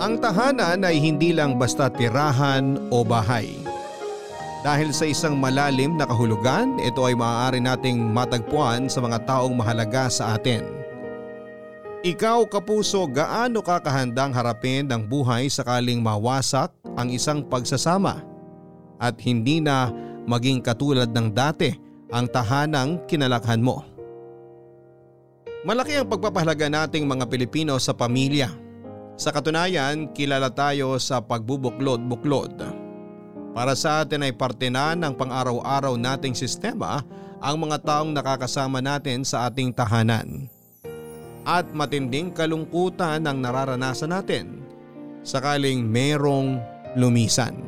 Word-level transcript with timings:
Ang 0.00 0.16
tahanan 0.16 0.80
ay 0.80 0.96
hindi 0.96 1.28
lang 1.28 1.60
basta 1.60 1.92
tirahan 1.92 2.88
o 2.88 3.04
bahay. 3.04 3.52
Dahil 4.64 4.96
sa 4.96 5.04
isang 5.04 5.36
malalim 5.36 6.00
na 6.00 6.08
kahulugan, 6.08 6.80
ito 6.80 7.04
ay 7.04 7.12
maaari 7.12 7.60
nating 7.60 8.08
matagpuan 8.08 8.88
sa 8.88 9.04
mga 9.04 9.28
taong 9.28 9.52
mahalaga 9.52 10.08
sa 10.08 10.40
atin. 10.40 10.64
Ikaw 12.00 12.48
kapuso 12.48 13.04
gaano 13.12 13.60
ka 13.60 13.76
kahandang 13.76 14.32
harapin 14.32 14.88
ng 14.88 15.04
buhay 15.04 15.52
sakaling 15.52 16.00
mawasak 16.00 16.72
ang 16.96 17.12
isang 17.12 17.44
pagsasama 17.44 18.24
at 18.96 19.20
hindi 19.20 19.60
na 19.60 19.92
maging 20.24 20.64
katulad 20.64 21.12
ng 21.12 21.28
dati 21.28 21.76
ang 22.08 22.24
tahanang 22.24 23.04
kinalakhan 23.04 23.60
mo. 23.60 23.84
Malaki 25.68 26.00
ang 26.00 26.08
pagpapahalaga 26.08 26.72
nating 26.72 27.04
mga 27.04 27.28
Pilipino 27.28 27.76
sa 27.76 27.92
pamilya 27.92 28.69
sa 29.20 29.36
katunayan, 29.36 30.08
kilala 30.16 30.48
tayo 30.48 30.96
sa 30.96 31.20
pagbubuklod-buklod. 31.20 32.56
Para 33.52 33.76
sa 33.76 34.00
atin 34.00 34.24
ay 34.24 34.32
parte 34.32 34.72
na 34.72 34.96
ng 34.96 35.12
pang-araw-araw 35.12 35.92
nating 36.00 36.32
sistema 36.32 37.04
ang 37.36 37.60
mga 37.60 37.84
taong 37.84 38.16
nakakasama 38.16 38.80
natin 38.80 39.20
sa 39.20 39.44
ating 39.44 39.76
tahanan. 39.76 40.48
At 41.44 41.68
matinding 41.76 42.32
kalungkutan 42.32 43.28
ang 43.28 43.44
nararanasan 43.44 44.08
natin 44.08 44.64
sakaling 45.20 45.84
merong 45.84 46.56
lumisan. 46.96 47.60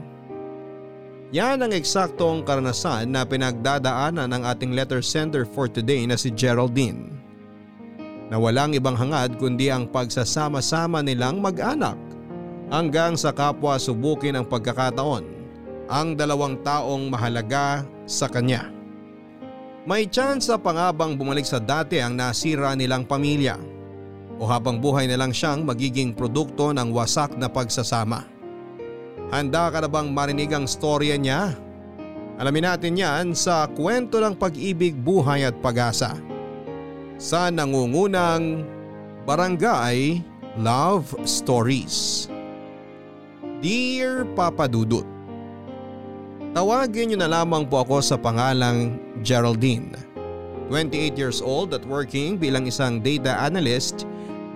Yan 1.37 1.61
ang 1.61 1.73
eksaktong 1.77 2.49
karanasan 2.49 3.13
na 3.13 3.29
pinagdadaanan 3.29 4.33
ng 4.33 4.43
ating 4.49 4.73
letter 4.73 5.05
sender 5.05 5.45
for 5.45 5.69
today 5.69 6.09
na 6.09 6.17
si 6.17 6.33
Geraldine 6.33 7.22
na 8.33 8.41
walang 8.41 8.73
ibang 8.73 8.97
hangad 8.97 9.37
kundi 9.37 9.69
ang 9.69 9.85
pagsasama-sama 9.85 11.05
nilang 11.05 11.45
mag-anak 11.45 12.01
hanggang 12.73 13.13
sa 13.13 13.29
kapwa 13.29 13.77
subukin 13.77 14.41
ang 14.41 14.49
pagkakataon 14.49 15.21
ang 15.93 16.17
dalawang 16.17 16.57
taong 16.65 17.13
mahalaga 17.13 17.85
sa 18.09 18.33
kanya. 18.33 18.73
May 19.85 20.09
tsansa 20.09 20.57
pa 20.57 20.73
nga 20.73 20.89
bumalik 20.97 21.45
sa 21.45 21.61
dati 21.61 22.01
ang 22.01 22.17
nasira 22.17 22.73
nilang 22.73 23.05
pamilya 23.05 23.61
o 24.41 24.49
habang 24.49 24.81
buhay 24.81 25.05
na 25.05 25.21
lang 25.21 25.37
siyang 25.37 25.69
magiging 25.69 26.17
produkto 26.17 26.73
ng 26.73 26.89
wasak 26.89 27.37
na 27.37 27.53
pagsasama. 27.53 28.25
Handa 29.29 29.69
ka 29.69 29.85
na 29.85 29.93
bang 29.93 30.09
marinig 30.09 30.49
ang 30.57 30.65
storya 30.65 31.21
niya? 31.21 31.53
Alamin 32.41 32.65
natin 32.65 32.97
yan 32.97 33.27
sa 33.37 33.69
kwento 33.69 34.17
ng 34.25 34.41
pag-ibig, 34.41 34.97
buhay 34.97 35.45
at 35.45 35.57
pag-asa 35.61 36.32
sa 37.23 37.55
nangungunang 37.55 38.67
Barangay 39.23 40.19
Love 40.59 41.15
Stories. 41.23 42.27
Dear 43.63 44.27
Papa 44.35 44.67
Dudut, 44.67 45.07
Tawagin 46.53 47.15
niyo 47.15 47.19
na 47.23 47.31
lamang 47.31 47.65
po 47.65 47.81
ako 47.81 48.03
sa 48.03 48.19
pangalang 48.19 48.99
Geraldine. 49.23 49.95
28 50.69 51.15
years 51.17 51.39
old 51.39 51.73
at 51.73 51.87
working 51.87 52.37
bilang 52.37 52.67
isang 52.67 52.99
data 52.99 53.39
analyst 53.39 54.05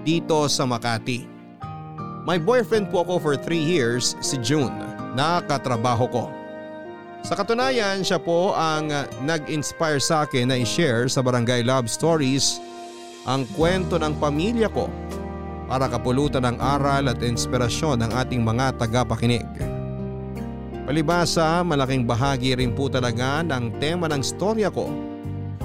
dito 0.03 0.51
sa 0.51 0.67
Makati. 0.67 1.25
My 2.27 2.36
boyfriend 2.36 2.91
po 2.91 3.06
ako 3.06 3.14
for 3.23 3.34
3 3.39 3.56
years 3.56 4.19
si 4.19 4.36
June 4.42 4.75
na 5.14 5.39
katrabaho 5.41 6.11
ko. 6.11 6.25
Sa 7.27 7.35
katunayan 7.35 8.07
siya 8.07 8.23
po 8.23 8.55
ang 8.55 8.87
nag-inspire 9.27 9.99
sa 9.99 10.23
akin 10.23 10.47
na 10.47 10.63
i-share 10.63 11.11
sa 11.11 11.27
Barangay 11.27 11.67
Love 11.67 11.91
Stories 11.91 12.63
ang 13.27 13.43
kwento 13.59 13.99
ng 13.99 14.15
pamilya 14.23 14.71
ko 14.71 14.87
para 15.67 15.91
kapulutan 15.91 16.47
ng 16.47 16.63
aral 16.63 17.11
at 17.11 17.19
inspirasyon 17.19 18.07
ng 18.07 18.15
ating 18.15 18.47
mga 18.47 18.79
tagapakinig. 18.79 19.43
Palibasa 20.86 21.67
malaking 21.67 22.07
bahagi 22.07 22.55
rin 22.55 22.70
po 22.70 22.86
talaga 22.86 23.42
ng 23.42 23.75
tema 23.83 24.07
ng 24.07 24.23
storya 24.23 24.70
ko 24.70 24.86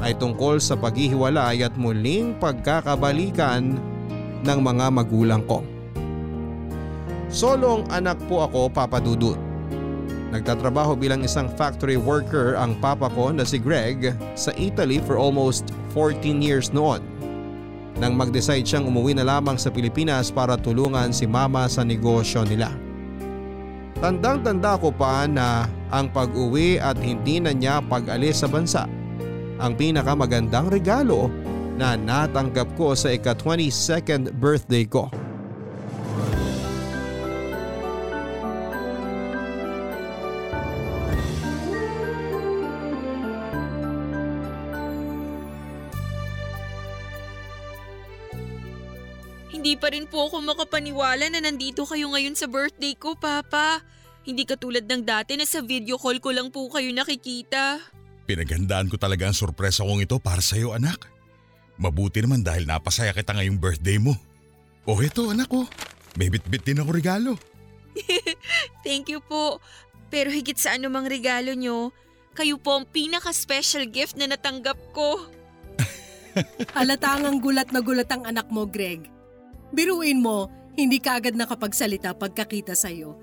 ay 0.01 0.17
tungkol 0.17 0.57
sa 0.57 0.73
paghihiwalay 0.73 1.61
at 1.61 1.77
muling 1.77 2.33
pagkakabalikan 2.41 3.77
ng 4.41 4.59
mga 4.65 4.89
magulang 4.89 5.45
ko. 5.45 5.61
Solong 7.29 7.85
anak 7.93 8.17
po 8.25 8.49
ako 8.49 8.65
papadudot 8.73 9.50
Nagtatrabaho 10.31 10.95
bilang 10.95 11.27
isang 11.27 11.51
factory 11.59 11.99
worker 11.99 12.55
ang 12.55 12.79
papa 12.79 13.11
ko 13.11 13.35
na 13.35 13.43
si 13.43 13.59
Greg 13.59 14.15
sa 14.33 14.55
Italy 14.55 15.03
for 15.03 15.19
almost 15.19 15.75
14 15.91 16.39
years 16.39 16.71
noon. 16.71 17.03
Nang 17.99 18.15
mag-decide 18.15 18.63
siyang 18.63 18.87
umuwi 18.87 19.11
na 19.11 19.27
lamang 19.27 19.59
sa 19.59 19.67
Pilipinas 19.67 20.31
para 20.31 20.55
tulungan 20.55 21.11
si 21.11 21.27
mama 21.27 21.67
sa 21.67 21.83
negosyo 21.83 22.47
nila. 22.47 22.71
Tandang-tanda 23.99 24.79
ko 24.79 24.89
pa 24.89 25.27
na 25.27 25.67
ang 25.91 26.09
pag-uwi 26.09 26.79
at 26.79 26.95
hindi 26.97 27.43
na 27.43 27.51
niya 27.51 27.83
pag-alis 27.83 28.41
sa 28.41 28.49
bansa 28.49 28.87
ang 29.61 29.77
pinakamagandang 29.77 30.73
regalo 30.73 31.29
na 31.77 31.93
natanggap 31.93 32.65
ko 32.73 32.97
sa 32.97 33.13
ika-22nd 33.13 34.33
birthday 34.41 34.89
ko. 34.89 35.07
Pa 49.81 49.89
rin 49.89 50.05
po 50.05 50.29
ako 50.29 50.45
makapaniwala 50.45 51.33
na 51.33 51.41
nandito 51.41 51.89
kayo 51.89 52.13
ngayon 52.13 52.37
sa 52.37 52.45
birthday 52.45 52.93
ko, 52.93 53.17
Papa. 53.17 53.81
Hindi 54.21 54.45
katulad 54.45 54.85
ng 54.85 55.01
dati 55.01 55.33
na 55.33 55.49
sa 55.49 55.65
video 55.65 55.97
call 55.97 56.21
ko 56.21 56.29
lang 56.29 56.53
po 56.53 56.69
kayo 56.69 56.93
nakikita. 56.93 57.81
Pinaghandaan 58.29 58.93
ko 58.93 59.01
talaga 59.01 59.25
ang 59.25 59.33
sorpresa 59.33 59.81
kong 59.81 60.05
ito 60.05 60.21
para 60.21 60.45
sa 60.45 60.53
iyo, 60.53 60.77
anak. 60.77 61.09
Mabuti 61.81 62.21
naman 62.21 62.45
dahil 62.45 62.69
napasaya 62.69 63.09
kita 63.09 63.33
ngayong 63.33 63.57
birthday 63.57 63.97
mo. 63.97 64.13
O 64.85 65.01
ito, 65.01 65.33
anak 65.33 65.49
ko. 65.49 65.65
May 66.13 66.29
bitbit 66.29 66.61
din 66.61 66.77
ako 66.77 66.89
regalo. 66.93 67.33
Thank 68.85 69.09
you 69.09 69.17
po. 69.25 69.57
Pero 70.13 70.29
higit 70.29 70.61
sa 70.61 70.77
anumang 70.77 71.09
regalo 71.09 71.57
nyo, 71.57 71.89
kayo 72.37 72.61
po 72.61 72.77
ang 72.77 72.85
pinaka-special 72.85 73.89
gift 73.89 74.13
na 74.13 74.29
natanggap 74.29 74.77
ko. 74.93 75.25
Halatang 76.77 77.41
gulat 77.41 77.73
na 77.73 77.81
gulat 77.81 78.07
ang 78.13 78.29
anak 78.29 78.45
mo, 78.53 78.69
Greg. 78.69 79.20
Biruin 79.71 80.19
mo, 80.19 80.51
hindi 80.75 80.99
ka 80.99 81.19
agad 81.19 81.35
nakapagsalita 81.35 82.15
pagkakita 82.15 82.75
sa'yo. 82.75 83.15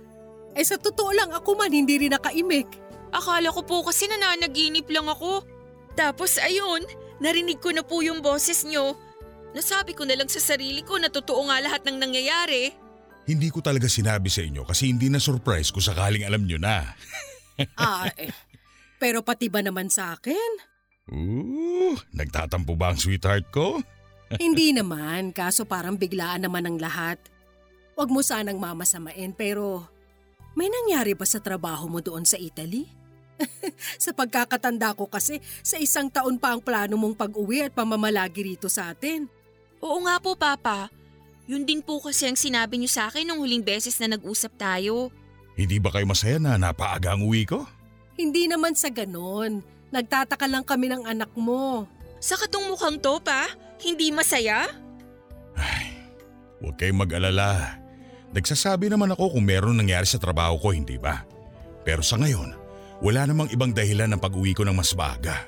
Eh 0.56 0.64
sa 0.64 0.80
totoo 0.80 1.12
lang 1.12 1.30
ako 1.32 1.54
man 1.54 1.72
hindi 1.72 2.00
rin 2.00 2.12
nakaimik. 2.16 2.68
Akala 3.12 3.48
ko 3.52 3.64
po 3.64 3.84
kasi 3.84 4.08
nananaginip 4.08 4.88
lang 4.88 5.08
ako. 5.08 5.44
Tapos 5.96 6.36
ayun, 6.40 6.84
narinig 7.20 7.60
ko 7.60 7.72
na 7.72 7.84
po 7.84 8.00
yung 8.04 8.20
boses 8.20 8.64
nyo. 8.68 8.96
Nasabi 9.56 9.96
ko 9.96 10.04
na 10.04 10.16
lang 10.16 10.28
sa 10.28 10.40
sarili 10.40 10.84
ko 10.84 11.00
na 11.00 11.08
totoo 11.08 11.48
nga 11.48 11.56
lahat 11.60 11.84
ng 11.88 11.96
nangyayari. 11.96 12.72
Hindi 13.28 13.48
ko 13.52 13.60
talaga 13.60 13.88
sinabi 13.88 14.32
sa 14.32 14.40
inyo 14.44 14.64
kasi 14.64 14.88
hindi 14.88 15.12
na 15.12 15.20
surprise 15.20 15.68
kung 15.68 15.84
sakaling 15.84 16.24
alam 16.24 16.44
nyo 16.48 16.56
na. 16.60 16.96
ah, 17.80 18.08
eh. 18.16 18.32
Pero 18.96 19.20
pati 19.20 19.52
ba 19.52 19.60
naman 19.60 19.92
sa 19.92 20.16
akin? 20.16 20.50
Ooh, 21.12 21.96
nagtatampo 22.12 22.76
ba 22.76 22.92
ang 22.92 23.00
sweetheart 23.00 23.48
ko? 23.48 23.80
Hindi 24.36 24.76
naman, 24.76 25.32
kaso 25.32 25.64
parang 25.64 25.96
biglaan 25.96 26.44
naman 26.44 26.68
ang 26.68 26.76
lahat. 26.76 27.16
Huwag 27.96 28.12
mo 28.12 28.20
sanang 28.20 28.60
mamasamain 28.60 29.32
pero 29.32 29.88
may 30.52 30.68
nangyari 30.68 31.16
ba 31.16 31.24
sa 31.24 31.40
trabaho 31.40 31.88
mo 31.88 32.04
doon 32.04 32.28
sa 32.28 32.36
Italy? 32.36 32.84
sa 34.04 34.12
pagkakatanda 34.12 34.92
ko 34.92 35.08
kasi, 35.08 35.40
sa 35.64 35.80
isang 35.80 36.12
taon 36.12 36.36
pa 36.36 36.52
ang 36.52 36.60
plano 36.60 37.00
mong 37.00 37.16
pag-uwi 37.16 37.64
at 37.64 37.72
pamamalagi 37.72 38.54
rito 38.54 38.68
sa 38.68 38.92
atin. 38.92 39.30
Oo 39.80 40.04
nga 40.04 40.20
po, 40.20 40.36
Papa. 40.36 40.92
Yun 41.48 41.64
din 41.64 41.80
po 41.80 41.96
kasi 42.02 42.28
ang 42.28 42.36
sinabi 42.36 42.76
niyo 42.76 42.92
sa 42.92 43.08
akin 43.08 43.24
nung 43.24 43.40
huling 43.40 43.64
beses 43.64 43.96
na 43.96 44.18
nag-usap 44.18 44.52
tayo. 44.60 45.08
Hindi 45.56 45.80
ba 45.80 45.88
kayo 45.88 46.04
masaya 46.04 46.36
na 46.36 46.60
napaaga 46.60 47.16
ang 47.16 47.24
uwi 47.24 47.48
ko? 47.48 47.64
Hindi 48.18 48.50
naman 48.50 48.76
sa 48.76 48.92
ganon. 48.92 49.64
Nagtataka 49.88 50.44
lang 50.44 50.66
kami 50.66 50.92
ng 50.92 51.08
anak 51.08 51.32
mo. 51.32 51.88
Sa 52.18 52.34
katong 52.34 52.74
mukhang 52.74 52.98
to, 52.98 53.22
pa? 53.22 53.46
Hindi 53.78 54.10
masaya? 54.10 54.66
Ay, 55.54 55.94
huwag 56.58 56.74
kayong 56.78 57.02
mag-alala. 57.06 57.78
Nagsasabi 58.34 58.90
naman 58.90 59.14
ako 59.14 59.38
kung 59.38 59.46
meron 59.46 59.78
nangyari 59.78 60.04
sa 60.04 60.20
trabaho 60.20 60.58
ko, 60.58 60.74
hindi 60.74 60.98
ba? 60.98 61.24
Pero 61.86 62.02
sa 62.02 62.18
ngayon, 62.20 62.52
wala 63.00 63.24
namang 63.24 63.48
ibang 63.54 63.70
dahilan 63.70 64.10
ng 64.12 64.20
pag-uwi 64.20 64.52
ko 64.52 64.66
ng 64.66 64.74
mas 64.74 64.92
maaga. 64.98 65.46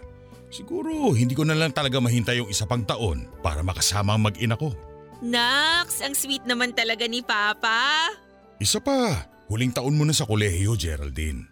Siguro 0.50 1.14
hindi 1.14 1.34
ko 1.34 1.46
na 1.46 1.55
lang 1.55 1.70
talaga 1.70 2.02
mahintay 2.02 2.43
yung 2.43 2.50
isa 2.50 2.67
pang 2.67 2.82
taon 2.82 3.31
para 3.38 3.62
makasama 3.62 4.19
ang 4.19 4.26
mag-ina 4.26 4.58
ko. 4.58 4.75
Nax, 5.20 6.00
ang 6.00 6.16
sweet 6.16 6.49
naman 6.49 6.73
talaga 6.73 7.05
ni 7.06 7.20
Papa. 7.20 8.08
Isa 8.56 8.81
pa, 8.81 9.28
huling 9.52 9.70
taon 9.75 9.94
mo 9.94 10.08
na 10.08 10.16
sa 10.16 10.25
kolehiyo, 10.25 10.75
Geraldine. 10.75 11.44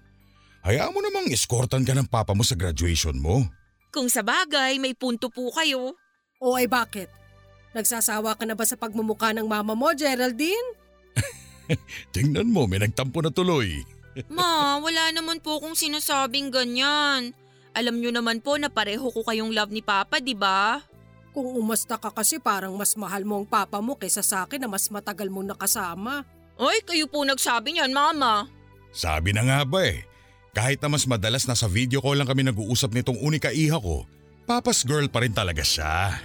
Hayaan 0.64 0.92
mo 0.92 1.00
namang 1.00 1.30
eskortan 1.30 1.86
ka 1.86 1.94
ng 1.94 2.10
papa 2.10 2.34
mo 2.34 2.42
sa 2.42 2.58
graduation 2.58 3.16
mo. 3.16 3.46
Kung 3.88 4.12
sa 4.12 4.20
bagay, 4.20 4.76
may 4.76 4.92
punto 4.92 5.32
po 5.32 5.48
kayo. 5.52 5.96
O 6.38 6.54
ay 6.54 6.68
bakit? 6.68 7.08
Nagsasawa 7.72 8.36
ka 8.36 8.44
na 8.44 8.56
ba 8.56 8.64
sa 8.64 8.76
pagmumukha 8.76 9.32
ng 9.32 9.48
mama 9.48 9.72
mo, 9.72 9.92
Geraldine? 9.96 10.76
Tingnan 12.14 12.48
mo, 12.48 12.64
may 12.64 12.80
nagtampo 12.80 13.20
na 13.20 13.32
tuloy. 13.32 13.84
Ma, 14.32 14.80
wala 14.80 15.12
naman 15.12 15.40
po 15.40 15.60
akong 15.60 15.76
sinasabing 15.76 16.52
ganyan. 16.52 17.32
Alam 17.76 18.00
nyo 18.00 18.10
naman 18.10 18.40
po 18.42 18.56
na 18.58 18.72
pareho 18.72 19.08
ko 19.12 19.22
kayong 19.22 19.54
love 19.54 19.70
ni 19.70 19.84
Papa, 19.84 20.18
di 20.18 20.34
ba? 20.34 20.82
Kung 21.36 21.54
umasta 21.54 22.00
ka 22.00 22.10
kasi 22.10 22.40
parang 22.40 22.74
mas 22.74 22.96
mahal 22.98 23.22
mo 23.22 23.38
ang 23.38 23.46
papa 23.46 23.78
mo 23.78 23.94
kaysa 23.94 24.24
sa 24.24 24.48
akin 24.48 24.64
na 24.64 24.68
mas 24.68 24.88
matagal 24.90 25.28
mong 25.30 25.54
nakasama. 25.54 26.26
Ay, 26.58 26.82
kayo 26.82 27.06
po 27.06 27.22
nagsabi 27.22 27.78
niyan, 27.78 27.94
Mama. 27.94 28.50
Sabi 28.90 29.30
na 29.30 29.46
nga 29.46 29.60
ba 29.62 29.86
eh, 29.86 30.02
kahit 30.58 30.82
na 30.82 30.90
mas 30.90 31.06
madalas 31.06 31.46
nasa 31.46 31.70
video 31.70 32.02
call 32.02 32.18
lang 32.18 32.26
kami 32.26 32.42
nag-uusap 32.42 32.90
nitong 32.90 33.22
unika 33.22 33.54
iha 33.54 33.78
ko, 33.78 34.02
papas 34.42 34.82
girl 34.82 35.06
pa 35.06 35.22
rin 35.22 35.30
talaga 35.30 35.62
siya. 35.62 36.18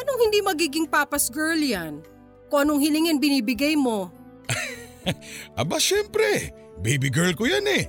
Paano 0.00 0.16
hindi 0.16 0.40
magiging 0.40 0.86
papa's 0.86 1.28
girl 1.28 1.58
yan? 1.58 2.00
Kung 2.46 2.64
anong 2.64 2.80
hilingin 2.82 3.18
binibigay 3.18 3.74
mo. 3.74 4.08
Aba 5.60 5.76
syempre, 5.82 6.54
baby 6.78 7.10
girl 7.10 7.34
ko 7.34 7.44
yan 7.50 7.66
eh. 7.68 7.84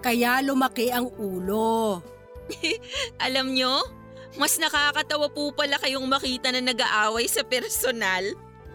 Kaya 0.00 0.40
lumaki 0.40 0.88
ang 0.88 1.12
ulo. 1.20 2.00
Alam 3.26 3.52
nyo, 3.52 3.82
mas 4.40 4.56
nakakatawa 4.56 5.28
po 5.30 5.52
pala 5.52 5.76
kayong 5.76 6.08
makita 6.08 6.48
na 6.48 6.64
nag-aaway 6.64 7.28
sa 7.28 7.44
personal. 7.44 8.24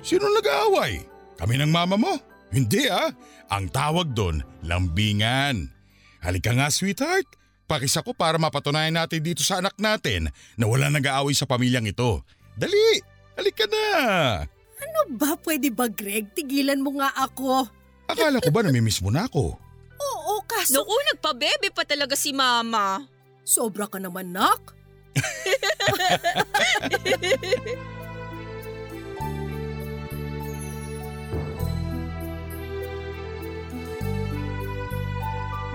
Sino 0.05 0.29
nag-aaway? 0.29 1.01
Kami 1.41 1.55
ng 1.57 1.71
mama 1.73 1.97
mo? 1.97 2.13
Hindi 2.53 2.85
ah, 2.87 3.09
ang 3.49 3.67
tawag 3.73 4.13
doon, 4.15 4.45
lambingan. 4.63 5.74
Halika 6.25 6.57
nga 6.57 6.73
sweetheart, 6.73 7.29
pakisa 7.69 8.01
ko 8.01 8.17
para 8.17 8.41
mapatunayan 8.41 8.97
natin 8.97 9.21
dito 9.21 9.45
sa 9.45 9.61
anak 9.61 9.77
natin 9.77 10.33
na 10.57 10.65
wala 10.65 10.89
nag-aaway 10.89 11.37
sa 11.37 11.45
pamilyang 11.45 11.85
ito. 11.85 12.25
Dali, 12.57 12.97
halika 13.37 13.69
na. 13.69 13.85
Ano 14.81 15.01
ba? 15.13 15.37
Pwede 15.37 15.69
ba 15.69 15.85
Greg? 15.85 16.33
Tigilan 16.33 16.81
mo 16.81 16.97
nga 16.97 17.13
ako. 17.13 17.69
Akala 18.09 18.41
ko 18.41 18.49
ba 18.49 18.65
namimiss 18.65 19.05
mo 19.05 19.13
na 19.13 19.29
ako? 19.29 19.53
Oo, 19.95 20.33
kaso 20.49 20.81
Naku, 20.81 20.97
nagpabebe 21.13 21.69
pa 21.69 21.85
talaga 21.85 22.17
si 22.17 22.33
Mama. 22.33 23.05
sobra 23.45 23.85
ka 23.85 24.01
naman, 24.01 24.33
nak. 24.33 24.73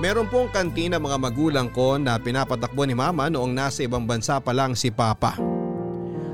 Meron 0.01 0.33
pong 0.33 0.49
kantina 0.49 0.97
mga 0.97 1.21
magulang 1.21 1.69
ko 1.69 2.01
na 2.01 2.17
pinapatakbo 2.17 2.89
ni 2.89 2.97
mama 2.97 3.29
noong 3.29 3.53
nasa 3.53 3.85
ibang 3.85 4.09
bansa 4.09 4.41
pa 4.41 4.57
lang 4.57 4.73
si 4.73 4.89
papa. 4.89 5.37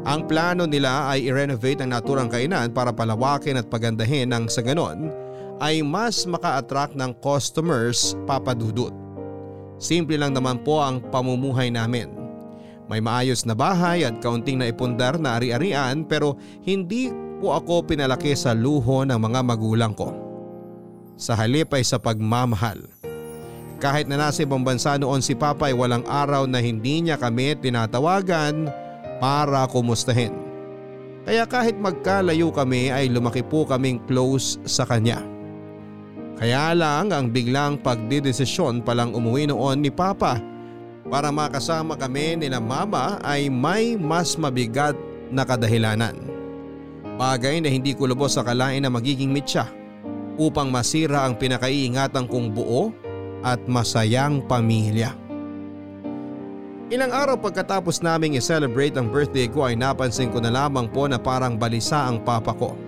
Ang 0.06 0.22
plano 0.30 0.70
nila 0.70 1.10
ay 1.10 1.26
i-renovate 1.26 1.82
ang 1.82 1.90
naturang 1.90 2.30
kainan 2.30 2.70
para 2.70 2.94
palawakin 2.94 3.58
at 3.58 3.66
pagandahin 3.66 4.30
ng 4.30 4.46
sa 4.46 4.62
ganon 4.62 5.10
ay 5.58 5.82
mas 5.82 6.22
maka-attract 6.30 6.94
ng 6.94 7.10
customers 7.18 8.14
papadudot. 8.22 8.94
Simple 9.82 10.14
lang 10.14 10.30
naman 10.30 10.62
po 10.62 10.78
ang 10.78 11.02
pamumuhay 11.10 11.66
namin. 11.74 12.06
May 12.86 13.02
maayos 13.02 13.42
na 13.42 13.58
bahay 13.58 14.06
at 14.06 14.22
kaunting 14.22 14.62
na 14.62 14.70
ipundar 14.70 15.18
na 15.18 15.42
ari-arian 15.42 16.06
pero 16.06 16.38
hindi 16.62 17.10
po 17.42 17.50
ako 17.58 17.82
pinalaki 17.82 18.30
sa 18.38 18.54
luho 18.54 19.02
ng 19.02 19.18
mga 19.18 19.40
magulang 19.42 19.90
ko. 19.90 20.14
Sa 21.18 21.34
halip 21.34 21.74
ay 21.74 21.82
sa 21.82 21.98
pagmamahal. 21.98 22.95
Kahit 23.76 24.08
na 24.08 24.16
nasa 24.16 24.40
ibang 24.40 24.64
bansa 24.64 24.96
noon 24.96 25.20
si 25.20 25.36
Papa 25.36 25.68
ay 25.68 25.76
walang 25.76 26.04
araw 26.08 26.48
na 26.48 26.64
hindi 26.64 27.04
niya 27.04 27.20
kami 27.20 27.52
tinatawagan 27.60 28.72
para 29.20 29.68
kumustahin. 29.68 30.32
Kaya 31.28 31.44
kahit 31.44 31.76
magkalayo 31.76 32.54
kami 32.54 32.88
ay 32.88 33.12
lumaki 33.12 33.44
po 33.44 33.68
kaming 33.68 34.00
close 34.08 34.56
sa 34.64 34.86
kanya. 34.88 35.20
Kaya 36.36 36.72
lang 36.76 37.12
ang 37.12 37.32
biglang 37.32 37.80
pagdidesisyon 37.80 38.84
palang 38.84 39.12
umuwi 39.12 39.48
noon 39.48 39.84
ni 39.84 39.92
Papa 39.92 40.40
para 41.08 41.32
makasama 41.32 41.96
kami 41.96 42.36
nila 42.36 42.60
Mama 42.60 43.20
ay 43.24 43.48
may 43.48 43.96
mas 43.96 44.36
mabigat 44.36 44.96
na 45.28 45.44
kadahilanan. 45.44 46.16
Bagay 47.16 47.64
na 47.64 47.72
hindi 47.72 47.96
ko 47.96 48.04
lubos 48.08 48.36
sa 48.36 48.44
kalain 48.44 48.84
na 48.84 48.92
magiging 48.92 49.32
mitya 49.32 49.68
upang 50.36 50.68
masira 50.68 51.24
ang 51.24 51.34
pinakaiingatan 51.40 52.28
kong 52.28 52.52
buo 52.52 52.92
at 53.44 53.60
masayang 53.68 54.44
pamilya. 54.44 55.12
Ilang 56.86 57.10
araw 57.10 57.36
pagkatapos 57.42 57.98
naming 57.98 58.38
i-celebrate 58.38 58.94
ang 58.94 59.10
birthday 59.10 59.50
ko 59.50 59.66
ay 59.66 59.74
napansin 59.74 60.30
ko 60.30 60.38
na 60.38 60.54
lamang 60.54 60.86
po 60.86 61.10
na 61.10 61.18
parang 61.18 61.58
balisa 61.58 62.06
ang 62.06 62.22
papa 62.22 62.54
ko. 62.54 62.78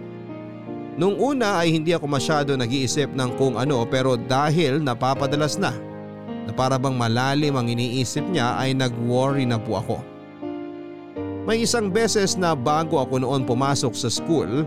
Nung 0.95 1.19
una 1.19 1.59
ay 1.63 1.75
hindi 1.75 1.91
ako 1.95 2.07
masyado 2.07 2.55
nag-iisip 2.55 3.11
ng 3.11 3.35
kung 3.35 3.59
ano 3.59 3.83
pero 3.91 4.15
dahil 4.15 4.79
napapadalas 4.79 5.59
na 5.59 5.75
na 6.47 6.53
para 6.55 6.79
bang 6.79 6.95
malalim 6.95 7.59
ang 7.59 7.67
iniisip 7.67 8.23
niya 8.31 8.55
ay 8.55 8.71
nag-worry 8.71 9.43
na 9.43 9.59
po 9.59 9.83
ako. 9.83 9.99
May 11.43 11.67
isang 11.67 11.91
beses 11.91 12.39
na 12.39 12.55
bago 12.55 13.03
ako 13.03 13.19
noon 13.19 13.43
pumasok 13.49 13.99
sa 13.99 14.07
school, 14.13 14.63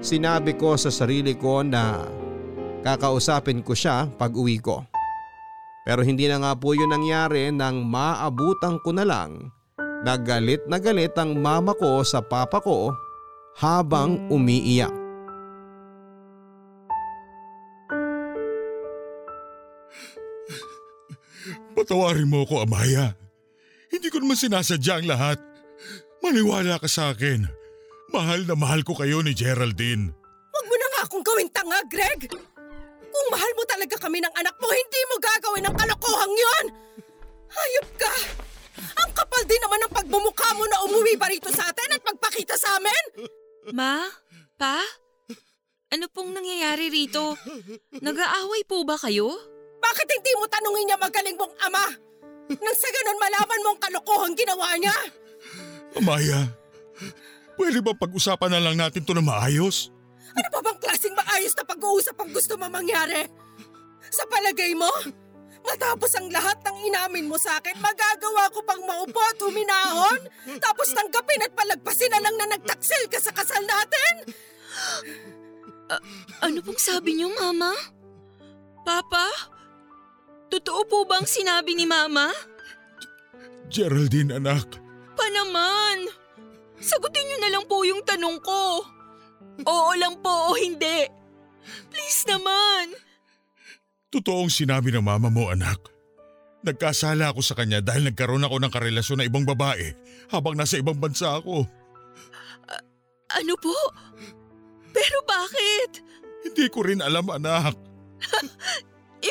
sinabi 0.00 0.56
ko 0.56 0.78
sa 0.80 0.88
sarili 0.88 1.36
ko 1.36 1.60
na 1.60 2.06
kakausapin 2.80 3.60
ko 3.60 3.76
siya 3.76 4.08
pag 4.16 4.32
uwi 4.32 4.56
ko. 4.56 4.93
Pero 5.84 6.00
hindi 6.00 6.24
na 6.24 6.40
nga 6.40 6.52
po 6.56 6.72
yun 6.72 6.88
nangyari 6.88 7.52
nang 7.52 7.84
maabutan 7.84 8.80
ko 8.80 8.96
na 8.96 9.04
lang 9.04 9.52
na 10.00 10.16
galit 10.16 10.64
na 10.64 10.80
galit 10.80 11.12
ang 11.20 11.36
mama 11.36 11.76
ko 11.76 12.00
sa 12.00 12.24
papa 12.24 12.56
ko 12.64 12.88
habang 13.60 14.16
umiiyak. 14.32 15.04
Patawarin 21.74 22.30
mo 22.30 22.48
ako, 22.48 22.64
Amaya. 22.64 23.12
Hindi 23.92 24.08
ko 24.08 24.22
naman 24.22 24.40
sinasadya 24.40 25.04
ang 25.04 25.06
lahat. 25.10 25.38
Maniwala 26.24 26.80
ka 26.80 26.88
sa 26.88 27.12
akin. 27.12 27.44
Mahal 28.08 28.48
na 28.48 28.56
mahal 28.56 28.80
ko 28.86 28.96
kayo 28.96 29.20
ni 29.20 29.36
Geraldine. 29.36 30.14
Huwag 30.54 30.64
mo 30.64 30.74
na 30.80 30.86
nga 30.94 31.00
akong 31.04 31.24
gawing 31.26 31.50
tanga, 31.52 31.78
Greg! 31.90 32.30
Kung 33.14 33.28
mahal 33.30 33.52
mo 33.54 33.62
talaga 33.62 33.94
kami 33.94 34.18
ng 34.18 34.34
anak 34.34 34.58
mo, 34.58 34.66
hindi 34.74 35.00
mo 35.06 35.14
gagawin 35.22 35.66
ang 35.70 35.76
kalokohang 35.78 36.34
yon! 36.34 36.66
Hayop 37.46 37.88
ka! 37.94 38.14
Ang 38.74 39.10
kapal 39.14 39.46
din 39.46 39.62
naman 39.62 39.78
ng 39.86 39.94
pagmumukha 39.94 40.50
mo 40.58 40.66
na 40.66 40.82
umuwi 40.82 41.14
pa 41.14 41.30
rito 41.30 41.46
sa 41.54 41.70
atin 41.70 41.94
at 41.94 42.02
magpakita 42.02 42.58
sa 42.58 42.74
amin! 42.74 43.30
Ma? 43.70 44.10
Pa? 44.58 44.82
Ano 45.94 46.10
pong 46.10 46.34
nangyayari 46.34 46.90
rito? 46.90 47.38
Nag-aaway 48.02 48.66
po 48.66 48.82
ba 48.82 48.98
kayo? 48.98 49.30
Bakit 49.78 50.08
hindi 50.10 50.32
mo 50.34 50.50
tanungin 50.50 50.90
niya 50.90 50.98
magaling 50.98 51.38
mong 51.38 51.54
ama? 51.70 51.86
Nang 52.50 52.76
sa 52.76 52.90
ganun 52.90 53.22
malaman 53.22 53.62
mo 53.62 53.68
ang 53.78 53.80
kalokohang 53.80 54.34
ginawa 54.34 54.74
niya? 54.74 54.96
Amaya, 55.94 56.50
pwede 57.54 57.78
ba 57.78 57.94
pag-usapan 57.94 58.50
na 58.50 58.58
lang 58.58 58.74
natin 58.74 59.06
to 59.06 59.14
na 59.14 59.22
maayos? 59.22 59.93
Ano 60.34 60.48
pa 60.50 60.60
bang 60.62 60.78
klaseng 60.82 61.14
maayos 61.14 61.54
na 61.54 61.64
pag-uusap 61.64 62.16
ang 62.18 62.30
gusto 62.34 62.58
mo 62.58 62.66
mangyari? 62.66 63.26
Sa 64.10 64.26
palagay 64.26 64.74
mo? 64.74 64.90
Matapos 65.64 66.12
ang 66.20 66.28
lahat 66.28 66.60
ng 66.60 66.76
inamin 66.92 67.24
mo 67.24 67.40
sa 67.40 67.56
akin, 67.56 67.80
magagawa 67.80 68.52
ko 68.52 68.60
pang 68.68 68.82
maupo 68.84 69.16
at 69.16 69.40
huminahon? 69.40 70.20
Tapos 70.60 70.92
tanggapin 70.92 71.40
at 71.40 71.56
palagpasin 71.56 72.12
na 72.12 72.20
lang 72.20 72.36
na 72.36 72.52
nagtaksil 72.52 73.08
ka 73.08 73.16
sa 73.16 73.32
kasal 73.32 73.64
natin? 73.64 74.14
Ano 76.44 76.60
pong 76.60 76.76
sabi 76.76 77.16
niyo, 77.16 77.32
Mama? 77.32 77.72
Papa? 78.84 79.32
Totoo 80.52 80.84
po 80.84 80.98
bang 81.08 81.24
sinabi 81.24 81.72
ni 81.72 81.88
Mama? 81.88 82.28
Geraldine 83.72 84.36
anak, 84.36 84.68
Pa 85.16 85.26
naman! 85.32 86.12
Sagutin 86.76 87.24
niyo 87.24 87.38
na 87.40 87.52
lang 87.56 87.64
po 87.64 87.80
yung 87.88 88.04
tanong 88.04 88.36
ko. 88.44 88.84
Oo 89.64 89.92
lang 89.96 90.18
po 90.20 90.52
o 90.52 90.58
hindi. 90.58 91.08
Please 91.88 92.26
naman. 92.28 92.94
totoong 94.14 94.46
sinabi 94.46 94.94
ng 94.94 95.02
mama 95.02 95.26
mo 95.26 95.50
anak. 95.50 95.90
Nagkasala 96.62 97.34
ako 97.34 97.42
sa 97.42 97.58
kanya 97.58 97.82
dahil 97.82 98.06
nagkaroon 98.06 98.46
ako 98.46 98.56
ng 98.62 98.72
karelasyon 98.72 99.18
na 99.20 99.26
ibang 99.26 99.42
babae 99.42 99.90
habang 100.30 100.54
nasa 100.54 100.78
ibang 100.78 100.96
bansa 100.96 101.42
ako. 101.42 101.66
Ano 103.34 103.54
po? 103.58 103.74
Pero 104.94 105.18
bakit? 105.26 105.98
Hindi 106.46 106.70
ko 106.70 106.86
rin 106.86 107.02
alam 107.02 107.26
anak. 107.26 107.74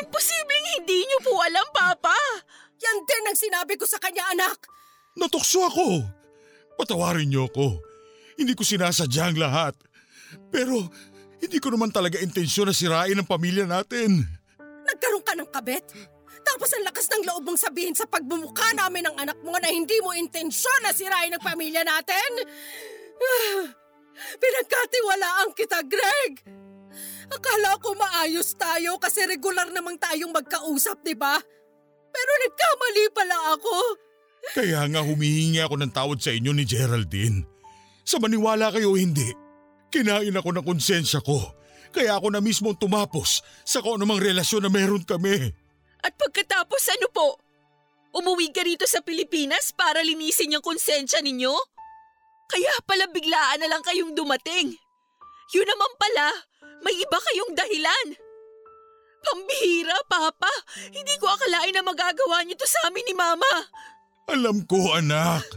Imposibleng 0.04 0.68
hindi 0.78 1.08
niyo 1.08 1.20
po 1.24 1.40
alam, 1.40 1.64
Papa. 1.72 2.18
Yan 2.84 2.98
din 3.08 3.24
ang 3.32 3.38
sinabi 3.40 3.80
ko 3.80 3.88
sa 3.88 4.02
kanya, 4.04 4.28
anak. 4.36 4.68
Natukso 5.16 5.64
ako. 5.64 6.04
Patawarin 6.76 7.30
niyo 7.32 7.48
ako. 7.48 7.80
Hindi 8.36 8.58
ko 8.58 8.66
sinasadya 8.66 9.32
ang 9.32 9.38
lahat. 9.40 9.74
Pero 10.54 10.86
hindi 11.42 11.58
ko 11.58 11.74
naman 11.74 11.90
talaga 11.90 12.22
intensyon 12.22 12.70
na 12.70 12.78
sirain 12.78 13.18
ang 13.18 13.26
pamilya 13.26 13.66
natin. 13.66 14.22
Nagkaroon 14.86 15.26
ka 15.26 15.34
ng 15.34 15.50
kabet? 15.50 15.86
Tapos 16.44 16.70
ang 16.78 16.86
lakas 16.86 17.10
ng 17.10 17.24
loob 17.26 17.44
mong 17.50 17.60
sabihin 17.60 17.98
sa 17.98 18.06
pagbumukha 18.06 18.78
namin 18.78 19.10
ng 19.10 19.16
anak 19.18 19.40
mo 19.42 19.58
na 19.58 19.74
hindi 19.74 19.98
mo 20.06 20.14
intensyon 20.14 20.86
na 20.86 20.94
sirain 20.94 21.34
ang 21.34 21.42
pamilya 21.42 21.82
natin? 21.82 22.30
Pinagkatiwalaan 24.44 25.50
kita, 25.58 25.82
Greg! 25.90 26.46
Akala 27.34 27.82
ko 27.82 27.98
maayos 27.98 28.54
tayo 28.54 29.02
kasi 29.02 29.26
regular 29.26 29.66
namang 29.74 29.98
tayong 29.98 30.30
magkausap, 30.30 31.02
di 31.02 31.18
ba? 31.18 31.42
Pero 32.14 32.32
nagkamali 32.46 33.06
pala 33.10 33.38
ako. 33.58 33.76
Kaya 34.54 34.86
nga 34.86 35.02
humihingi 35.02 35.64
ako 35.64 35.82
ng 35.82 35.92
tawad 35.96 36.20
sa 36.22 36.30
inyo 36.30 36.54
ni 36.54 36.68
Geraldine. 36.68 37.42
Sa 38.06 38.22
maniwala 38.22 38.70
kayo 38.70 38.94
hindi, 38.94 39.34
kinain 39.94 40.34
ako 40.34 40.50
ng 40.58 40.66
konsensya 40.66 41.22
ko. 41.22 41.38
Kaya 41.94 42.18
ako 42.18 42.34
na 42.34 42.42
mismo 42.42 42.74
tumapos 42.74 43.46
sa 43.62 43.78
kung 43.86 44.02
anumang 44.02 44.18
relasyon 44.18 44.66
na 44.66 44.72
meron 44.74 45.06
kami. 45.06 45.54
At 46.02 46.18
pagkatapos 46.18 46.82
ano 46.98 47.08
po? 47.14 47.38
Umuwi 48.18 48.50
ka 48.50 48.66
rito 48.66 48.90
sa 48.90 49.06
Pilipinas 49.06 49.70
para 49.78 50.02
linisin 50.02 50.58
yung 50.58 50.66
konsensya 50.66 51.22
ninyo? 51.22 51.54
Kaya 52.50 52.74
pala 52.90 53.06
biglaan 53.14 53.62
na 53.62 53.70
lang 53.70 53.86
kayong 53.86 54.18
dumating. 54.18 54.74
Yun 55.54 55.68
naman 55.70 55.92
pala, 56.02 56.28
may 56.82 56.98
iba 56.98 57.18
kayong 57.18 57.54
dahilan. 57.54 58.08
Pambihira, 59.24 59.98
Papa. 60.10 60.52
Hindi 60.92 61.16
ko 61.22 61.32
akalain 61.32 61.72
na 61.72 61.86
magagawa 61.86 62.44
niyo 62.44 62.60
to 62.60 62.68
sa 62.68 62.92
amin 62.92 63.06
ni 63.08 63.16
Mama. 63.16 63.54
Alam 64.28 64.68
ko 64.68 64.98
anak. 64.98 65.48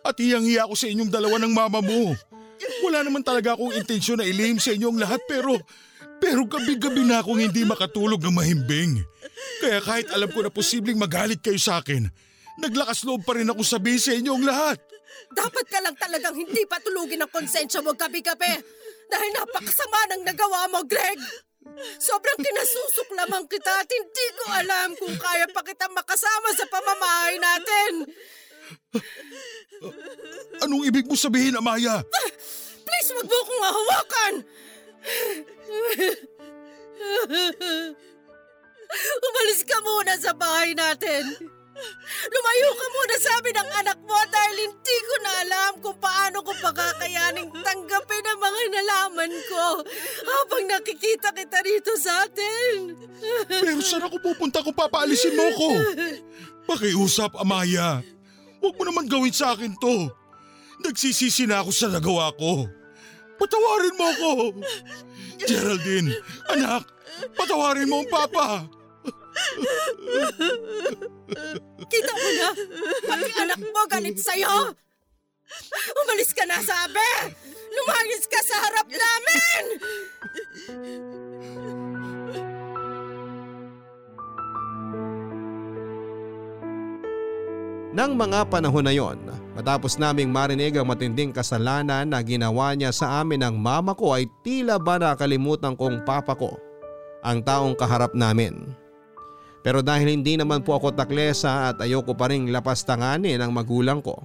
At 0.00 0.16
hiyang-hiya 0.16 0.64
ako 0.64 0.74
sa 0.78 0.88
inyong 0.88 1.12
dalawa 1.12 1.36
ng 1.36 1.52
mama 1.52 1.84
mo. 1.84 2.16
Wala 2.86 3.02
naman 3.02 3.22
talaga 3.26 3.58
akong 3.58 3.74
intensyon 3.74 4.22
na 4.22 4.26
ilihim 4.26 4.58
sa 4.62 4.74
inyong 4.74 4.98
lahat 5.00 5.20
pero... 5.26 5.58
Pero 6.20 6.44
gabi-gabi 6.44 7.00
na 7.08 7.24
akong 7.24 7.40
hindi 7.40 7.64
makatulog 7.64 8.20
ng 8.20 8.36
mahimbing. 8.36 9.00
Kaya 9.64 9.80
kahit 9.80 10.12
alam 10.12 10.28
ko 10.28 10.44
na 10.44 10.52
posibleng 10.52 11.00
magalit 11.00 11.40
kayo 11.40 11.56
sa 11.56 11.80
akin, 11.80 12.12
naglakas 12.60 13.08
loob 13.08 13.24
pa 13.24 13.40
rin 13.40 13.48
ako 13.48 13.64
sabihin 13.64 13.96
sa 13.96 14.12
inyong 14.12 14.44
lahat. 14.44 14.76
Dapat 15.32 15.64
ka 15.72 15.80
lang 15.80 15.96
talagang 15.96 16.36
hindi 16.36 16.68
patulugin 16.68 17.24
ang 17.24 17.32
konsensya 17.32 17.80
mo 17.80 17.96
gabi-gabi. 17.96 18.52
Dahil 19.08 19.30
napakasama 19.32 20.00
ng 20.12 20.22
nagawa 20.28 20.68
mo, 20.68 20.84
Greg. 20.84 21.18
Sobrang 22.00 22.40
kinasusok 22.40 23.08
lamang 23.16 23.44
kita 23.48 23.72
at 23.80 23.88
hindi 23.88 24.26
ko 24.36 24.44
alam 24.48 24.88
kung 24.96 25.16
kaya 25.16 25.48
pa 25.48 25.64
kita 25.64 25.88
makasama 25.92 26.48
sa 26.52 26.64
pamamahay 26.68 27.36
natin. 27.40 27.92
Anong 30.64 30.84
ibig 30.88 31.08
mo 31.08 31.16
sabihin, 31.16 31.56
Amaya? 31.56 32.04
Please, 33.00 33.16
wag 33.16 33.32
mo 33.32 33.36
akong 33.40 33.64
hawakan! 33.64 34.34
Umalis 39.24 39.60
ka 39.64 39.80
muna 39.80 40.12
sa 40.20 40.36
bahay 40.36 40.76
natin. 40.76 41.24
Lumayo 42.28 42.68
ka 42.76 42.86
muna 42.92 43.16
sa 43.16 43.40
amin 43.40 43.56
ng 43.56 43.70
anak 43.80 43.98
mo 44.04 44.20
dahil 44.28 44.68
hindi 44.68 44.96
ko 45.00 45.14
na 45.24 45.32
alam 45.40 45.72
kung 45.80 45.96
paano 45.96 46.44
ko 46.44 46.52
pakakayaning 46.60 47.48
tanggapin 47.64 48.20
ang 48.20 48.36
mga 48.36 48.62
nalaman 48.68 49.32
ko 49.48 49.80
habang 50.20 50.64
nakikita 50.68 51.32
kita 51.32 51.56
rito 51.64 51.96
sa 51.96 52.28
atin. 52.28 53.00
Pero 53.48 53.80
saan 53.80 54.12
ako 54.12 54.20
pupunta 54.20 54.60
kung 54.60 54.76
papaalisin 54.76 55.40
mo 55.40 55.48
ko? 55.56 55.68
Pakiusap, 56.68 57.32
Amaya. 57.40 58.04
Huwag 58.60 58.76
mo 58.76 58.84
naman 58.84 59.08
gawin 59.08 59.32
sa 59.32 59.56
akin 59.56 59.72
to. 59.80 60.12
Nagsisisi 60.84 61.48
na 61.48 61.64
ako 61.64 61.72
sa 61.72 61.88
nagawa 61.88 62.28
ko. 62.36 62.68
Patawarin 63.40 63.94
mo 63.96 64.04
ako. 64.12 64.30
Geraldine, 65.40 66.20
anak, 66.52 66.84
patawarin 67.32 67.88
mo 67.88 68.04
ang 68.04 68.10
papa. 68.12 68.68
Kita 71.88 72.12
mo 72.12 72.28
na, 72.36 72.48
pati 73.08 73.30
anak 73.40 73.60
mo 73.64 73.80
galit 73.88 74.20
sa'yo. 74.20 74.76
Umalis 76.04 76.36
ka 76.36 76.44
na, 76.44 76.60
sabi! 76.60 77.32
Lumayas 77.70 78.28
ka 78.28 78.40
sa 78.44 78.56
harap 78.60 78.88
namin! 78.92 79.62
Nang 87.90 88.14
mga 88.14 88.46
panahon 88.46 88.86
na 88.86 88.94
yon, 88.94 89.18
matapos 89.58 89.98
naming 89.98 90.30
marinig 90.30 90.78
ang 90.78 90.86
matinding 90.86 91.34
kasalanan 91.34 92.06
na 92.06 92.22
ginawa 92.22 92.70
niya 92.78 92.94
sa 92.94 93.18
amin 93.18 93.42
ng 93.42 93.58
mama 93.58 93.98
ko 93.98 94.14
ay 94.14 94.30
tila 94.46 94.78
ba 94.78 94.94
nakalimutan 94.94 95.74
kong 95.74 96.06
papa 96.06 96.38
ko 96.38 96.54
ang 97.26 97.42
taong 97.42 97.74
kaharap 97.74 98.14
namin. 98.14 98.70
Pero 99.66 99.82
dahil 99.82 100.16
hindi 100.16 100.38
naman 100.38 100.62
po 100.62 100.78
ako 100.78 100.94
taklesa 100.94 101.74
at 101.74 101.82
ayoko 101.82 102.14
pa 102.14 102.30
rin 102.30 102.48
lapastanganin 102.54 103.42
ang 103.42 103.50
magulang 103.50 103.98
ko, 103.98 104.22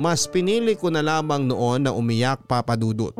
mas 0.00 0.24
pinili 0.24 0.80
ko 0.80 0.88
na 0.88 1.04
lamang 1.04 1.44
noon 1.44 1.84
na 1.84 1.92
umiyak 1.92 2.40
papadudot. 2.48 3.12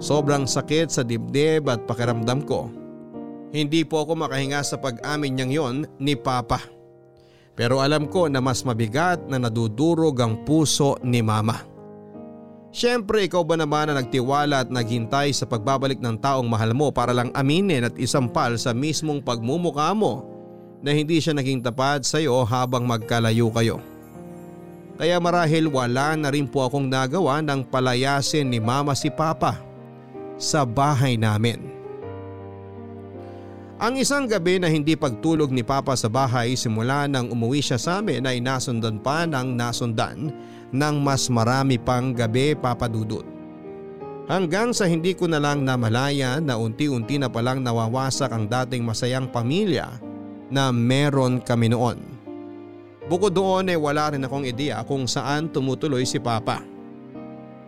Sobrang 0.00 0.48
sakit 0.48 0.88
sa 0.88 1.04
dibdib 1.04 1.68
at 1.68 1.84
pakiramdam 1.84 2.48
ko. 2.48 2.72
Hindi 3.52 3.84
po 3.84 4.08
ako 4.08 4.16
makahinga 4.16 4.64
sa 4.64 4.80
pag-amin 4.80 5.36
niyang 5.36 5.52
yon 5.52 5.76
ni 6.00 6.16
Papa. 6.16 6.79
Pero 7.60 7.84
alam 7.84 8.08
ko 8.08 8.24
na 8.24 8.40
mas 8.40 8.64
mabigat 8.64 9.20
na 9.28 9.36
nadudurog 9.36 10.16
ang 10.16 10.48
puso 10.48 10.96
ni 11.04 11.20
Mama. 11.20 11.60
Siyempre 12.72 13.28
ikaw 13.28 13.44
ba 13.44 13.60
naman 13.60 13.92
na 13.92 14.00
nagtiwala 14.00 14.64
at 14.64 14.72
naghintay 14.72 15.28
sa 15.36 15.44
pagbabalik 15.44 16.00
ng 16.00 16.16
taong 16.24 16.48
mahal 16.48 16.72
mo 16.72 16.88
para 16.88 17.12
lang 17.12 17.28
aminin 17.36 17.84
at 17.84 17.92
isampal 18.00 18.56
sa 18.56 18.72
mismong 18.72 19.20
pagmumukha 19.20 19.92
mo 19.92 20.24
na 20.80 20.96
hindi 20.96 21.20
siya 21.20 21.36
naging 21.36 21.60
tapat 21.60 22.00
sa 22.08 22.16
iyo 22.16 22.40
habang 22.48 22.88
magkalayo 22.88 23.52
kayo. 23.52 23.76
Kaya 24.96 25.20
marahil 25.20 25.68
wala 25.68 26.16
na 26.16 26.32
rin 26.32 26.48
po 26.48 26.64
akong 26.64 26.88
nagawa 26.88 27.44
ng 27.44 27.68
palayasin 27.68 28.48
ni 28.48 28.56
mama 28.56 28.96
si 28.96 29.12
papa 29.12 29.60
sa 30.40 30.64
bahay 30.64 31.20
namin. 31.20 31.79
Ang 33.80 33.96
isang 33.96 34.28
gabi 34.28 34.60
na 34.60 34.68
hindi 34.68 34.92
pagtulog 34.92 35.48
ni 35.48 35.64
Papa 35.64 35.96
sa 35.96 36.12
bahay 36.12 36.52
simula 36.52 37.08
nang 37.08 37.32
umuwi 37.32 37.64
siya 37.64 37.80
sa 37.80 38.04
amin 38.04 38.28
ay 38.28 38.36
nasundan 38.36 39.00
pa 39.00 39.24
ng 39.24 39.56
nasundan 39.56 40.28
ng 40.68 40.96
mas 41.00 41.32
marami 41.32 41.80
pang 41.80 42.12
gabi 42.12 42.52
papadudot. 42.52 43.24
Hanggang 44.28 44.76
sa 44.76 44.84
hindi 44.84 45.16
ko 45.16 45.32
na 45.32 45.40
lang 45.40 45.64
namalaya 45.64 46.44
na 46.44 46.60
unti-unti 46.60 47.16
na 47.16 47.32
palang 47.32 47.64
nawawasak 47.64 48.28
ang 48.28 48.44
dating 48.52 48.84
masayang 48.84 49.32
pamilya 49.32 49.96
na 50.52 50.68
meron 50.68 51.40
kami 51.40 51.72
noon. 51.72 52.04
Bukod 53.08 53.32
doon 53.32 53.72
ay 53.72 53.80
wala 53.80 54.12
rin 54.12 54.28
akong 54.28 54.44
ideya 54.44 54.84
kung 54.84 55.08
saan 55.08 55.48
tumutuloy 55.48 56.04
si 56.04 56.20
Papa. 56.20 56.60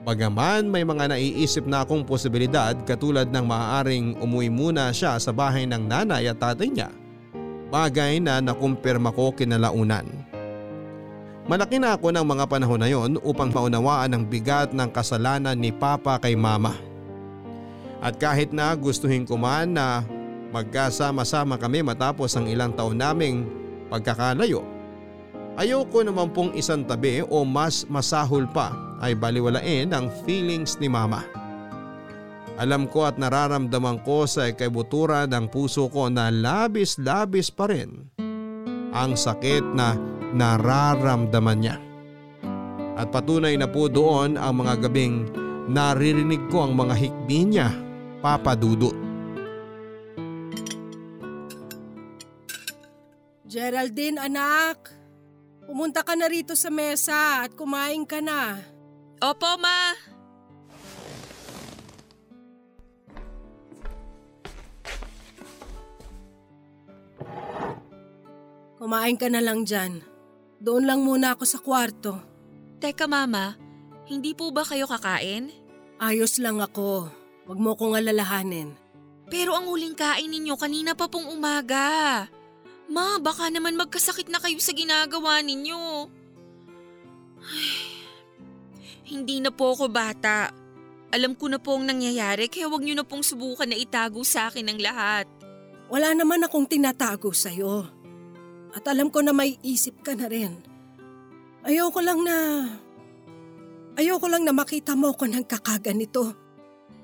Bagaman 0.02 0.66
may 0.66 0.82
mga 0.82 1.14
naiisip 1.14 1.62
na 1.62 1.86
akong 1.86 2.02
posibilidad 2.02 2.74
katulad 2.82 3.30
ng 3.30 3.46
maaaring 3.46 4.18
umuwi 4.18 4.50
muna 4.50 4.90
siya 4.90 5.14
sa 5.22 5.30
bahay 5.30 5.62
ng 5.62 5.86
nanay 5.86 6.26
at 6.26 6.42
tatay 6.42 6.74
niya. 6.74 6.90
Bagay 7.70 8.18
na 8.18 8.42
nakumpirma 8.42 9.14
ko 9.14 9.30
kinalaunan. 9.30 10.10
Malaki 11.46 11.78
na 11.78 11.94
ako 11.94 12.10
ng 12.10 12.26
mga 12.26 12.44
panahon 12.50 12.82
na 12.82 12.90
yon 12.90 13.14
upang 13.22 13.54
maunawaan 13.54 14.10
ang 14.10 14.26
bigat 14.26 14.74
ng 14.74 14.90
kasalanan 14.90 15.54
ni 15.54 15.70
Papa 15.70 16.18
kay 16.18 16.34
Mama. 16.34 16.74
At 18.02 18.18
kahit 18.18 18.50
na 18.50 18.74
gustuhin 18.74 19.22
ko 19.22 19.38
man 19.38 19.78
na 19.78 20.02
magkasama-sama 20.50 21.54
kami 21.62 21.86
matapos 21.86 22.34
ang 22.34 22.50
ilang 22.50 22.74
taon 22.74 22.98
naming 22.98 23.46
pagkakalayo, 23.86 24.66
ayoko 25.54 26.02
naman 26.02 26.34
pong 26.34 26.58
isang 26.58 26.82
tabi 26.82 27.22
o 27.22 27.46
mas 27.46 27.86
masahol 27.86 28.50
pa 28.50 28.91
ay 29.02 29.18
baliwalain 29.18 29.90
ang 29.90 30.08
feelings 30.22 30.78
ni 30.78 30.86
Mama. 30.86 31.26
Alam 32.56 32.86
ko 32.86 33.10
at 33.10 33.18
nararamdaman 33.18 34.06
ko 34.06 34.22
sa 34.24 34.46
ikaibutura 34.46 35.26
ng 35.26 35.50
puso 35.50 35.90
ko 35.90 36.06
na 36.06 36.30
labis-labis 36.30 37.50
pa 37.50 37.66
rin 37.66 38.06
ang 38.94 39.18
sakit 39.18 39.74
na 39.74 39.98
nararamdaman 40.30 41.58
niya. 41.58 41.76
At 42.94 43.10
patunay 43.10 43.58
na 43.58 43.66
po 43.66 43.90
doon 43.90 44.38
ang 44.38 44.62
mga 44.62 44.86
gabing 44.86 45.26
naririnig 45.66 46.46
ko 46.52 46.68
ang 46.68 46.78
mga 46.78 46.94
hikbi 46.94 47.40
niya 47.50 47.68
papadudot. 48.22 48.94
Geraldine, 53.48 54.16
anak. 54.16 54.88
Pumunta 55.68 56.00
ka 56.00 56.16
na 56.16 56.24
rito 56.24 56.56
sa 56.56 56.72
mesa 56.72 57.44
at 57.44 57.52
kumain 57.52 58.08
ka 58.08 58.24
na. 58.24 58.71
Opo, 59.22 59.54
Ma. 59.54 59.94
Kumain 68.82 69.14
ka 69.14 69.30
na 69.30 69.38
lang 69.38 69.62
dyan. 69.62 70.02
Doon 70.58 70.90
lang 70.90 71.06
muna 71.06 71.38
ako 71.38 71.46
sa 71.46 71.62
kwarto. 71.62 72.18
Teka, 72.82 73.06
Mama. 73.06 73.54
Hindi 74.10 74.34
po 74.34 74.50
ba 74.50 74.66
kayo 74.66 74.90
kakain? 74.90 75.54
Ayos 76.02 76.42
lang 76.42 76.58
ako. 76.58 77.06
Huwag 77.46 77.58
mo 77.62 77.78
kong 77.78 78.02
alalahanin. 78.02 78.74
Pero 79.30 79.54
ang 79.54 79.70
huling 79.70 79.94
kain 79.94 80.34
ninyo 80.34 80.58
kanina 80.58 80.98
pa 80.98 81.06
pong 81.06 81.30
umaga. 81.30 82.26
Ma, 82.90 83.22
baka 83.22 83.54
naman 83.54 83.78
magkasakit 83.78 84.26
na 84.26 84.42
kayo 84.42 84.58
sa 84.58 84.74
ginagawa 84.74 85.46
ninyo. 85.46 86.10
Ay, 87.38 87.91
hindi 89.12 89.44
na 89.44 89.52
po 89.52 89.76
ako 89.76 89.92
bata. 89.92 90.48
Alam 91.12 91.36
ko 91.36 91.52
na 91.52 91.60
po 91.60 91.76
ang 91.76 91.84
nangyayari 91.84 92.48
kaya 92.48 92.72
wag 92.72 92.80
niyo 92.80 92.96
na 92.96 93.04
pong 93.04 93.20
subukan 93.20 93.68
na 93.68 93.76
itago 93.76 94.24
sa 94.24 94.48
akin 94.48 94.72
ang 94.72 94.80
lahat. 94.80 95.28
Wala 95.92 96.16
naman 96.16 96.40
akong 96.40 96.64
tinatago 96.64 97.36
sa'yo. 97.36 97.84
At 98.72 98.88
alam 98.88 99.12
ko 99.12 99.20
na 99.20 99.36
may 99.36 99.60
isip 99.60 100.00
ka 100.00 100.16
na 100.16 100.32
rin. 100.32 100.56
Ayoko 101.68 102.00
lang 102.00 102.24
na... 102.24 102.64
Ayoko 104.00 104.24
lang 104.24 104.48
na 104.48 104.56
makita 104.56 104.96
mo 104.96 105.12
ko 105.12 105.28
ng 105.28 105.44
kakaganito. 105.44 106.32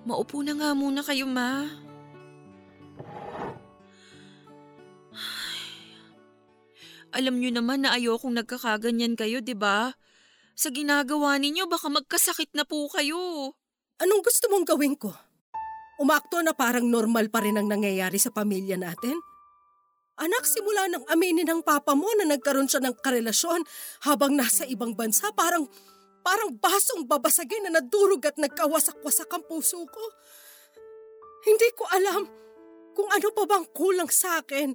Maupo 0.09 0.41
na 0.41 0.57
nga 0.57 0.73
muna 0.73 1.05
kayo, 1.05 1.29
ma. 1.29 1.69
Alam 7.12 7.45
niyo 7.45 7.53
naman 7.53 7.85
na 7.85 7.93
ayokong 7.93 8.33
nagkakaganyan 8.41 9.21
kayo, 9.21 9.45
di 9.45 9.53
ba? 9.53 9.93
Sa 10.59 10.75
ginagawa 10.75 11.38
ninyo, 11.38 11.71
baka 11.71 11.87
magkasakit 11.87 12.50
na 12.59 12.67
po 12.67 12.91
kayo. 12.91 13.55
Anong 14.03 14.27
gusto 14.27 14.50
mong 14.50 14.67
gawin 14.67 14.99
ko? 14.99 15.15
Umakto 16.03 16.43
na 16.43 16.50
parang 16.50 16.83
normal 16.83 17.31
pa 17.31 17.47
rin 17.47 17.55
ang 17.55 17.71
nangyayari 17.71 18.19
sa 18.19 18.35
pamilya 18.35 18.75
natin? 18.75 19.23
Anak, 20.19 20.50
simula 20.50 20.91
nang 20.91 21.07
aminin 21.07 21.47
ng 21.47 21.62
papa 21.62 21.95
mo 21.95 22.11
na 22.19 22.27
nagkaroon 22.27 22.67
siya 22.67 22.83
ng 22.83 22.99
karelasyon 22.99 23.62
habang 24.03 24.35
nasa 24.35 24.67
ibang 24.67 24.99
bansa, 24.99 25.31
parang, 25.31 25.62
parang 26.27 26.50
basong 26.59 27.07
babasagin 27.07 27.71
na 27.71 27.79
nadurog 27.79 28.27
at 28.27 28.35
nagkawasak-wasak 28.35 29.31
ang 29.31 29.47
puso 29.47 29.79
ko. 29.87 30.05
Hindi 31.47 31.71
ko 31.79 31.87
alam 31.87 32.27
kung 32.99 33.07
ano 33.15 33.31
pa 33.31 33.47
bang 33.47 33.67
kulang 33.71 34.11
sa 34.11 34.43
akin 34.43 34.75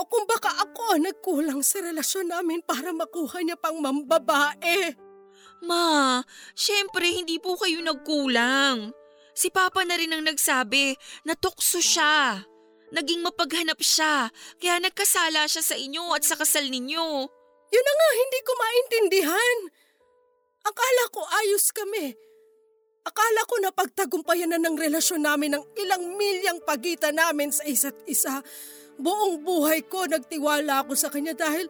o 0.00 0.08
kung 0.08 0.24
baka 0.24 0.64
ako 0.64 0.96
ang 0.96 1.04
nagkulang 1.04 1.60
sa 1.60 1.84
relasyon 1.84 2.32
namin 2.32 2.64
para 2.64 2.88
makuha 2.96 3.44
niya 3.44 3.60
pang 3.60 3.76
mambabae. 3.76 5.09
Ma, 5.60 6.24
syempre 6.56 7.04
hindi 7.04 7.36
po 7.36 7.56
kayo 7.60 7.84
nagkulang. 7.84 8.96
Si 9.36 9.52
Papa 9.52 9.84
na 9.84 9.96
rin 9.96 10.12
ang 10.12 10.24
nagsabi 10.24 10.96
na 11.28 11.36
tukso 11.36 11.80
siya. 11.80 12.44
Naging 12.90 13.22
mapaghanap 13.22 13.78
siya, 13.78 14.28
kaya 14.58 14.82
nagkasala 14.82 15.46
siya 15.46 15.62
sa 15.62 15.78
inyo 15.78 16.10
at 16.10 16.26
sa 16.26 16.34
kasal 16.34 16.66
ninyo. 16.66 17.06
Yun 17.70 17.84
na 17.86 17.92
nga 17.94 18.10
hindi 18.18 18.40
ko 18.42 18.52
maintindihan. 18.58 19.58
Akala 20.66 21.04
ko 21.14 21.22
ayos 21.22 21.70
kami. 21.70 22.18
Akala 23.06 23.40
ko 23.46 23.54
na 23.62 23.70
pagtagumpayan 23.70 24.50
na 24.50 24.58
ng 24.58 24.74
relasyon 24.74 25.22
namin 25.22 25.54
ng 25.54 25.64
ilang 25.78 26.04
milyang 26.18 26.60
pagitan 26.66 27.14
namin 27.14 27.54
sa 27.54 27.62
isa't 27.62 27.96
isa. 28.10 28.42
Buong 28.98 29.40
buhay 29.46 29.86
ko 29.86 30.04
nagtiwala 30.10 30.84
ako 30.84 30.92
sa 30.98 31.08
kanya 31.08 31.32
dahil 31.32 31.64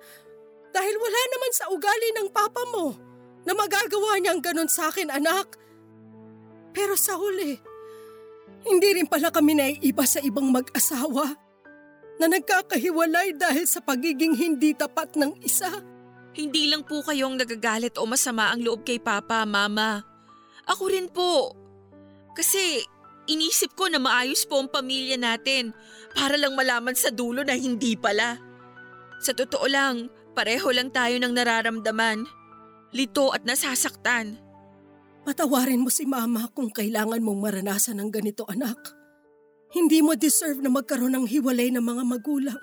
dahil 0.73 0.95
wala 0.97 1.21
naman 1.37 1.53
sa 1.53 1.69
ugali 1.71 2.09
ng 2.17 2.29
papa 2.33 2.65
mo 2.73 3.10
na 3.45 3.53
magagawa 3.57 4.21
niyang 4.21 4.41
ganun 4.43 4.69
sa 4.69 4.93
akin 4.93 5.09
anak. 5.09 5.57
Pero 6.71 6.95
sa 6.95 7.17
huli, 7.17 7.57
hindi 8.67 8.89
rin 8.93 9.09
pala 9.09 9.33
kami 9.33 9.57
naiiba 9.57 10.05
sa 10.05 10.21
ibang 10.21 10.53
mag-asawa 10.53 11.33
na 12.21 12.27
nagkakahiwalay 12.29 13.33
dahil 13.33 13.65
sa 13.65 13.81
pagiging 13.81 14.37
hindi 14.37 14.77
tapat 14.77 15.17
ng 15.17 15.41
isa. 15.41 15.73
Hindi 16.37 16.69
lang 16.69 16.85
po 16.85 17.01
kayong 17.01 17.41
nagagalit 17.41 17.97
o 17.97 18.05
masama 18.05 18.53
ang 18.53 18.61
loob 18.61 18.85
kay 18.85 19.01
Papa, 19.01 19.43
Mama. 19.49 20.05
Ako 20.69 20.93
rin 20.93 21.09
po. 21.09 21.57
Kasi 22.37 22.85
inisip 23.27 23.75
ko 23.75 23.89
na 23.91 23.99
maayos 23.99 24.45
po 24.47 24.61
ang 24.61 24.71
pamilya 24.71 25.19
natin 25.19 25.75
para 26.15 26.37
lang 26.37 26.55
malaman 26.55 26.95
sa 26.95 27.11
dulo 27.11 27.43
na 27.43 27.57
hindi 27.57 27.97
pala. 27.97 28.39
Sa 29.25 29.33
totoo 29.35 29.67
lang, 29.67 30.13
pareho 30.37 30.71
lang 30.71 30.93
tayo 30.95 31.17
ng 31.19 31.33
nararamdaman. 31.35 32.40
Lito 32.91 33.31
at 33.31 33.47
nasasaktan. 33.47 34.35
Patawarin 35.23 35.85
mo 35.85 35.93
si 35.93 36.09
mama 36.09 36.51
kung 36.51 36.73
kailangan 36.73 37.23
mong 37.23 37.39
maranasan 37.39 38.03
ng 38.03 38.11
ganito 38.11 38.43
anak. 38.51 38.79
Hindi 39.71 40.03
mo 40.03 40.19
deserve 40.19 40.59
na 40.59 40.73
magkaroon 40.73 41.15
ng 41.15 41.27
hiwalay 41.31 41.71
ng 41.71 41.85
mga 41.85 42.03
magulang. 42.03 42.61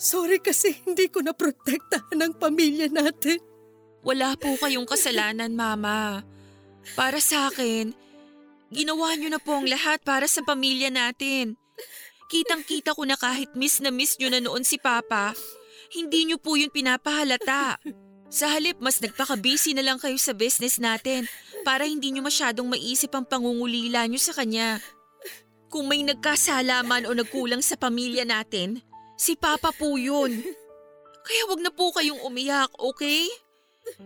Sorry 0.00 0.40
kasi 0.40 0.72
hindi 0.88 1.12
ko 1.12 1.20
naprotektahan 1.20 2.16
ang 2.16 2.32
pamilya 2.32 2.88
natin. 2.88 3.36
Wala 4.00 4.32
po 4.40 4.56
kayong 4.56 4.88
kasalanan, 4.88 5.52
Mama. 5.52 6.24
Para 6.96 7.20
sa 7.20 7.52
akin, 7.52 7.92
ginawa 8.72 9.12
niyo 9.20 9.28
na 9.28 9.36
po 9.36 9.60
ang 9.60 9.68
lahat 9.68 10.00
para 10.00 10.24
sa 10.24 10.40
pamilya 10.40 10.88
natin. 10.88 11.60
Kitang-kita 12.32 12.96
ko 12.96 13.04
na 13.04 13.20
kahit 13.20 13.52
miss 13.52 13.84
na 13.84 13.92
miss 13.92 14.16
niyo 14.16 14.32
na 14.32 14.40
noon 14.40 14.64
si 14.64 14.80
Papa, 14.80 15.36
hindi 15.90 16.30
niyo 16.30 16.38
po 16.38 16.54
yun 16.54 16.70
pinapahalata. 16.70 17.82
Sa 18.30 18.46
halip, 18.46 18.78
mas 18.78 19.02
nagpaka-busy 19.02 19.74
na 19.74 19.82
lang 19.82 19.98
kayo 19.98 20.14
sa 20.14 20.30
business 20.30 20.78
natin 20.78 21.26
para 21.66 21.82
hindi 21.82 22.14
niyo 22.14 22.22
masyadong 22.22 22.70
maisip 22.70 23.10
ang 23.10 23.26
pangungulila 23.26 24.06
niyo 24.06 24.22
sa 24.22 24.30
kanya. 24.30 24.78
Kung 25.66 25.90
may 25.90 26.06
nagkasalaman 26.06 27.10
o 27.10 27.14
nagkulang 27.14 27.62
sa 27.62 27.74
pamilya 27.74 28.22
natin, 28.22 28.78
si 29.18 29.34
Papa 29.34 29.74
po 29.74 29.98
yun. 29.98 30.30
Kaya 31.26 31.42
wag 31.50 31.60
na 31.62 31.74
po 31.74 31.90
kayong 31.90 32.22
umiyak, 32.22 32.70
okay? 32.78 33.26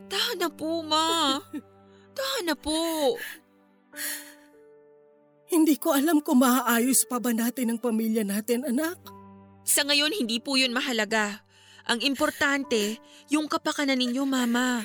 Tahan 0.09 0.41
na 0.41 0.49
po, 0.49 0.81
ma. 0.81 1.41
Tahan 2.17 2.45
na 2.49 2.57
po. 2.57 3.17
Hindi 5.53 5.77
ko 5.77 5.93
alam 5.93 6.25
kung 6.25 6.41
maaayos 6.41 7.05
pa 7.05 7.21
ba 7.21 7.31
natin 7.31 7.77
ang 7.77 7.81
pamilya 7.81 8.25
natin, 8.25 8.65
anak. 8.65 8.97
Sa 9.65 9.85
ngayon, 9.85 10.17
hindi 10.17 10.41
po 10.41 10.57
yun 10.57 10.73
mahalaga. 10.73 11.45
Ang 11.85 12.01
importante, 12.01 12.97
yung 13.29 13.45
kapakanan 13.45 14.01
ninyo, 14.01 14.25
Mama. 14.25 14.85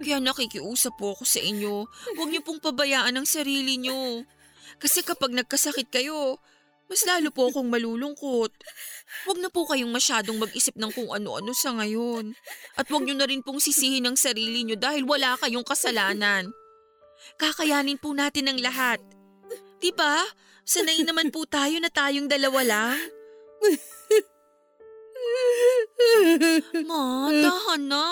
Kaya 0.00 0.20
nakikiusap 0.20 0.96
po 0.96 1.16
ako 1.16 1.24
sa 1.24 1.40
inyo. 1.40 1.88
Huwag 2.16 2.28
niyo 2.28 2.44
pong 2.44 2.60
pabayaan 2.60 3.16
ang 3.16 3.28
sarili 3.28 3.80
niyo. 3.80 4.24
Kasi 4.76 5.00
kapag 5.00 5.32
nagkasakit 5.32 5.88
kayo, 5.88 6.36
mas 6.86 7.02
lalo 7.08 7.32
po 7.32 7.48
akong 7.48 7.66
malulungkot. 7.66 8.52
Huwag 9.26 9.38
na 9.40 9.48
po 9.48 9.64
kayong 9.66 9.90
masyadong 9.90 10.38
mag-isip 10.38 10.76
ng 10.76 10.92
kung 10.92 11.10
ano-ano 11.10 11.50
sa 11.56 11.72
ngayon. 11.74 12.36
At 12.76 12.86
huwag 12.92 13.08
niyo 13.08 13.16
na 13.16 13.26
rin 13.26 13.40
pong 13.40 13.58
sisihin 13.58 14.06
ang 14.06 14.16
sarili 14.20 14.62
niyo 14.62 14.76
dahil 14.76 15.02
wala 15.08 15.34
kayong 15.40 15.64
kasalanan. 15.64 16.52
Kakayanin 17.40 17.98
po 17.98 18.12
natin 18.12 18.52
ang 18.52 18.58
lahat. 18.60 19.00
Diba? 19.80 20.22
Sanay 20.62 21.02
naman 21.02 21.32
po 21.32 21.44
tayo 21.48 21.76
na 21.80 21.90
tayong 21.90 22.28
dalawa 22.30 22.60
lang. 22.62 22.98
Ma, 26.86 27.30
dahan 27.30 27.82
na. 27.86 28.06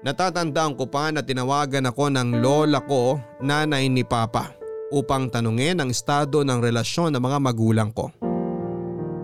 Natatandaan 0.00 0.74
ko 0.74 0.88
pa 0.88 1.12
na 1.12 1.20
tinawagan 1.20 1.86
ako 1.86 2.08
ng 2.08 2.40
lola 2.40 2.80
ko, 2.82 3.20
nanay 3.44 3.86
ni 3.92 4.00
Papa, 4.00 4.50
upang 4.88 5.28
tanungin 5.28 5.76
ang 5.78 5.92
estado 5.92 6.40
ng 6.40 6.56
relasyon 6.56 7.14
ng 7.14 7.22
mga 7.22 7.38
magulang 7.38 7.92
ko. 7.92 8.08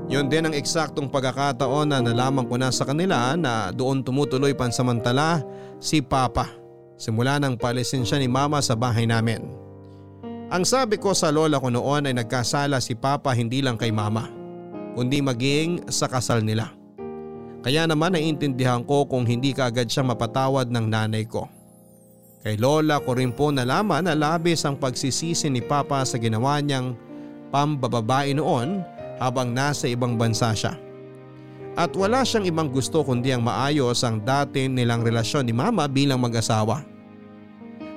Yon 0.07 0.31
din 0.31 0.47
ang 0.47 0.55
eksaktong 0.55 1.11
pagkakataon 1.11 1.91
na 1.91 1.99
nalaman 1.99 2.47
ko 2.47 2.55
na 2.55 2.71
sa 2.71 2.87
kanila 2.87 3.35
na 3.35 3.75
doon 3.75 4.07
tumutuloy 4.07 4.55
pansamantala 4.55 5.43
si 5.83 5.99
Papa 5.99 6.47
simula 6.95 7.43
ng 7.43 7.59
palisin 7.59 8.07
siya 8.07 8.23
ni 8.23 8.31
Mama 8.31 8.63
sa 8.63 8.79
bahay 8.79 9.05
namin. 9.05 9.43
Ang 10.47 10.63
sabi 10.63 10.95
ko 10.97 11.11
sa 11.11 11.35
lola 11.35 11.59
ko 11.59 11.75
noon 11.75 12.07
ay 12.07 12.15
nagkasala 12.15 12.79
si 12.79 12.95
Papa 12.95 13.35
hindi 13.35 13.59
lang 13.59 13.75
kay 13.75 13.91
Mama, 13.91 14.31
kundi 14.95 15.19
maging 15.19 15.91
sa 15.91 16.07
kasal 16.07 16.39
nila. 16.39 16.71
Kaya 17.67 17.83
naman 17.91 18.15
naiintindihan 18.15 18.87
ko 18.87 19.11
kung 19.11 19.27
hindi 19.27 19.51
kaagad 19.51 19.91
siya 19.91 20.07
mapatawad 20.07 20.71
ng 20.71 20.87
nanay 20.87 21.27
ko. 21.27 21.51
Kay 22.47 22.63
lola 22.63 23.03
ko 23.03 23.19
rin 23.19 23.35
po 23.35 23.51
nalaman 23.51 24.07
na 24.07 24.15
labis 24.15 24.63
ang 24.63 24.79
pagsisisi 24.79 25.51
ni 25.51 25.59
Papa 25.67 26.07
sa 26.07 26.15
ginawa 26.15 26.63
niyang 26.63 26.95
pambababae 27.51 28.39
noon 28.39 28.87
habang 29.21 29.53
nasa 29.53 29.89
ibang 29.89 30.17
bansa 30.17 30.53
siya. 30.53 30.77
At 31.77 31.93
wala 31.93 32.25
siyang 32.25 32.49
ibang 32.49 32.73
gusto 32.73 33.05
kundi 33.05 33.37
ang 33.37 33.45
maayos 33.45 34.01
ang 34.01 34.25
dati 34.25 34.65
nilang 34.65 35.05
relasyon 35.05 35.45
ni 35.45 35.53
Mama 35.53 35.85
bilang 35.85 36.25
mag-asawa. 36.25 36.81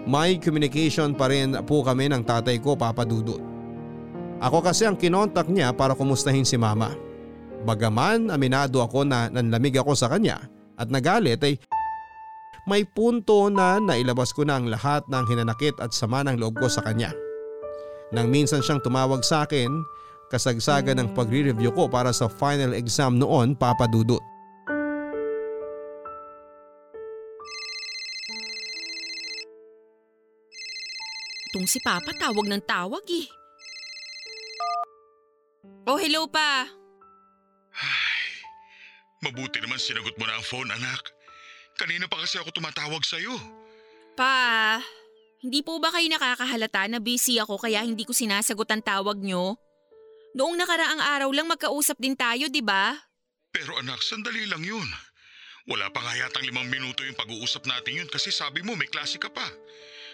May 0.04 0.36
communication 0.36 1.16
pa 1.16 1.32
rin 1.32 1.56
po 1.64 1.84
kami 1.84 2.12
ng 2.12 2.24
tatay 2.28 2.60
ko 2.60 2.76
Papa 2.76 3.08
Dudut. 3.08 3.40
Ako 4.40 4.64
kasi 4.64 4.84
ang 4.84 5.00
kinontak 5.00 5.48
niya 5.48 5.72
para 5.72 5.96
kumustahin 5.96 6.48
si 6.48 6.60
Mama. 6.60 6.92
Bagaman 7.64 8.32
aminado 8.32 8.80
ako 8.84 9.04
na 9.04 9.28
nanlamig 9.32 9.76
ako 9.76 9.96
sa 9.96 10.08
kanya 10.12 10.44
at 10.80 10.88
nagalit 10.88 11.44
ay 11.44 11.60
may 12.68 12.84
punto 12.88 13.48
na 13.52 13.80
nailabas 13.80 14.32
ko 14.32 14.48
na 14.48 14.60
ang 14.60 14.68
lahat 14.68 15.04
ng 15.08 15.26
hinanakit 15.28 15.76
at 15.80 15.92
sama 15.96 16.24
ng 16.24 16.40
loob 16.40 16.60
ko 16.60 16.68
sa 16.68 16.84
kanya. 16.84 17.12
Nang 18.12 18.32
minsan 18.32 18.64
siyang 18.64 18.84
tumawag 18.84 19.22
sa 19.24 19.44
akin, 19.48 19.70
kasagsagan 20.30 21.02
ng 21.02 21.10
pagre-review 21.18 21.74
ko 21.74 21.90
para 21.90 22.14
sa 22.14 22.30
final 22.30 22.78
exam 22.78 23.18
noon 23.18 23.58
papadudot. 23.58 24.22
Itong 31.50 31.66
si 31.66 31.82
Papa 31.82 32.14
tawag 32.14 32.46
ng 32.46 32.62
tawag 32.62 33.02
eh. 33.10 33.26
Oh, 35.90 35.98
hello 35.98 36.30
pa. 36.30 36.70
Ay, 37.74 38.22
mabuti 39.26 39.58
naman 39.58 39.82
sinagot 39.82 40.14
mo 40.22 40.30
na 40.30 40.38
ang 40.38 40.46
phone, 40.46 40.70
anak. 40.70 41.02
Kanina 41.74 42.06
pa 42.06 42.22
kasi 42.22 42.38
ako 42.38 42.54
tumatawag 42.54 43.02
sa'yo. 43.02 43.34
Pa, 44.14 44.78
hindi 45.42 45.66
po 45.66 45.82
ba 45.82 45.90
kayo 45.90 46.06
nakakahalata 46.12 46.86
na 46.86 47.02
busy 47.02 47.42
ako 47.42 47.58
kaya 47.58 47.82
hindi 47.82 48.06
ko 48.06 48.14
sinasagot 48.14 48.70
ang 48.70 48.86
tawag 48.86 49.18
nyo? 49.18 49.58
Noong 50.40 50.56
nakaraang 50.56 51.04
araw 51.04 51.36
lang 51.36 51.52
magkausap 51.52 52.00
din 52.00 52.16
tayo, 52.16 52.48
di 52.48 52.64
ba? 52.64 52.96
Pero 53.52 53.76
anak, 53.76 54.00
sandali 54.00 54.48
lang 54.48 54.64
yun. 54.64 54.88
Wala 55.68 55.92
pa 55.92 56.00
nga 56.00 56.16
yatang 56.16 56.48
limang 56.48 56.72
minuto 56.72 57.04
yung 57.04 57.20
pag-uusap 57.20 57.68
natin 57.68 58.00
yun 58.00 58.08
kasi 58.08 58.32
sabi 58.32 58.64
mo 58.64 58.72
may 58.80 58.88
klase 58.88 59.20
ka 59.20 59.28
pa. 59.28 59.44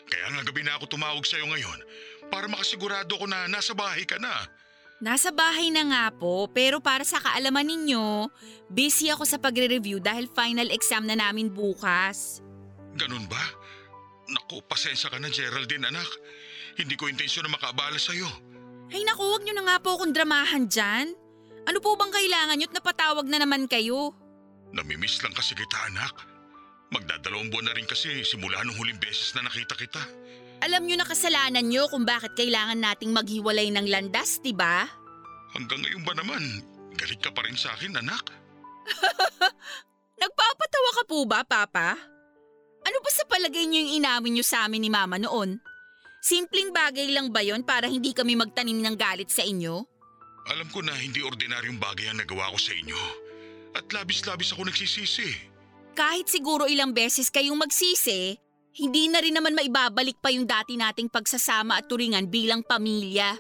Kaya 0.10 0.34
nga 0.34 0.42
gabi 0.42 0.66
na 0.66 0.82
ako 0.82 0.98
tumawag 0.98 1.22
sa'yo 1.22 1.46
ngayon 1.46 1.78
para 2.34 2.50
makasigurado 2.50 3.14
ko 3.22 3.30
na 3.30 3.46
nasa 3.46 3.78
bahay 3.78 4.02
ka 4.02 4.18
na. 4.18 4.34
Nasa 4.98 5.30
bahay 5.30 5.70
na 5.70 5.86
nga 5.94 6.06
po, 6.10 6.50
pero 6.50 6.82
para 6.82 7.06
sa 7.06 7.22
kaalaman 7.22 7.70
ninyo, 7.70 8.26
busy 8.74 9.14
ako 9.14 9.30
sa 9.30 9.38
pagre-review 9.38 10.02
dahil 10.02 10.26
final 10.34 10.74
exam 10.74 11.06
na 11.06 11.14
namin 11.14 11.54
bukas. 11.54 12.42
Ganun 12.98 13.30
ba? 13.30 13.46
Naku, 14.26 14.66
pasensya 14.66 15.14
ka 15.14 15.22
na 15.22 15.30
Geraldine 15.30 15.86
anak. 15.86 16.10
Hindi 16.82 16.98
ko 16.98 17.06
intensyon 17.06 17.46
na 17.46 17.54
makaabala 17.54 18.02
sa'yo. 18.02 18.26
Ay 18.94 19.02
naku, 19.02 19.24
huwag 19.26 19.44
nyo 19.46 19.54
na 19.58 19.64
nga 19.66 19.78
po 19.82 19.98
akong 19.98 20.14
dramahan 20.14 20.70
dyan. 20.70 21.18
Ano 21.66 21.82
po 21.82 21.98
bang 21.98 22.14
kailangan 22.14 22.58
nyo't 22.62 22.74
napatawag 22.76 23.26
na 23.26 23.42
naman 23.42 23.66
kayo? 23.66 24.14
Namimiss 24.70 25.22
lang 25.26 25.34
kasi 25.34 25.58
kita 25.58 25.78
anak. 25.90 26.14
Magdadalawang 26.94 27.50
buwan 27.50 27.66
na 27.72 27.74
rin 27.74 27.90
kasi 27.90 28.22
simula 28.22 28.62
nung 28.62 28.78
huling 28.78 29.02
beses 29.02 29.34
na 29.34 29.50
nakita 29.50 29.74
kita. 29.74 30.02
Alam 30.62 30.86
nyo 30.86 30.96
na 31.02 31.10
kasalanan 31.10 31.66
nyo 31.66 31.90
kung 31.90 32.06
bakit 32.06 32.38
kailangan 32.38 32.78
nating 32.78 33.12
maghiwalay 33.12 33.74
ng 33.74 33.90
landas, 33.90 34.40
di 34.40 34.54
ba? 34.54 34.86
Hanggang 35.58 35.82
ngayon 35.82 36.04
ba 36.06 36.14
naman, 36.14 36.44
galit 36.96 37.20
ka 37.20 37.34
pa 37.34 37.44
rin 37.44 37.58
sa 37.58 37.74
akin 37.74 37.98
anak? 37.98 38.24
Nagpapatawa 40.22 40.90
ka 41.02 41.04
po 41.10 41.18
ba, 41.26 41.42
Papa? 41.44 41.98
Ano 42.86 42.98
ba 43.02 43.10
sa 43.10 43.26
palagay 43.26 43.66
nyo 43.66 43.82
yung 43.82 43.94
inamin 44.00 44.32
nyo 44.38 44.46
sa 44.46 44.70
amin 44.70 44.86
ni 44.86 44.90
Mama 44.94 45.18
noon? 45.18 45.58
Simpleng 46.26 46.74
bagay 46.74 47.14
lang 47.14 47.30
ba 47.30 47.46
yon 47.46 47.62
para 47.62 47.86
hindi 47.86 48.10
kami 48.10 48.34
magtanim 48.34 48.82
ng 48.82 48.98
galit 48.98 49.30
sa 49.30 49.46
inyo? 49.46 49.86
Alam 50.50 50.66
ko 50.74 50.82
na 50.82 50.98
hindi 50.98 51.22
ordinaryong 51.22 51.78
bagay 51.78 52.10
ang 52.10 52.18
nagawa 52.18 52.50
ko 52.50 52.58
sa 52.58 52.74
inyo. 52.74 52.98
At 53.78 53.86
labis-labis 53.94 54.50
ako 54.58 54.66
nagsisisi. 54.66 55.30
Kahit 55.94 56.26
siguro 56.26 56.66
ilang 56.66 56.98
beses 56.98 57.30
kayong 57.30 57.62
magsisi, 57.62 58.42
hindi 58.82 59.06
na 59.06 59.22
rin 59.22 59.38
naman 59.38 59.54
maibabalik 59.54 60.18
pa 60.18 60.34
yung 60.34 60.50
dati 60.50 60.74
nating 60.74 61.14
pagsasama 61.14 61.78
at 61.78 61.86
turingan 61.86 62.26
bilang 62.26 62.66
pamilya. 62.66 63.38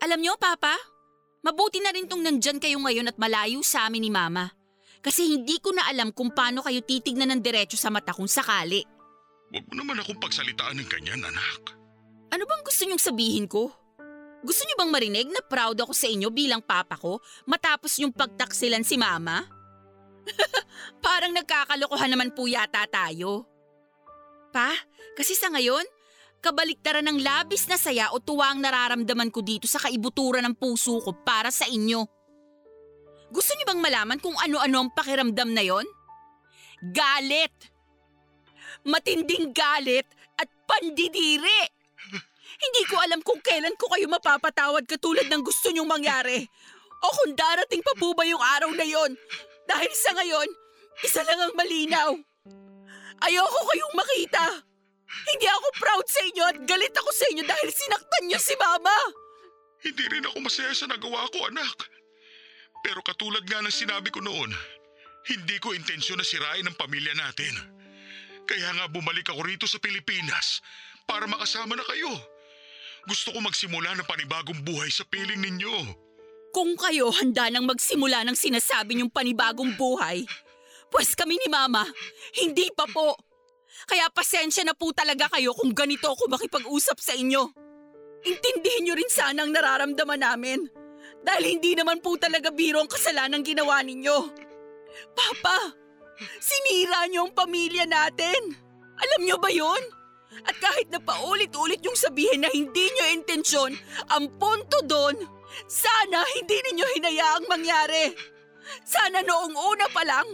Alam 0.00 0.24
nyo, 0.24 0.40
Papa, 0.40 0.72
mabuti 1.44 1.84
na 1.84 1.92
rin 1.92 2.08
tong 2.08 2.24
nandyan 2.24 2.64
kayo 2.64 2.80
ngayon 2.80 3.12
at 3.12 3.20
malayo 3.20 3.60
sa 3.60 3.84
amin 3.92 4.08
ni 4.08 4.10
Mama. 4.10 4.48
Kasi 5.04 5.36
hindi 5.36 5.60
ko 5.60 5.76
na 5.76 5.84
alam 5.84 6.16
kung 6.16 6.32
paano 6.32 6.64
kayo 6.64 6.80
titignan 6.80 7.28
ng 7.28 7.44
diretso 7.44 7.76
sa 7.76 7.92
mata 7.92 8.16
kung 8.16 8.24
sakali. 8.28 8.88
Huwag 9.52 9.68
mo 9.68 9.74
naman 9.84 10.00
akong 10.00 10.16
pagsalitaan 10.16 10.80
ng 10.80 10.88
ganyan, 10.88 11.20
anak. 11.28 11.79
Ano 12.30 12.46
bang 12.46 12.62
gusto 12.62 12.86
niyong 12.86 13.02
sabihin 13.02 13.46
ko? 13.50 13.74
Gusto 14.40 14.62
niyo 14.64 14.78
bang 14.78 14.92
marinig 14.94 15.28
na 15.28 15.42
proud 15.42 15.76
ako 15.82 15.92
sa 15.92 16.06
inyo 16.06 16.30
bilang 16.30 16.62
papa 16.62 16.96
ko 16.96 17.18
matapos 17.44 17.98
yung 18.00 18.14
pagtaksilan 18.14 18.86
si 18.86 18.94
mama? 18.94 19.44
Parang 21.04 21.34
nagkakalokohan 21.34 22.08
naman 22.08 22.30
po 22.30 22.46
yata 22.46 22.86
tayo. 22.86 23.44
Pa, 24.54 24.70
kasi 25.18 25.34
sa 25.34 25.50
ngayon, 25.50 25.82
kabaliktaran 26.38 27.04
ng 27.04 27.18
labis 27.18 27.66
na 27.66 27.76
saya 27.76 28.14
o 28.14 28.22
tuwa 28.22 28.54
ang 28.54 28.62
nararamdaman 28.62 29.28
ko 29.34 29.42
dito 29.42 29.66
sa 29.66 29.82
kaibuturan 29.82 30.46
ng 30.46 30.54
puso 30.54 31.02
ko 31.02 31.10
para 31.12 31.50
sa 31.50 31.66
inyo. 31.66 32.06
Gusto 33.30 33.52
niyo 33.58 33.66
bang 33.74 33.82
malaman 33.82 34.18
kung 34.22 34.34
ano-ano 34.38 34.86
ang 34.86 34.90
pakiramdam 34.94 35.50
na 35.50 35.62
yon? 35.66 35.86
Galit! 36.94 37.74
Matinding 38.86 39.50
galit 39.50 40.06
at 40.38 40.48
pandidiri! 40.64 41.79
Hindi 42.60 42.82
ko 42.88 42.96
alam 43.00 43.20
kung 43.24 43.40
kailan 43.40 43.76
ko 43.78 43.88
kayo 43.88 44.06
mapapatawad 44.10 44.84
katulad 44.84 45.26
ng 45.30 45.42
gusto 45.44 45.72
nyong 45.72 45.88
mangyari. 45.88 46.44
O 47.00 47.06
kung 47.08 47.32
darating 47.32 47.80
pa 47.80 47.96
po 47.96 48.12
ba 48.12 48.28
yung 48.28 48.40
araw 48.40 48.70
na 48.76 48.84
yon. 48.84 49.16
Dahil 49.64 49.92
sa 49.96 50.12
ngayon, 50.12 50.48
isa 51.00 51.24
lang 51.24 51.40
ang 51.40 51.54
malinaw. 51.56 52.12
Ayoko 53.24 53.60
kayong 53.72 53.94
makita. 53.96 54.44
Hindi 55.10 55.46
ako 55.48 55.66
proud 55.80 56.06
sa 56.06 56.20
inyo 56.22 56.44
at 56.44 56.58
galit 56.68 56.94
ako 56.94 57.10
sa 57.10 57.26
inyo 57.32 57.44
dahil 57.44 57.68
sinaktan 57.72 58.24
niyo 58.28 58.38
si 58.38 58.54
Mama. 58.56 58.96
Hindi 59.80 60.04
rin 60.12 60.28
ako 60.28 60.38
masaya 60.44 60.72
sa 60.76 60.86
nagawa 60.86 61.24
ko, 61.32 61.48
anak. 61.48 61.76
Pero 62.84 63.00
katulad 63.00 63.44
nga 63.44 63.64
ng 63.64 63.72
sinabi 63.72 64.12
ko 64.12 64.20
noon, 64.20 64.52
hindi 65.28 65.56
ko 65.60 65.72
intensyon 65.72 66.20
na 66.20 66.26
sirain 66.26 66.64
ang 66.64 66.76
pamilya 66.76 67.12
natin. 67.16 67.52
Kaya 68.44 68.72
nga 68.76 68.86
bumalik 68.88 69.28
ako 69.30 69.40
rito 69.46 69.66
sa 69.68 69.80
Pilipinas 69.80 70.60
para 71.10 71.26
makasama 71.26 71.74
na 71.74 71.82
kayo. 71.82 72.14
Gusto 73.10 73.34
ko 73.34 73.42
magsimula 73.42 73.98
ng 73.98 74.06
panibagong 74.06 74.62
buhay 74.62 74.86
sa 74.94 75.02
piling 75.02 75.42
ninyo. 75.42 75.76
Kung 76.54 76.78
kayo 76.78 77.10
handa 77.10 77.50
nang 77.50 77.66
magsimula 77.66 78.22
ng 78.22 78.38
sinasabi 78.38 78.94
niyong 78.94 79.10
panibagong 79.10 79.74
buhay, 79.74 80.22
pues 80.86 81.18
kami 81.18 81.34
ni 81.34 81.50
Mama, 81.50 81.82
hindi 82.38 82.70
pa 82.70 82.86
po. 82.86 83.18
Kaya 83.90 84.06
pasensya 84.14 84.62
na 84.62 84.74
po 84.74 84.94
talaga 84.94 85.26
kayo 85.34 85.50
kung 85.54 85.74
ganito 85.74 86.06
ako 86.06 86.30
makipag-usap 86.30 86.98
sa 87.02 87.14
inyo. 87.18 87.50
Intindihin 88.26 88.86
niyo 88.86 88.94
rin 88.94 89.10
sana 89.10 89.42
ang 89.42 89.50
nararamdaman 89.50 90.20
namin. 90.20 90.70
Dahil 91.26 91.58
hindi 91.58 91.74
naman 91.74 91.98
po 91.98 92.14
talaga 92.20 92.54
biro 92.54 92.82
ang 92.82 92.90
kasalanan 92.90 93.42
ginawa 93.42 93.82
ninyo. 93.82 94.18
Papa, 95.14 95.74
sinira 96.38 97.08
niyo 97.08 97.26
ang 97.26 97.32
pamilya 97.34 97.86
natin. 97.88 98.54
Alam 99.00 99.20
niyo 99.24 99.40
ba 99.40 99.48
yon? 99.48 99.99
At 100.46 100.56
kahit 100.56 100.88
na 100.88 101.02
paulit-ulit 101.02 101.82
yung 101.84 101.98
sabihin 101.98 102.46
na 102.46 102.50
hindi 102.50 102.86
niyo 102.90 103.04
intensyon, 103.12 103.76
ang 104.08 104.30
punto 104.38 104.80
doon, 104.86 105.18
sana 105.66 106.22
hindi 106.38 106.56
ninyo 106.56 106.86
hinayaang 106.96 107.46
mangyari. 107.50 108.14
Sana 108.86 109.20
noong 109.26 109.54
una 109.56 109.86
pa 109.90 110.02
lang, 110.06 110.28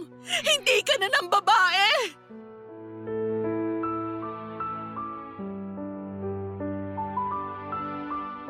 hindi 0.45 0.77
ka 0.85 0.95
na 1.01 1.09
ng 1.09 1.27
babae. 1.27 1.89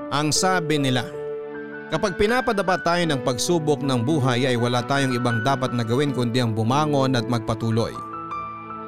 Ang 0.07 0.31
sabi 0.31 0.79
nila, 0.79 1.03
kapag 1.91 2.15
pinapadapa 2.15 2.79
tayo 2.79 3.03
ng 3.03 3.27
pagsubok 3.27 3.83
ng 3.83 4.07
buhay 4.07 4.47
ay 4.47 4.55
wala 4.55 4.79
tayong 4.87 5.11
ibang 5.11 5.43
dapat 5.43 5.75
na 5.75 5.83
gawin 5.83 6.15
kundi 6.15 6.39
ang 6.39 6.55
bumangon 6.55 7.19
at 7.19 7.27
magpatuloy. 7.27 8.06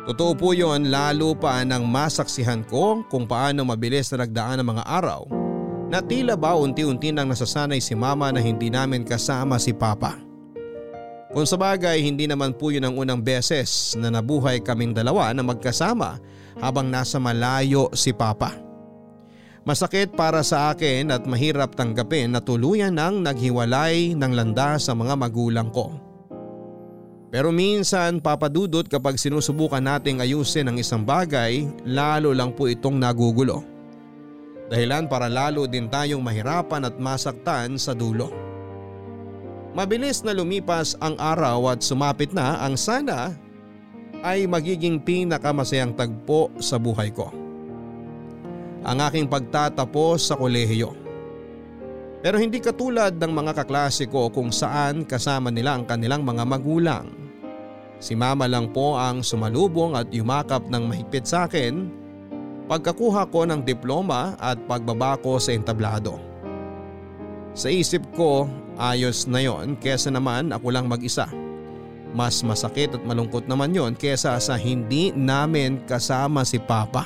Totoo 0.08 0.32
po 0.38 0.56
yon 0.56 0.88
lalo 0.88 1.36
pa 1.36 1.60
nang 1.68 1.84
masaksihan 1.84 2.64
ko 2.64 3.04
kung 3.12 3.28
paano 3.28 3.68
mabilis 3.68 4.08
na 4.14 4.24
nagdaan 4.24 4.64
ang 4.64 4.70
mga 4.78 4.84
araw 4.88 5.22
na 5.90 6.00
tila 6.00 6.38
ba 6.38 6.54
unti-unti 6.54 7.10
nang 7.10 7.28
nasasanay 7.28 7.82
si 7.82 7.98
mama 7.98 8.30
na 8.30 8.40
hindi 8.40 8.70
namin 8.70 9.02
kasama 9.02 9.58
si 9.58 9.74
papa. 9.74 10.16
Kung 11.30 11.46
sa 11.46 11.58
bagay 11.58 12.02
hindi 12.02 12.26
naman 12.26 12.58
po 12.58 12.74
yun 12.74 12.86
ang 12.90 12.96
unang 12.98 13.22
beses 13.22 13.94
na 13.98 14.10
nabuhay 14.10 14.62
kaming 14.62 14.98
dalawa 14.98 15.30
na 15.34 15.46
magkasama 15.46 16.18
habang 16.58 16.90
nasa 16.90 17.22
malayo 17.22 17.90
si 17.94 18.10
papa. 18.10 18.58
Masakit 19.68 20.16
para 20.18 20.42
sa 20.42 20.74
akin 20.74 21.14
at 21.14 21.28
mahirap 21.30 21.78
tanggapin 21.78 22.34
na 22.34 22.42
tuluyan 22.42 22.96
nang 22.96 23.22
naghiwalay 23.22 24.18
ng 24.18 24.32
landas 24.34 24.90
sa 24.90 24.98
mga 24.98 25.14
magulang 25.14 25.70
ko. 25.70 26.09
Pero 27.30 27.54
minsan 27.54 28.18
papadudot 28.18 28.90
kapag 28.90 29.22
sinusubukan 29.22 29.82
nating 29.82 30.18
ayusin 30.18 30.66
ang 30.66 30.78
isang 30.82 31.06
bagay, 31.06 31.70
lalo 31.86 32.34
lang 32.34 32.50
po 32.50 32.66
itong 32.66 32.98
nagugulo. 32.98 33.62
Dahilan 34.70 35.06
para 35.06 35.30
lalo 35.30 35.70
din 35.70 35.86
tayong 35.86 36.22
mahirapan 36.22 36.90
at 36.90 36.98
masaktan 36.98 37.78
sa 37.78 37.94
dulo. 37.94 38.34
Mabilis 39.78 40.26
na 40.26 40.34
lumipas 40.34 40.98
ang 40.98 41.14
araw 41.22 41.74
at 41.74 41.86
sumapit 41.86 42.34
na 42.34 42.58
ang 42.66 42.74
sana 42.74 43.38
ay 44.26 44.50
magiging 44.50 44.98
pinakamasayang 44.98 45.94
tagpo 45.94 46.50
sa 46.58 46.82
buhay 46.82 47.14
ko. 47.14 47.30
Ang 48.82 48.98
aking 49.06 49.30
pagtatapos 49.30 50.34
sa 50.34 50.36
kolehiyo. 50.38 50.98
Pero 52.20 52.36
hindi 52.36 52.60
katulad 52.60 53.16
ng 53.16 53.32
mga 53.32 53.64
kaklase 53.64 54.10
ko 54.10 54.28
kung 54.34 54.52
saan 54.52 55.08
kasama 55.08 55.54
nila 55.54 55.78
ang 55.78 55.88
kanilang 55.88 56.26
mga 56.26 56.44
magulang. 56.44 57.19
Si 58.00 58.16
mama 58.16 58.48
lang 58.48 58.72
po 58.72 58.96
ang 58.96 59.20
sumalubong 59.20 59.92
at 60.00 60.08
yumakap 60.16 60.72
ng 60.72 60.88
mahigpit 60.88 61.28
sa 61.28 61.52
akin 61.52 61.92
pagkakuha 62.72 63.28
ko 63.28 63.44
ng 63.44 63.60
diploma 63.68 64.40
at 64.40 64.56
pagbaba 64.70 65.20
ko 65.20 65.36
sa 65.36 65.52
entablado. 65.52 66.16
Sa 67.52 67.68
isip 67.68 68.08
ko 68.16 68.48
ayos 68.80 69.28
na 69.28 69.44
yon 69.44 69.76
kesa 69.76 70.08
naman 70.08 70.56
ako 70.56 70.72
lang 70.72 70.88
mag-isa. 70.88 71.28
Mas 72.16 72.42
masakit 72.42 72.96
at 72.96 73.04
malungkot 73.04 73.46
naman 73.52 73.76
yon 73.76 73.94
kesa 74.00 74.40
sa 74.40 74.56
hindi 74.56 75.12
namin 75.12 75.84
kasama 75.84 76.48
si 76.48 76.58
Papa. 76.58 77.06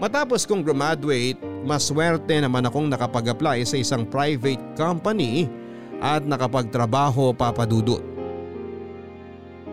Matapos 0.00 0.48
kong 0.48 0.64
graduate, 0.64 1.36
maswerte 1.66 2.32
naman 2.40 2.64
akong 2.64 2.88
nakapag-apply 2.88 3.68
sa 3.68 3.76
isang 3.76 4.08
private 4.08 4.62
company 4.72 5.44
at 6.00 6.24
nakapagtrabaho 6.24 7.36
papadudot. 7.36 8.19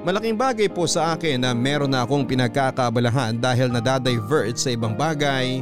Malaking 0.08 0.40
bagay 0.40 0.72
po 0.72 0.88
sa 0.88 1.20
akin 1.20 1.44
na 1.44 1.52
meron 1.52 1.92
na 1.92 2.08
akong 2.08 2.24
pinagkakabalahan 2.24 3.36
dahil 3.44 3.68
nadadivert 3.68 4.56
sa 4.56 4.72
ibang 4.72 4.96
bagay. 4.96 5.60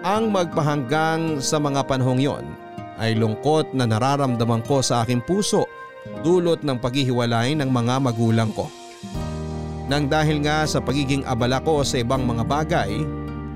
Ang 0.00 0.32
magpahanggang 0.32 1.36
sa 1.36 1.60
mga 1.60 1.84
panahong 1.84 2.16
yon 2.16 2.48
ay 2.96 3.12
lungkot 3.12 3.76
na 3.76 3.84
nararamdaman 3.84 4.64
ko 4.64 4.80
sa 4.80 5.04
aking 5.04 5.20
puso 5.28 5.68
dulot 6.24 6.64
ng 6.64 6.80
paghihiwalay 6.80 7.52
ng 7.60 7.68
mga 7.68 8.00
magulang 8.00 8.48
ko. 8.56 8.72
Nang 9.84 10.08
dahil 10.08 10.40
nga 10.40 10.64
sa 10.64 10.80
pagiging 10.80 11.28
abala 11.28 11.60
ko 11.60 11.84
sa 11.84 12.00
ibang 12.00 12.24
mga 12.24 12.48
bagay, 12.48 13.04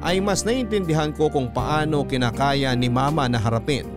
ay 0.05 0.21
mas 0.21 0.45
naiintindihan 0.45 1.09
ko 1.09 1.33
kung 1.33 1.49
paano 1.49 2.05
kinakaya 2.05 2.77
ni 2.77 2.93
mama 2.93 3.33
na 3.33 3.41
harapin 3.41 3.89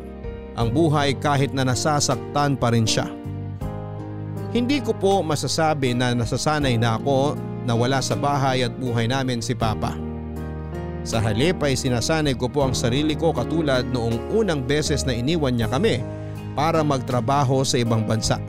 ang 0.56 0.72
buhay 0.72 1.12
kahit 1.20 1.52
na 1.52 1.68
nasasaktan 1.68 2.56
pa 2.56 2.72
rin 2.72 2.88
siya. 2.88 3.19
Hindi 4.50 4.82
ko 4.82 4.98
po 4.98 5.22
masasabi 5.22 5.94
na 5.94 6.18
nasasanay 6.18 6.74
na 6.82 6.98
ako 6.98 7.38
na 7.70 7.78
wala 7.78 8.02
sa 8.02 8.18
bahay 8.18 8.66
at 8.66 8.74
buhay 8.82 9.06
namin 9.06 9.46
si 9.46 9.54
Papa. 9.54 9.94
Sa 11.06 11.22
halip 11.22 11.62
ay 11.62 11.78
sinasanay 11.78 12.34
ko 12.34 12.50
po 12.50 12.66
ang 12.66 12.74
sarili 12.74 13.14
ko 13.14 13.30
katulad 13.30 13.86
noong 13.94 14.34
unang 14.34 14.66
beses 14.66 15.06
na 15.06 15.14
iniwan 15.14 15.54
niya 15.54 15.70
kami 15.70 16.02
para 16.58 16.82
magtrabaho 16.82 17.62
sa 17.62 17.78
ibang 17.78 18.10
bansa. 18.10 18.42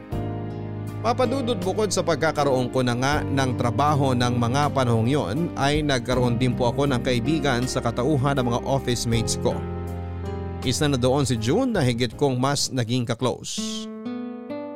Papadudod 1.05 1.61
bukod 1.61 1.93
sa 1.93 2.01
pagkakaroon 2.01 2.73
ko 2.73 2.81
na 2.81 2.97
nga 2.97 3.15
ng 3.21 3.61
trabaho 3.61 4.17
ng 4.17 4.37
mga 4.41 4.73
panahong 4.73 5.09
yon 5.09 5.37
ay 5.57 5.85
nagkaroon 5.85 6.41
din 6.41 6.57
po 6.57 6.73
ako 6.73 6.89
ng 6.89 7.01
kaibigan 7.05 7.65
sa 7.69 7.85
katauhan 7.85 8.41
ng 8.41 8.49
mga 8.49 8.61
office 8.65 9.05
mates 9.05 9.37
ko. 9.41 9.53
Isa 10.65 10.89
na 10.89 11.01
doon 11.01 11.25
si 11.29 11.41
June 11.41 11.73
na 11.73 11.85
higit 11.85 12.17
kong 12.17 12.37
mas 12.37 12.69
naging 12.69 13.09
kaklose. 13.09 13.89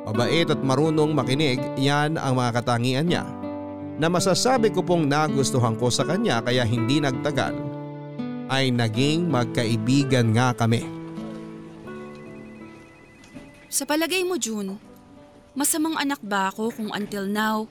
Mabait 0.05 0.45
at 0.45 0.61
marunong 0.61 1.11
makinig 1.17 1.57
yan 1.75 2.21
ang 2.21 2.37
mga 2.37 2.61
katangian 2.61 3.09
niya 3.09 3.25
na 3.97 4.05
masasabi 4.05 4.69
ko 4.69 4.85
pong 4.85 5.09
nagustuhan 5.09 5.73
ko 5.75 5.89
sa 5.89 6.05
kanya 6.05 6.45
kaya 6.45 6.61
hindi 6.61 7.01
nagtagal 7.01 7.57
ay 8.53 8.69
naging 8.69 9.25
magkaibigan 9.25 10.29
nga 10.37 10.53
kami. 10.53 10.85
Sa 13.65 13.83
palagay 13.83 14.21
mo, 14.21 14.37
June, 14.37 14.77
Masamang 15.55 15.95
anak 15.95 16.19
ba 16.19 16.51
ako 16.51 16.75
kung 16.75 16.91
until 16.91 17.31
now, 17.31 17.63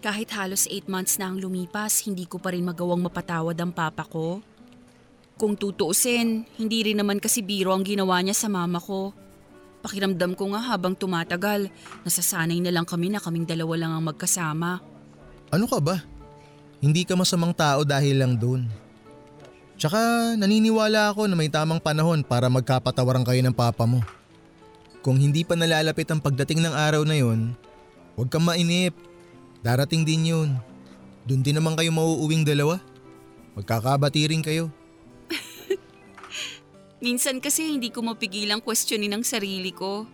kahit 0.00 0.32
halos 0.32 0.64
8 0.64 0.88
months 0.88 1.20
na 1.20 1.28
ang 1.28 1.36
lumipas, 1.36 2.00
hindi 2.08 2.24
ko 2.24 2.40
pa 2.40 2.56
rin 2.56 2.64
magawang 2.64 3.04
mapatawad 3.04 3.52
ang 3.60 3.76
papa 3.76 4.08
ko? 4.08 4.40
Kung 5.36 5.52
tutuusin, 5.52 6.48
hindi 6.56 6.80
rin 6.80 6.96
naman 6.96 7.20
kasi 7.20 7.44
biro 7.44 7.76
ang 7.76 7.84
ginawa 7.84 8.24
niya 8.24 8.32
sa 8.32 8.48
mama 8.48 8.80
ko. 8.80 9.12
Pakiramdam 9.80 10.36
ko 10.36 10.52
nga 10.52 10.60
habang 10.60 10.92
tumatagal, 10.92 11.72
nasasanay 12.04 12.60
na 12.60 12.68
lang 12.68 12.84
kami 12.84 13.08
na 13.08 13.16
kaming 13.16 13.48
dalawa 13.48 13.74
lang 13.80 13.92
ang 13.96 14.04
magkasama. 14.04 14.84
Ano 15.48 15.64
ka 15.64 15.80
ba? 15.80 16.04
Hindi 16.84 17.08
ka 17.08 17.16
masamang 17.16 17.56
tao 17.56 17.84
dahil 17.84 18.20
lang 18.20 18.36
doon. 18.36 18.68
Tsaka 19.80 20.36
naniniwala 20.36 21.08
ako 21.08 21.24
na 21.24 21.36
may 21.36 21.48
tamang 21.48 21.80
panahon 21.80 22.20
para 22.20 22.52
magkapatawaran 22.52 23.24
kayo 23.24 23.40
ng 23.40 23.56
papa 23.56 23.88
mo. 23.88 24.04
Kung 25.00 25.16
hindi 25.16 25.40
pa 25.48 25.56
nalalapit 25.56 26.12
ang 26.12 26.20
pagdating 26.20 26.60
ng 26.60 26.76
araw 26.76 27.08
na 27.08 27.16
yon, 27.16 27.56
huwag 28.16 28.28
kang 28.28 28.44
mainip. 28.44 28.92
Darating 29.64 30.04
din 30.04 30.28
yun. 30.28 30.48
Doon 31.24 31.40
din 31.40 31.56
naman 31.56 31.72
kayo 31.72 31.88
mauuwing 31.92 32.44
dalawa. 32.44 32.80
Magkakabati 33.56 34.28
rin 34.28 34.44
kayo. 34.44 34.68
Minsan 37.00 37.40
kasi 37.40 37.64
hindi 37.64 37.88
ko 37.88 38.04
mapigilang 38.04 38.60
questionin 38.60 39.16
ang 39.16 39.24
sarili 39.24 39.72
ko. 39.72 40.04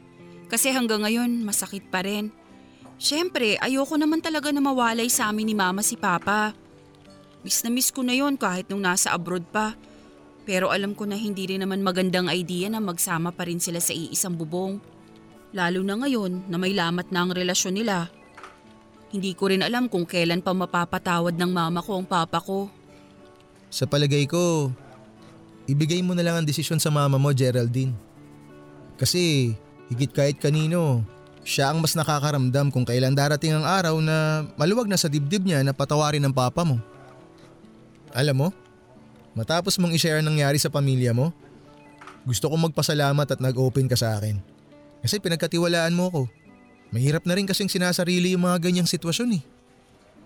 Kasi 0.47 0.71
hanggang 0.71 1.03
ngayon, 1.03 1.43
masakit 1.43 1.91
pa 1.91 2.07
rin. 2.07 2.31
Siyempre, 2.97 3.59
ayoko 3.59 3.99
naman 3.99 4.23
talaga 4.23 4.55
na 4.55 4.63
mawalay 4.63 5.11
sa 5.11 5.29
amin 5.29 5.51
ni 5.51 5.55
mama 5.59 5.83
si 5.83 5.99
papa. 5.99 6.55
Miss 7.43 7.61
na 7.67 7.71
miss 7.75 7.91
ko 7.91 8.07
na 8.07 8.15
yon 8.15 8.39
kahit 8.39 8.71
nung 8.71 8.87
nasa 8.87 9.13
abroad 9.13 9.45
pa. 9.51 9.75
Pero 10.47 10.71
alam 10.71 10.95
ko 10.95 11.05
na 11.11 11.19
hindi 11.19 11.51
rin 11.51 11.67
naman 11.67 11.83
magandang 11.83 12.31
idea 12.31 12.71
na 12.71 12.79
magsama 12.79 13.35
pa 13.35 13.45
rin 13.51 13.59
sila 13.59 13.83
sa 13.83 13.91
iisang 13.91 14.39
bubong. 14.39 14.79
Lalo 15.51 15.83
na 15.83 15.99
ngayon 15.99 16.47
na 16.47 16.57
may 16.57 16.71
lamat 16.71 17.11
na 17.11 17.27
ang 17.27 17.35
relasyon 17.35 17.75
nila. 17.83 18.07
Hindi 19.11 19.35
ko 19.35 19.51
rin 19.51 19.67
alam 19.67 19.91
kung 19.91 20.07
kailan 20.07 20.43
pa 20.43 20.55
mapapatawad 20.55 21.35
ng 21.35 21.51
mama 21.51 21.83
ko 21.83 21.99
ang 21.99 22.07
papa 22.07 22.39
ko. 22.39 22.71
Sa 23.71 23.91
palagay 23.91 24.31
ko, 24.31 24.71
ibigay 25.67 26.03
mo 26.03 26.15
na 26.15 26.23
lang 26.23 26.43
ang 26.43 26.47
desisyon 26.47 26.79
sa 26.81 26.91
mama 26.91 27.19
mo, 27.21 27.31
Geraldine. 27.35 27.95
Kasi 28.97 29.53
higit 29.93 30.11
kahit 30.11 30.41
kanino, 30.41 31.05
siya 31.47 31.71
ang 31.71 31.79
mas 31.79 31.95
nakakaramdam 31.95 32.73
kung 32.75 32.83
kailan 32.83 33.15
darating 33.15 33.55
ang 33.55 33.67
araw 33.67 34.01
na 34.03 34.49
maluwag 34.59 34.91
na 34.91 34.99
sa 34.99 35.07
dibdib 35.07 35.47
niya 35.47 35.63
na 35.63 35.77
patawarin 35.77 36.23
ng 36.25 36.35
papa 36.35 36.67
mo. 36.67 36.81
Alam 38.17 38.37
mo, 38.37 38.49
Matapos 39.37 39.77
mong 39.77 39.93
i-share 39.93 40.25
ang 40.25 40.33
nangyari 40.33 40.57
sa 40.57 40.73
pamilya 40.73 41.13
mo, 41.13 41.29
gusto 42.25 42.49
kong 42.49 42.73
magpasalamat 42.73 43.37
at 43.37 43.37
nag-open 43.37 43.85
ka 43.85 43.93
sa 43.93 44.17
akin. 44.17 44.41
Kasi 45.05 45.21
pinagkatiwalaan 45.21 45.93
mo 45.93 46.09
ko. 46.09 46.23
Mahirap 46.89 47.29
na 47.29 47.37
rin 47.37 47.45
kasing 47.45 47.69
sinasarili 47.69 48.33
yung 48.33 48.49
mga 48.49 48.65
ganyang 48.65 48.89
sitwasyon 48.89 49.37
eh. 49.37 49.43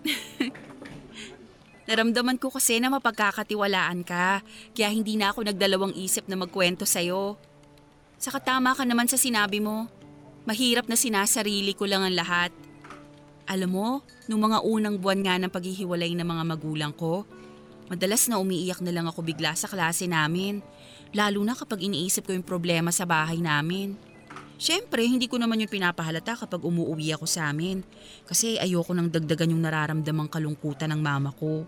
Naramdaman 1.91 2.39
ko 2.39 2.47
kasi 2.47 2.79
na 2.79 2.87
mapagkakatiwalaan 2.87 4.07
ka, 4.07 4.39
kaya 4.71 4.87
hindi 4.87 5.19
na 5.19 5.35
ako 5.35 5.51
nagdalawang 5.51 5.91
isip 5.99 6.23
na 6.31 6.39
magkwento 6.39 6.87
sa'yo. 6.87 7.35
Saka 8.15 8.39
tama 8.39 8.71
ka 8.71 8.87
naman 8.87 9.11
sa 9.11 9.19
sinabi 9.19 9.59
mo. 9.59 9.91
Mahirap 10.47 10.87
na 10.87 10.95
sinasarili 10.95 11.75
ko 11.75 11.83
lang 11.83 12.07
ang 12.07 12.15
lahat. 12.15 12.55
Alam 13.43 13.75
mo, 13.75 13.87
nung 14.31 14.39
mga 14.39 14.63
unang 14.63 14.95
buwan 15.03 15.19
nga 15.19 15.35
ng 15.35 15.51
paghihiwalay 15.51 16.15
ng 16.15 16.23
mga 16.23 16.43
magulang 16.47 16.95
ko, 16.95 17.27
Madalas 17.91 18.31
na 18.31 18.39
umiiyak 18.39 18.79
na 18.79 18.95
lang 18.95 19.03
ako 19.03 19.19
bigla 19.19 19.51
sa 19.51 19.67
klase 19.67 20.07
namin, 20.07 20.63
lalo 21.11 21.43
na 21.43 21.51
kapag 21.51 21.83
iniisip 21.83 22.23
ko 22.23 22.31
yung 22.31 22.47
problema 22.47 22.87
sa 22.87 23.03
bahay 23.03 23.43
namin. 23.43 23.99
Siyempre, 24.55 25.03
hindi 25.03 25.27
ko 25.27 25.35
naman 25.35 25.59
yung 25.59 25.67
pinapahalata 25.67 26.39
kapag 26.39 26.63
umuwi 26.63 27.11
ako 27.11 27.27
sa 27.27 27.51
amin 27.51 27.83
kasi 28.23 28.55
ayoko 28.63 28.95
nang 28.95 29.11
dagdagan 29.11 29.51
yung 29.51 29.67
nararamdamang 29.67 30.31
kalungkutan 30.31 30.95
ng 30.95 31.03
mama 31.03 31.35
ko. 31.35 31.67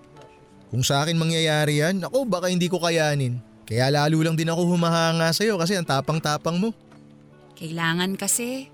Kung 0.74 0.82
sa 0.82 1.06
akin 1.06 1.14
mangyayari 1.14 1.86
yan, 1.86 2.02
ako 2.02 2.26
baka 2.26 2.50
hindi 2.50 2.66
ko 2.66 2.82
kayanin. 2.82 3.38
Kaya 3.62 3.94
lalo 3.94 4.26
lang 4.26 4.34
din 4.34 4.50
ako 4.50 4.74
humahanga 4.74 5.30
sa'yo 5.30 5.54
kasi 5.62 5.78
ang 5.78 5.86
tapang-tapang 5.86 6.58
mo. 6.58 6.74
Kailangan 7.54 8.18
kasi. 8.18 8.74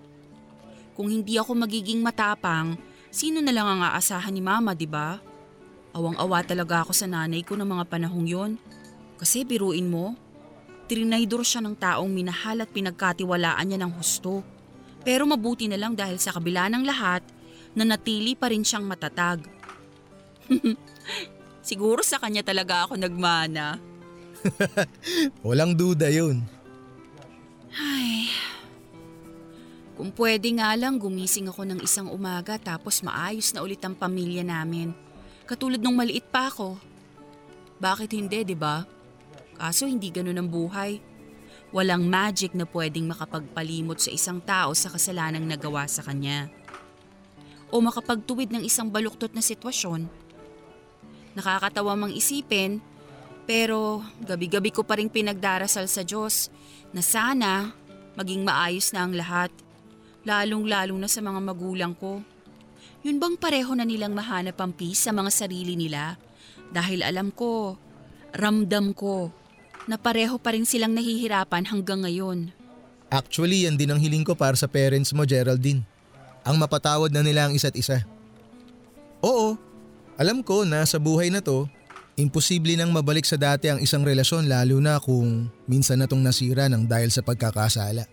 Kung 0.95 1.11
hindi 1.11 1.35
ako 1.35 1.59
magiging 1.59 1.99
matapang, 1.99 2.79
sino 3.11 3.43
na 3.43 3.51
lang 3.51 3.67
ang 3.67 3.83
aasahan 3.83 4.31
ni 4.31 4.39
mama, 4.39 4.71
di 4.71 4.87
ba? 4.87 5.19
Awang-awa 5.91 6.39
talaga 6.47 6.87
ako 6.87 6.95
sa 6.95 7.03
nanay 7.03 7.43
ko 7.43 7.59
ng 7.59 7.67
mga 7.67 7.83
panahong 7.91 8.27
yon. 8.31 8.51
Kasi 9.19 9.43
biruin 9.43 9.91
mo, 9.91 10.15
trinaydor 10.87 11.43
siya 11.43 11.59
ng 11.67 11.75
taong 11.75 12.07
minahal 12.07 12.63
at 12.63 12.71
pinagkatiwalaan 12.71 13.75
niya 13.75 13.79
ng 13.83 13.91
husto. 13.99 14.39
Pero 15.03 15.27
mabuti 15.27 15.67
na 15.67 15.75
lang 15.75 15.99
dahil 15.99 16.15
sa 16.15 16.31
kabila 16.31 16.71
ng 16.71 16.87
lahat, 16.87 17.27
nanatili 17.75 18.39
pa 18.39 18.47
rin 18.47 18.63
siyang 18.63 18.87
matatag. 18.87 19.43
Siguro 21.59 22.01
sa 22.01 22.17
kanya 22.17 22.41
talaga 22.41 22.87
ako 22.87 22.95
nagmana. 22.95 23.77
Walang 25.47 25.75
duda 25.75 26.07
yun. 26.07 26.43
Ay, 27.75 28.31
kung 29.99 30.15
pwede 30.15 30.47
nga 30.55 30.71
lang 30.79 30.95
gumising 30.95 31.51
ako 31.51 31.67
ng 31.67 31.79
isang 31.83 32.07
umaga 32.07 32.55
tapos 32.55 33.03
maayos 33.03 33.51
na 33.51 33.59
ulit 33.59 33.83
ang 33.83 33.91
pamilya 33.91 34.47
namin. 34.47 34.95
Katulad 35.43 35.83
nung 35.83 35.99
maliit 35.99 36.23
pa 36.31 36.47
ako. 36.47 36.79
Bakit 37.83 38.15
hindi, 38.15 38.47
di 38.47 38.55
ba? 38.55 38.87
Kaso 39.59 39.83
hindi 39.83 40.07
ganun 40.07 40.39
ang 40.39 40.47
buhay. 40.47 41.03
Walang 41.75 42.07
magic 42.07 42.55
na 42.55 42.63
pwedeng 42.63 43.11
makapagpalimot 43.11 43.99
sa 43.99 44.09
isang 44.09 44.39
tao 44.39 44.71
sa 44.71 44.87
kasalanang 44.87 45.43
nagawa 45.43 45.83
sa 45.85 45.99
kanya. 45.99 46.47
O 47.69 47.83
makapagtuwid 47.83 48.49
ng 48.55 48.63
isang 48.65 48.87
baluktot 48.87 49.35
na 49.35 49.43
sitwasyon. 49.43 50.28
Nakakatawa 51.37 51.93
mang 51.93 52.13
isipin, 52.13 52.81
pero 53.49 54.05
gabi-gabi 54.21 54.69
ko 54.69 54.85
pa 54.85 54.97
rin 54.97 55.09
pinagdarasal 55.09 55.89
sa 55.89 56.05
Diyos 56.05 56.53
na 56.93 57.01
sana 57.01 57.73
maging 58.17 58.45
maayos 58.45 58.93
na 58.93 59.05
ang 59.05 59.13
lahat, 59.13 59.53
lalong-lalo 60.25 60.93
na 60.97 61.09
sa 61.09 61.21
mga 61.23 61.39
magulang 61.41 61.93
ko. 61.95 62.21
Yun 63.01 63.17
bang 63.17 63.39
pareho 63.39 63.71
na 63.73 63.87
nilang 63.87 64.11
mahanap 64.11 64.59
ang 64.59 64.75
peace 64.75 65.07
sa 65.07 65.15
mga 65.15 65.31
sarili 65.31 65.79
nila? 65.79 66.19
Dahil 66.69 67.01
alam 67.01 67.31
ko, 67.31 67.79
ramdam 68.35 68.91
ko, 68.91 69.31
na 69.89 69.97
pareho 69.97 70.37
pa 70.37 70.53
rin 70.53 70.69
silang 70.69 70.93
nahihirapan 70.93 71.65
hanggang 71.65 72.05
ngayon. 72.05 72.53
Actually, 73.09 73.65
yan 73.65 73.73
din 73.73 73.89
ang 73.89 73.97
hiling 73.97 74.21
ko 74.21 74.37
para 74.37 74.53
sa 74.53 74.69
parents 74.69 75.09
mo, 75.17 75.25
Geraldine. 75.25 75.81
Ang 76.45 76.61
mapatawad 76.61 77.09
na 77.09 77.25
nila 77.25 77.49
ang 77.49 77.57
isa't 77.57 77.73
isa. 77.73 78.05
Oo, 79.25 79.57
alam 80.19 80.43
ko 80.43 80.67
na 80.67 80.83
sa 80.83 80.99
buhay 80.99 81.31
na 81.31 81.39
to, 81.39 81.71
Imposible 82.19 82.75
nang 82.75 82.91
mabalik 82.91 83.23
sa 83.23 83.39
dati 83.39 83.71
ang 83.71 83.79
isang 83.79 84.03
relasyon 84.03 84.51
lalo 84.51 84.75
na 84.83 84.99
kung 84.99 85.47
minsan 85.71 85.95
na 85.95 86.03
tong 86.03 86.19
nasira 86.19 86.67
ng 86.67 86.83
dahil 86.83 87.07
sa 87.15 87.23
pagkakasala. 87.23 88.03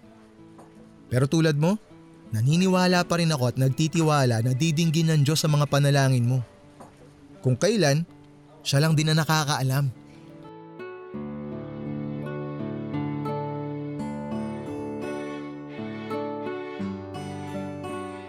Pero 1.11 1.27
tulad 1.27 1.59
mo, 1.59 1.75
naniniwala 2.31 3.03
pa 3.03 3.19
rin 3.19 3.35
ako 3.35 3.51
at 3.51 3.57
nagtitiwala 3.59 4.47
na 4.47 4.55
didinggin 4.55 5.11
ng 5.11 5.21
Diyos 5.27 5.43
sa 5.43 5.51
mga 5.51 5.67
panalangin 5.67 6.23
mo. 6.23 6.39
Kung 7.43 7.59
kailan, 7.59 8.07
siya 8.63 8.79
lang 8.79 8.95
din 8.95 9.11
na 9.11 9.19
nakakaalam. 9.19 9.91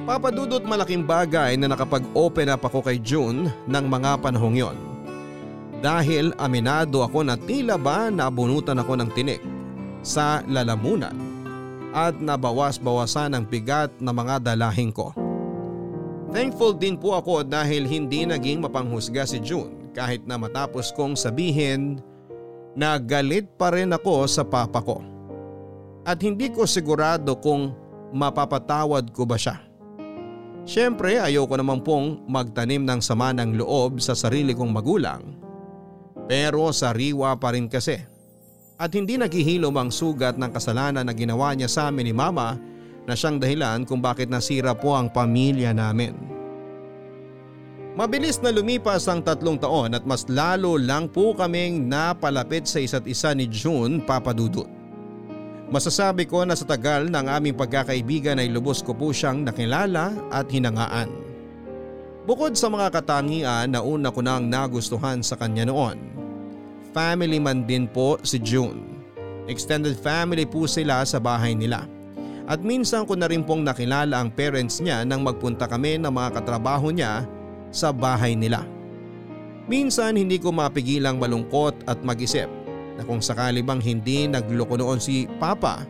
Papadudot 0.08 0.64
malaking 0.64 1.04
bagay 1.04 1.60
na 1.60 1.68
nakapag-open 1.68 2.48
up 2.48 2.64
ako 2.64 2.80
kay 2.80 2.96
June 2.96 3.52
ng 3.68 3.86
mga 3.92 4.24
panahong 4.24 4.56
yon. 4.56 4.78
Dahil 5.84 6.32
aminado 6.40 7.04
ako 7.04 7.28
na 7.28 7.36
tila 7.36 7.76
ba 7.76 8.08
nabunutan 8.08 8.80
ako 8.80 9.04
ng 9.04 9.12
tinik 9.12 9.44
sa 10.00 10.40
lalamunan 10.48 11.12
at 11.92 12.16
nabawas-bawasan 12.24 13.36
ang 13.36 13.44
bigat 13.52 13.92
na 14.00 14.16
mga 14.16 14.48
dalahin 14.48 14.96
ko. 14.96 15.12
Thankful 16.32 16.80
din 16.80 16.96
po 16.96 17.20
ako 17.20 17.44
dahil 17.44 17.84
hindi 17.84 18.24
naging 18.24 18.64
mapanghusga 18.64 19.28
si 19.28 19.44
June 19.44 19.92
kahit 19.92 20.24
na 20.24 20.40
matapos 20.40 20.88
kong 20.96 21.20
sabihin 21.20 22.00
na 22.80 22.96
galit 22.96 23.44
pa 23.60 23.76
rin 23.76 23.92
ako 23.92 24.24
sa 24.24 24.48
papa 24.48 24.80
ko. 24.80 25.04
At 26.08 26.24
hindi 26.24 26.48
ko 26.48 26.64
sigurado 26.64 27.36
kung 27.44 27.76
mapapatawad 28.16 29.12
ko 29.12 29.28
ba 29.28 29.36
siya. 29.36 29.67
Siyempre 30.68 31.16
ayoko 31.16 31.56
naman 31.56 31.80
pong 31.80 32.28
magtanim 32.28 32.84
ng 32.84 33.00
sama 33.00 33.32
ng 33.32 33.56
loob 33.56 34.04
sa 34.04 34.12
sarili 34.12 34.52
kong 34.52 34.76
magulang. 34.76 35.24
Pero 36.28 36.76
sariwa 36.76 37.40
pa 37.40 37.56
rin 37.56 37.72
kasi. 37.72 37.96
At 38.76 38.92
hindi 38.92 39.16
naghihilom 39.16 39.72
ang 39.80 39.90
sugat 39.96 40.36
ng 40.36 40.52
kasalanan 40.52 41.08
na 41.08 41.16
ginawa 41.16 41.56
niya 41.56 41.72
sa 41.72 41.88
amin 41.88 42.12
ni 42.12 42.14
mama 42.14 42.60
na 43.08 43.16
siyang 43.16 43.40
dahilan 43.40 43.88
kung 43.88 44.04
bakit 44.04 44.28
nasira 44.28 44.76
po 44.76 44.92
ang 44.92 45.08
pamilya 45.08 45.72
namin. 45.72 46.14
Mabilis 47.96 48.44
na 48.44 48.52
lumipas 48.52 49.08
ang 49.08 49.24
tatlong 49.24 49.58
taon 49.58 49.96
at 49.96 50.04
mas 50.04 50.28
lalo 50.30 50.78
lang 50.78 51.10
po 51.10 51.34
kaming 51.34 51.88
napalapit 51.88 52.68
sa 52.68 52.78
isa't 52.84 53.08
isa 53.08 53.34
ni 53.34 53.48
June 53.50 54.04
Papadudut. 54.04 54.77
Masasabi 55.68 56.24
ko 56.24 56.48
na 56.48 56.56
sa 56.56 56.64
tagal 56.64 57.12
ng 57.12 57.28
aming 57.28 57.52
pagkakaibigan 57.52 58.40
ay 58.40 58.48
lubos 58.48 58.80
ko 58.80 58.96
po 58.96 59.12
siyang 59.12 59.44
nakilala 59.44 60.16
at 60.32 60.48
hinangaan. 60.48 61.12
Bukod 62.24 62.56
sa 62.56 62.72
mga 62.72 62.88
katangian 62.88 63.76
na 63.76 63.84
una 63.84 64.08
ko 64.08 64.24
nang 64.24 64.48
nagustuhan 64.48 65.20
sa 65.20 65.36
kanya 65.36 65.68
noon, 65.68 66.00
family 66.96 67.36
man 67.36 67.68
din 67.68 67.84
po 67.84 68.16
si 68.24 68.40
June. 68.40 68.96
Extended 69.52 70.00
family 70.00 70.48
po 70.48 70.72
sila 70.72 71.04
sa 71.04 71.20
bahay 71.20 71.52
nila. 71.52 71.84
At 72.48 72.64
minsan 72.64 73.04
ko 73.04 73.20
na 73.20 73.28
rin 73.28 73.44
pong 73.44 73.68
nakilala 73.68 74.24
ang 74.24 74.32
parents 74.32 74.80
niya 74.80 75.04
nang 75.04 75.20
magpunta 75.20 75.68
kami 75.68 76.00
ng 76.00 76.12
mga 76.12 76.40
katrabaho 76.40 76.96
niya 76.96 77.28
sa 77.76 77.92
bahay 77.92 78.40
nila. 78.40 78.64
Minsan 79.68 80.16
hindi 80.16 80.40
ko 80.40 80.56
mapigilang 80.56 81.20
malungkot 81.20 81.84
at 81.92 82.00
mag-isip 82.08 82.48
na 82.98 83.06
kung 83.06 83.22
sakali 83.22 83.62
bang 83.62 83.80
hindi 83.80 84.26
nagloko 84.26 84.76
noon 84.76 84.98
si 84.98 85.30
Papa, 85.38 85.86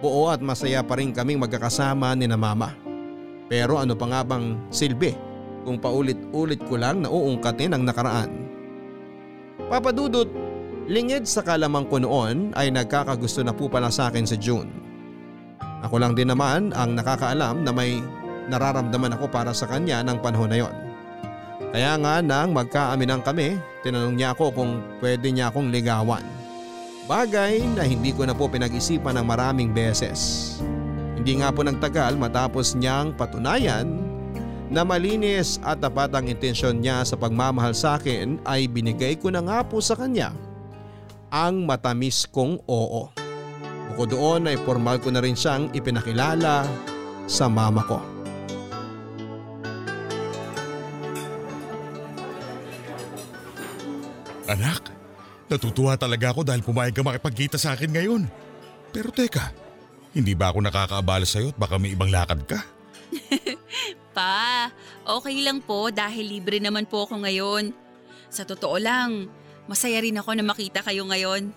buo 0.00 0.32
at 0.32 0.40
masaya 0.40 0.80
pa 0.80 0.96
rin 0.96 1.12
kaming 1.12 1.38
magkakasama 1.38 2.16
ni 2.16 2.24
na 2.24 2.40
Mama. 2.40 2.72
Pero 3.52 3.76
ano 3.76 3.92
pa 3.92 4.08
nga 4.08 4.20
bang 4.24 4.56
silbi 4.72 5.12
kung 5.68 5.76
paulit-ulit 5.76 6.64
ko 6.64 6.80
lang 6.80 7.04
nauungkatin 7.04 7.76
ang 7.76 7.84
nakaraan. 7.84 8.30
Papadudot, 9.68 10.26
lingid 10.88 11.28
sa 11.28 11.44
kalamang 11.44 11.84
ko 11.86 12.00
noon 12.00 12.56
ay 12.56 12.72
nagkakagusto 12.72 13.44
na 13.44 13.52
po 13.52 13.68
pala 13.68 13.92
sa 13.92 14.08
akin 14.08 14.24
si 14.24 14.40
June. 14.40 14.72
Ako 15.84 16.00
lang 16.00 16.16
din 16.16 16.32
naman 16.32 16.72
ang 16.72 16.96
nakakaalam 16.96 17.62
na 17.62 17.72
may 17.72 18.00
nararamdaman 18.50 19.14
ako 19.14 19.30
para 19.30 19.52
sa 19.52 19.68
kanya 19.68 20.02
ng 20.02 20.18
panahon 20.24 20.50
na 20.50 20.58
yon. 20.64 20.89
Kaya 21.70 21.94
nga 22.02 22.18
nang 22.18 22.50
magkaaminang 22.50 23.22
kami, 23.22 23.54
tinanong 23.86 24.18
niya 24.18 24.34
ako 24.34 24.50
kung 24.50 24.82
pwede 24.98 25.30
niya 25.30 25.54
akong 25.54 25.70
ligawan. 25.70 26.22
Bagay 27.06 27.62
na 27.78 27.86
hindi 27.86 28.10
ko 28.10 28.26
na 28.26 28.34
po 28.34 28.50
pinag-isipan 28.50 29.18
ng 29.18 29.26
maraming 29.26 29.70
beses. 29.70 30.58
Hindi 31.14 31.38
nga 31.38 31.54
po 31.54 31.62
nagtagal 31.62 32.18
matapos 32.18 32.74
niyang 32.74 33.14
patunayan 33.14 33.86
na 34.70 34.86
malinis 34.86 35.58
at 35.66 35.82
tapat 35.82 36.10
ang 36.14 36.26
intensyon 36.30 36.82
niya 36.82 37.02
sa 37.02 37.18
pagmamahal 37.18 37.74
sa 37.74 37.98
akin 37.98 38.38
ay 38.46 38.70
binigay 38.70 39.18
ko 39.18 39.30
na 39.30 39.42
nga 39.42 39.66
po 39.66 39.82
sa 39.82 39.98
kanya 39.98 40.30
ang 41.30 41.62
matamis 41.66 42.26
kong 42.26 42.58
oo. 42.66 43.10
Bukod 43.94 44.10
doon 44.14 44.50
ay 44.50 44.58
formal 44.62 44.98
ko 44.98 45.10
na 45.10 45.22
rin 45.22 45.38
siyang 45.38 45.70
ipinakilala 45.74 46.66
sa 47.30 47.46
mama 47.46 47.82
ko. 47.86 48.19
Anak, 54.50 54.90
natutuwa 55.46 55.94
talaga 55.94 56.34
ako 56.34 56.42
dahil 56.42 56.66
pumayag 56.66 56.90
ka 56.90 57.06
makipagkita 57.06 57.54
sa 57.54 57.78
akin 57.78 57.94
ngayon. 57.94 58.22
Pero 58.90 59.14
teka, 59.14 59.54
hindi 60.10 60.34
ba 60.34 60.50
ako 60.50 60.58
nakakaabala 60.66 61.22
sa'yo 61.22 61.54
at 61.54 61.58
baka 61.58 61.78
may 61.78 61.94
ibang 61.94 62.10
lakad 62.10 62.42
ka? 62.42 62.58
Pa, 64.16 64.66
okay 65.06 65.38
lang 65.38 65.62
po 65.62 65.94
dahil 65.94 66.26
libre 66.26 66.58
naman 66.58 66.82
po 66.82 67.06
ako 67.06 67.22
ngayon. 67.22 67.70
Sa 68.26 68.42
totoo 68.42 68.74
lang, 68.82 69.30
masaya 69.70 70.02
rin 70.02 70.18
ako 70.18 70.34
na 70.34 70.42
makita 70.42 70.82
kayo 70.82 71.06
ngayon. 71.06 71.54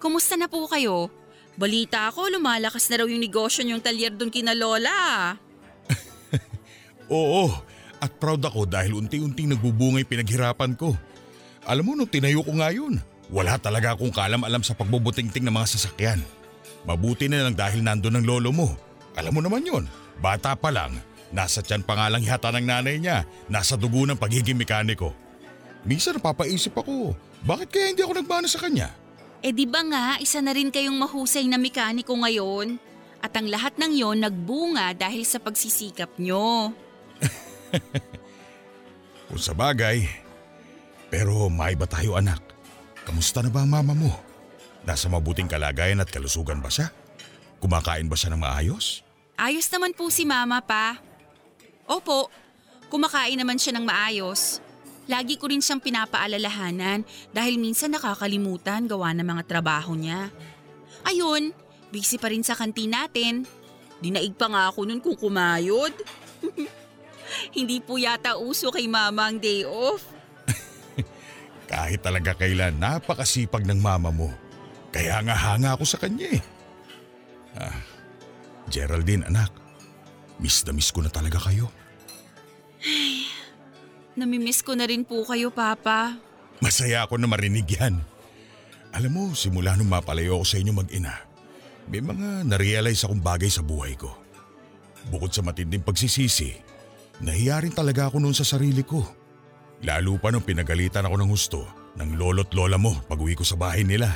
Kumusta 0.00 0.40
na 0.40 0.48
po 0.48 0.64
kayo? 0.72 1.12
Balita 1.52 2.08
ako, 2.08 2.32
lumalakas 2.32 2.88
na 2.88 3.04
raw 3.04 3.06
yung 3.08 3.20
negosyo 3.20 3.60
niyong 3.60 3.84
talyer 3.84 4.08
doon 4.08 4.32
kina 4.32 4.56
Lola. 4.56 5.36
Oo, 7.12 7.52
at 8.00 8.12
proud 8.16 8.40
ako 8.40 8.64
dahil 8.64 8.96
unti-unting 8.96 9.52
nagbubungay 9.52 10.08
pinaghirapan 10.08 10.72
ko. 10.80 10.96
Alam 11.62 11.84
mo, 11.86 11.92
nung 11.94 12.10
tinayo 12.10 12.42
ko 12.42 12.52
nga 12.58 12.74
yun, 12.74 12.98
wala 13.30 13.54
talaga 13.56 13.94
akong 13.94 14.10
kalam-alam 14.10 14.66
sa 14.66 14.74
pagbubutingting 14.74 15.46
ng 15.46 15.54
mga 15.54 15.78
sasakyan. 15.78 16.20
Mabuti 16.82 17.30
na 17.30 17.46
lang 17.46 17.54
dahil 17.54 17.86
nandun 17.86 18.18
ang 18.18 18.26
lolo 18.26 18.50
mo. 18.50 18.68
Alam 19.14 19.38
mo 19.38 19.40
naman 19.44 19.62
yon, 19.62 19.86
bata 20.18 20.58
pa 20.58 20.74
lang, 20.74 20.98
nasa 21.30 21.62
tiyan 21.62 21.86
pa 21.86 21.94
nga 21.94 22.10
lang 22.10 22.26
yata 22.26 22.50
ng 22.50 22.66
nanay 22.66 22.98
niya, 22.98 23.22
nasa 23.46 23.78
dugo 23.78 24.02
ng 24.02 24.18
pagiging 24.18 24.58
mekaniko. 24.58 25.14
Minsan 25.86 26.18
napapaisip 26.18 26.74
ako, 26.74 27.14
bakit 27.46 27.70
kaya 27.70 27.94
hindi 27.94 28.02
ako 28.02 28.18
nagmana 28.18 28.48
sa 28.50 28.58
kanya? 28.58 28.90
Eh 29.42 29.50
di 29.50 29.66
ba 29.66 29.82
nga, 29.86 30.18
isa 30.22 30.38
na 30.38 30.54
rin 30.54 30.70
kayong 30.70 30.94
mahusay 30.94 31.46
na 31.46 31.58
mekaniko 31.58 32.14
ngayon? 32.14 32.78
At 33.22 33.38
ang 33.38 33.46
lahat 33.46 33.78
ng 33.78 33.92
yon 33.94 34.18
nagbunga 34.22 34.98
dahil 34.98 35.22
sa 35.22 35.38
pagsisikap 35.38 36.18
nyo. 36.18 36.74
Kung 39.30 39.38
sa 39.38 39.54
bagay. 39.54 40.22
Pero 41.12 41.52
maiba 41.52 41.84
tayo 41.84 42.16
anak. 42.16 42.40
Kamusta 43.04 43.44
na 43.44 43.52
ba 43.52 43.60
ang 43.60 43.68
mama 43.68 43.92
mo? 43.92 44.16
Nasa 44.88 45.12
mabuting 45.12 45.44
kalagayan 45.44 46.00
at 46.00 46.08
kalusugan 46.08 46.64
ba 46.64 46.72
siya? 46.72 46.88
Kumakain 47.60 48.08
ba 48.08 48.16
siya 48.16 48.32
ng 48.32 48.40
maayos? 48.40 49.04
Ayos 49.36 49.68
naman 49.68 49.92
po 49.92 50.08
si 50.08 50.24
mama 50.24 50.64
pa. 50.64 50.96
Opo, 51.84 52.32
kumakain 52.88 53.36
naman 53.36 53.60
siya 53.60 53.76
ng 53.76 53.84
maayos. 53.84 54.64
Lagi 55.04 55.36
ko 55.36 55.52
rin 55.52 55.60
siyang 55.60 55.84
pinapaalalahanan 55.84 57.04
dahil 57.34 57.60
minsan 57.60 57.92
nakakalimutan 57.92 58.88
gawa 58.88 59.12
ng 59.12 59.26
mga 59.26 59.42
trabaho 59.44 59.92
niya. 59.92 60.32
Ayun, 61.04 61.52
busy 61.92 62.16
pa 62.16 62.32
rin 62.32 62.40
sa 62.40 62.56
kantin 62.56 62.88
natin. 62.88 63.44
Dinaig 64.00 64.32
pa 64.32 64.48
nga 64.48 64.72
ako 64.72 64.88
nun 64.88 65.02
kung 65.04 65.18
kumayod. 65.18 65.92
Hindi 67.56 67.84
po 67.84 68.00
yata 68.00 68.40
uso 68.40 68.72
kay 68.72 68.88
mama 68.88 69.28
ang 69.28 69.36
day 69.36 69.68
off. 69.68 70.11
Kahit 71.72 72.04
talaga 72.04 72.36
kailan 72.36 72.76
napakasipag 72.76 73.64
ng 73.64 73.80
mama 73.80 74.12
mo. 74.12 74.28
Kaya 74.92 75.24
nga 75.24 75.32
hanga 75.32 75.72
ako 75.72 75.88
sa 75.88 75.96
kanya 75.96 76.36
eh. 76.36 76.42
Ah, 77.56 77.80
Geraldine 78.68 79.24
anak, 79.24 79.48
miss 80.36 80.60
na 80.68 80.76
miss 80.76 80.92
ko 80.92 81.00
na 81.00 81.08
talaga 81.08 81.40
kayo. 81.40 81.72
Namimiss 84.12 84.60
ko 84.60 84.76
na 84.76 84.84
rin 84.84 85.08
po 85.08 85.24
kayo, 85.24 85.48
Papa. 85.48 86.20
Masaya 86.60 87.08
ako 87.08 87.16
na 87.16 87.24
marinig 87.24 87.64
yan. 87.64 88.04
Alam 88.92 89.12
mo, 89.16 89.24
simula 89.32 89.72
nung 89.72 89.88
mapalayo 89.88 90.36
ako 90.36 90.44
sa 90.44 90.60
inyo 90.60 90.76
mag-ina, 90.76 91.16
may 91.88 92.04
mga 92.04 92.44
narealize 92.44 93.08
akong 93.08 93.24
bagay 93.24 93.48
sa 93.48 93.64
buhay 93.64 93.96
ko. 93.96 94.12
Bukod 95.08 95.32
sa 95.32 95.40
matinding 95.40 95.80
pagsisisi, 95.80 96.52
nahiya 97.24 97.64
rin 97.64 97.72
talaga 97.72 98.12
ako 98.12 98.20
noon 98.20 98.36
sa 98.36 98.44
sarili 98.44 98.84
ko. 98.84 99.00
Lalo 99.82 100.14
pa 100.18 100.30
nung 100.30 100.46
pinagalitan 100.46 101.02
ako 101.02 101.16
ng 101.18 101.30
husto 101.30 101.60
ng 101.98 102.16
lolo't 102.16 102.54
lola 102.54 102.78
mo 102.78 102.94
pag 103.10 103.18
uwi 103.18 103.34
ko 103.34 103.42
sa 103.42 103.58
bahay 103.58 103.82
nila. 103.82 104.08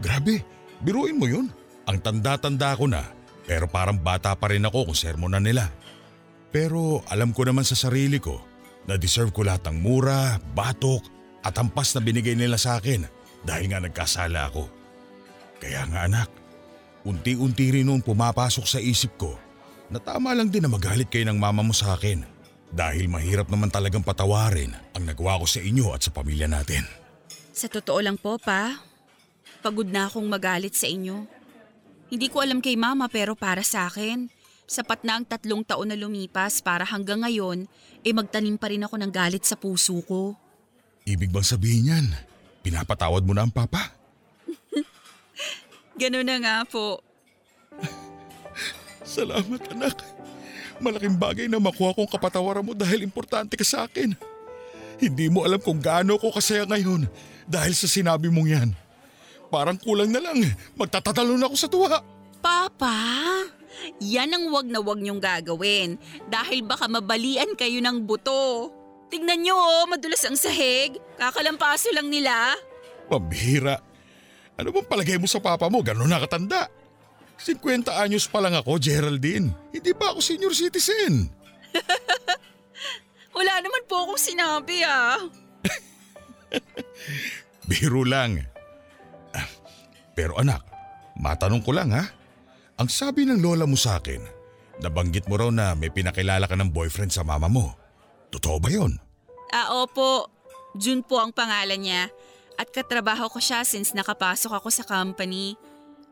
Grabe, 0.00 0.42
biruin 0.80 1.20
mo 1.20 1.28
yun. 1.28 1.52
Ang 1.88 1.98
tanda-tanda 2.00 2.76
ko 2.76 2.88
na, 2.88 3.04
pero 3.44 3.68
parang 3.68 3.96
bata 4.00 4.32
pa 4.36 4.52
rin 4.52 4.64
ako 4.64 4.92
kung 4.92 4.98
sermonan 4.98 5.44
nila. 5.44 5.68
Pero 6.48 7.04
alam 7.12 7.36
ko 7.36 7.44
naman 7.44 7.64
sa 7.64 7.76
sarili 7.76 8.16
ko 8.16 8.40
na 8.88 8.96
deserve 8.96 9.32
ko 9.32 9.44
lahat 9.44 9.68
ng 9.68 9.84
mura, 9.84 10.40
batok 10.56 11.04
at 11.44 11.56
hampas 11.60 11.92
na 11.92 12.00
binigay 12.00 12.32
nila 12.32 12.56
sa 12.56 12.80
akin 12.80 13.04
dahil 13.44 13.68
nga 13.68 13.84
nagkasala 13.84 14.48
ako. 14.48 14.64
Kaya 15.60 15.84
nga 15.92 16.08
anak, 16.08 16.28
unti-unti 17.04 17.72
rin 17.72 17.88
noon 17.88 18.00
pumapasok 18.00 18.64
sa 18.64 18.80
isip 18.80 19.20
ko 19.20 19.36
na 19.92 20.00
tama 20.00 20.32
lang 20.32 20.48
din 20.48 20.64
na 20.64 20.72
magalit 20.72 21.08
kayo 21.08 21.28
ng 21.28 21.40
mama 21.40 21.60
mo 21.64 21.72
sa 21.72 21.96
akin 21.96 22.37
dahil 22.68 23.08
mahirap 23.08 23.48
naman 23.48 23.72
talagang 23.72 24.04
patawarin 24.04 24.76
ang 24.92 25.04
nagawa 25.08 25.40
ko 25.40 25.46
sa 25.48 25.60
inyo 25.64 25.92
at 25.96 26.04
sa 26.04 26.12
pamilya 26.12 26.46
natin. 26.48 26.84
Sa 27.52 27.66
totoo 27.66 27.98
lang 27.98 28.20
po, 28.20 28.38
pa. 28.38 28.78
Pagod 29.64 29.88
na 29.90 30.06
akong 30.06 30.26
magalit 30.28 30.76
sa 30.78 30.86
inyo. 30.86 31.26
Hindi 32.08 32.30
ko 32.30 32.40
alam 32.40 32.62
kay 32.62 32.78
mama 32.78 33.10
pero 33.10 33.34
para 33.34 33.60
sa 33.66 33.90
akin, 33.90 34.30
sapat 34.68 35.02
na 35.02 35.18
ang 35.18 35.24
tatlong 35.26 35.64
taon 35.64 35.90
na 35.90 35.96
lumipas 35.98 36.60
para 36.60 36.84
hanggang 36.86 37.24
ngayon, 37.24 37.66
eh 38.04 38.12
magtanim 38.14 38.56
pa 38.56 38.70
rin 38.70 38.84
ako 38.84 38.96
ng 39.00 39.12
galit 39.12 39.42
sa 39.42 39.56
puso 39.58 39.98
ko. 40.04 40.36
Ibig 41.08 41.32
bang 41.32 41.44
sabihin 41.44 41.90
yan, 41.92 42.06
pinapatawad 42.60 43.24
mo 43.24 43.32
na 43.32 43.48
ang 43.48 43.52
papa? 43.52 43.96
Ganun 46.00 46.28
na 46.28 46.36
nga 46.38 46.56
po. 46.68 47.00
Salamat 49.08 49.60
anak. 49.72 50.17
Malaking 50.78 51.18
bagay 51.18 51.46
na 51.50 51.58
makuha 51.58 51.94
kong 51.94 52.06
kapatawaran 52.06 52.62
mo 52.62 52.72
dahil 52.74 53.02
importante 53.02 53.58
ka 53.58 53.66
sa 53.66 53.86
akin. 53.90 54.14
Hindi 54.98 55.26
mo 55.30 55.46
alam 55.46 55.62
kung 55.62 55.78
gaano 55.78 56.18
ko 56.18 56.30
kasaya 56.34 56.66
ngayon 56.66 57.06
dahil 57.46 57.74
sa 57.74 57.86
sinabi 57.86 58.30
mong 58.30 58.48
yan. 58.50 58.70
Parang 59.48 59.78
kulang 59.80 60.10
na 60.12 60.20
lang, 60.20 60.38
magtatatalon 60.76 61.40
ako 61.40 61.54
sa 61.56 61.68
tuwa. 61.70 61.98
Papa, 62.38 62.94
yan 63.98 64.30
ang 64.30 64.44
wag 64.54 64.66
na 64.68 64.78
wag 64.82 65.00
niyong 65.00 65.22
gagawin 65.22 65.96
dahil 66.28 66.62
baka 66.62 66.86
mabalian 66.86 67.56
kayo 67.58 67.80
ng 67.82 68.04
buto. 68.04 68.70
Tingnan 69.08 69.40
niyo 69.40 69.56
oh, 69.56 69.88
madulas 69.88 70.20
ang 70.28 70.36
sahig. 70.36 71.00
Kakalampaso 71.16 71.88
lang 71.96 72.12
nila. 72.12 72.52
Pambihira. 73.08 73.80
Ano 74.58 74.68
bang 74.74 74.84
palagay 74.90 75.16
mo 75.16 75.24
sa 75.24 75.40
papa 75.40 75.72
mo? 75.72 75.80
Gano'n 75.80 76.10
nakatanda. 76.10 76.68
50 77.38 77.94
anyos 77.94 78.26
pa 78.26 78.42
lang 78.42 78.58
ako, 78.58 78.82
Geraldine. 78.82 79.54
Hindi 79.70 79.92
pa 79.94 80.10
ako 80.10 80.18
senior 80.18 80.52
citizen. 80.52 81.30
Wala 83.38 83.54
naman 83.62 83.86
po 83.86 84.02
akong 84.02 84.18
sinabi 84.18 84.82
ah. 84.82 85.22
Biro 87.70 88.02
lang. 88.02 88.42
Ah, 89.30 89.46
Pero 90.18 90.34
anak, 90.42 90.66
matanong 91.14 91.62
ko 91.62 91.70
lang 91.70 91.94
ha. 91.94 92.04
Ang 92.78 92.90
sabi 92.90 93.22
ng 93.26 93.38
lola 93.38 93.66
mo 93.66 93.78
sa 93.78 94.02
akin, 94.02 94.22
nabanggit 94.82 95.30
mo 95.30 95.38
raw 95.38 95.50
na 95.54 95.78
may 95.78 95.90
pinakilala 95.94 96.50
ka 96.50 96.58
ng 96.58 96.74
boyfriend 96.74 97.14
sa 97.14 97.22
mama 97.22 97.46
mo. 97.46 97.74
Totoo 98.34 98.58
ba 98.58 98.70
yon? 98.70 98.98
Ah, 99.54 99.78
opo. 99.78 100.26
June 100.74 101.06
po 101.06 101.22
ang 101.22 101.30
pangalan 101.30 101.80
niya. 101.80 102.10
At 102.58 102.74
katrabaho 102.74 103.30
ko 103.30 103.38
siya 103.38 103.62
since 103.62 103.94
nakapasok 103.94 104.58
ako 104.58 104.68
sa 104.74 104.82
company. 104.82 105.54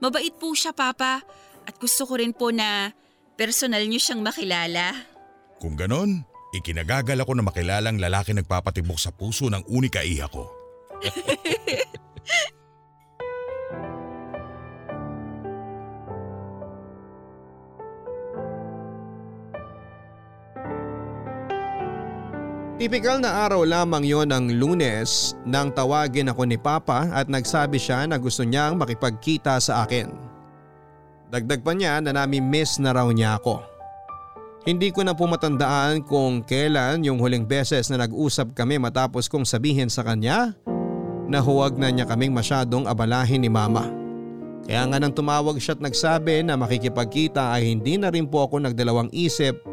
Mabait 0.00 0.32
po 0.34 0.52
siya, 0.52 0.76
Papa. 0.76 1.24
At 1.66 1.74
gusto 1.82 2.06
ko 2.06 2.20
rin 2.20 2.32
po 2.32 2.54
na 2.54 2.92
personal 3.34 3.82
niyo 3.84 4.00
siyang 4.00 4.22
makilala. 4.22 4.94
Kung 5.58 5.74
ganon, 5.74 6.22
ikinagagal 6.54 7.18
ako 7.20 7.32
na 7.36 7.44
makilalang 7.44 7.98
lalaki 8.00 8.32
nagpapatibok 8.32 9.00
sa 9.00 9.10
puso 9.12 9.50
ng 9.50 9.66
unika 9.68 10.04
iha 10.04 10.28
ko. 10.30 10.48
Tipikal 22.76 23.24
na 23.24 23.48
araw 23.48 23.64
lamang 23.64 24.04
yon 24.04 24.28
ng 24.28 24.60
lunes 24.60 25.32
nang 25.48 25.72
tawagin 25.72 26.28
ako 26.28 26.44
ni 26.44 26.60
Papa 26.60 27.08
at 27.08 27.24
nagsabi 27.24 27.80
siya 27.80 28.04
na 28.04 28.20
gusto 28.20 28.44
niyang 28.44 28.76
makipagkita 28.76 29.56
sa 29.56 29.88
akin. 29.88 30.12
Dagdag 31.32 31.64
pa 31.64 31.72
niya 31.72 32.04
na 32.04 32.12
nami-miss 32.12 32.76
na 32.76 32.92
raw 32.92 33.08
niya 33.08 33.40
ako. 33.40 33.64
Hindi 34.68 34.92
ko 34.92 35.08
na 35.08 35.16
po 35.16 35.24
matandaan 35.24 36.04
kung 36.04 36.44
kailan 36.44 37.00
yung 37.00 37.16
huling 37.16 37.48
beses 37.48 37.88
na 37.88 38.04
nag-usap 38.04 38.52
kami 38.52 38.76
matapos 38.76 39.24
kong 39.24 39.48
sabihin 39.48 39.88
sa 39.88 40.04
kanya 40.04 40.52
na 41.32 41.40
huwag 41.40 41.80
na 41.80 41.88
niya 41.88 42.04
kaming 42.04 42.36
masyadong 42.36 42.84
abalahin 42.84 43.40
ni 43.40 43.48
mama. 43.48 43.88
Kaya 44.68 44.84
nga 44.84 45.00
nang 45.00 45.16
tumawag 45.16 45.56
siya 45.56 45.80
at 45.80 45.80
nagsabi 45.80 46.44
na 46.44 46.60
makikipagkita 46.60 47.56
ay 47.56 47.72
hindi 47.72 47.96
na 47.96 48.12
rin 48.12 48.28
po 48.28 48.44
ako 48.44 48.68
nagdalawang 48.68 49.08
isip 49.16 49.64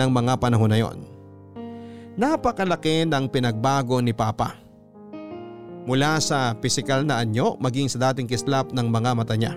ng 0.00 0.08
mga 0.08 0.40
panahon 0.40 0.72
na 0.72 0.80
yon. 0.80 1.19
Napakalaki 2.20 3.08
ng 3.08 3.32
pinagbago 3.32 3.96
ni 4.04 4.12
Papa. 4.12 4.60
Mula 5.88 6.20
sa 6.20 6.52
pisikal 6.52 7.00
na 7.00 7.16
anyo 7.16 7.56
maging 7.56 7.88
sa 7.88 8.12
dating 8.12 8.28
kislap 8.28 8.76
ng 8.76 8.92
mga 8.92 9.16
mata 9.16 9.32
niya. 9.40 9.56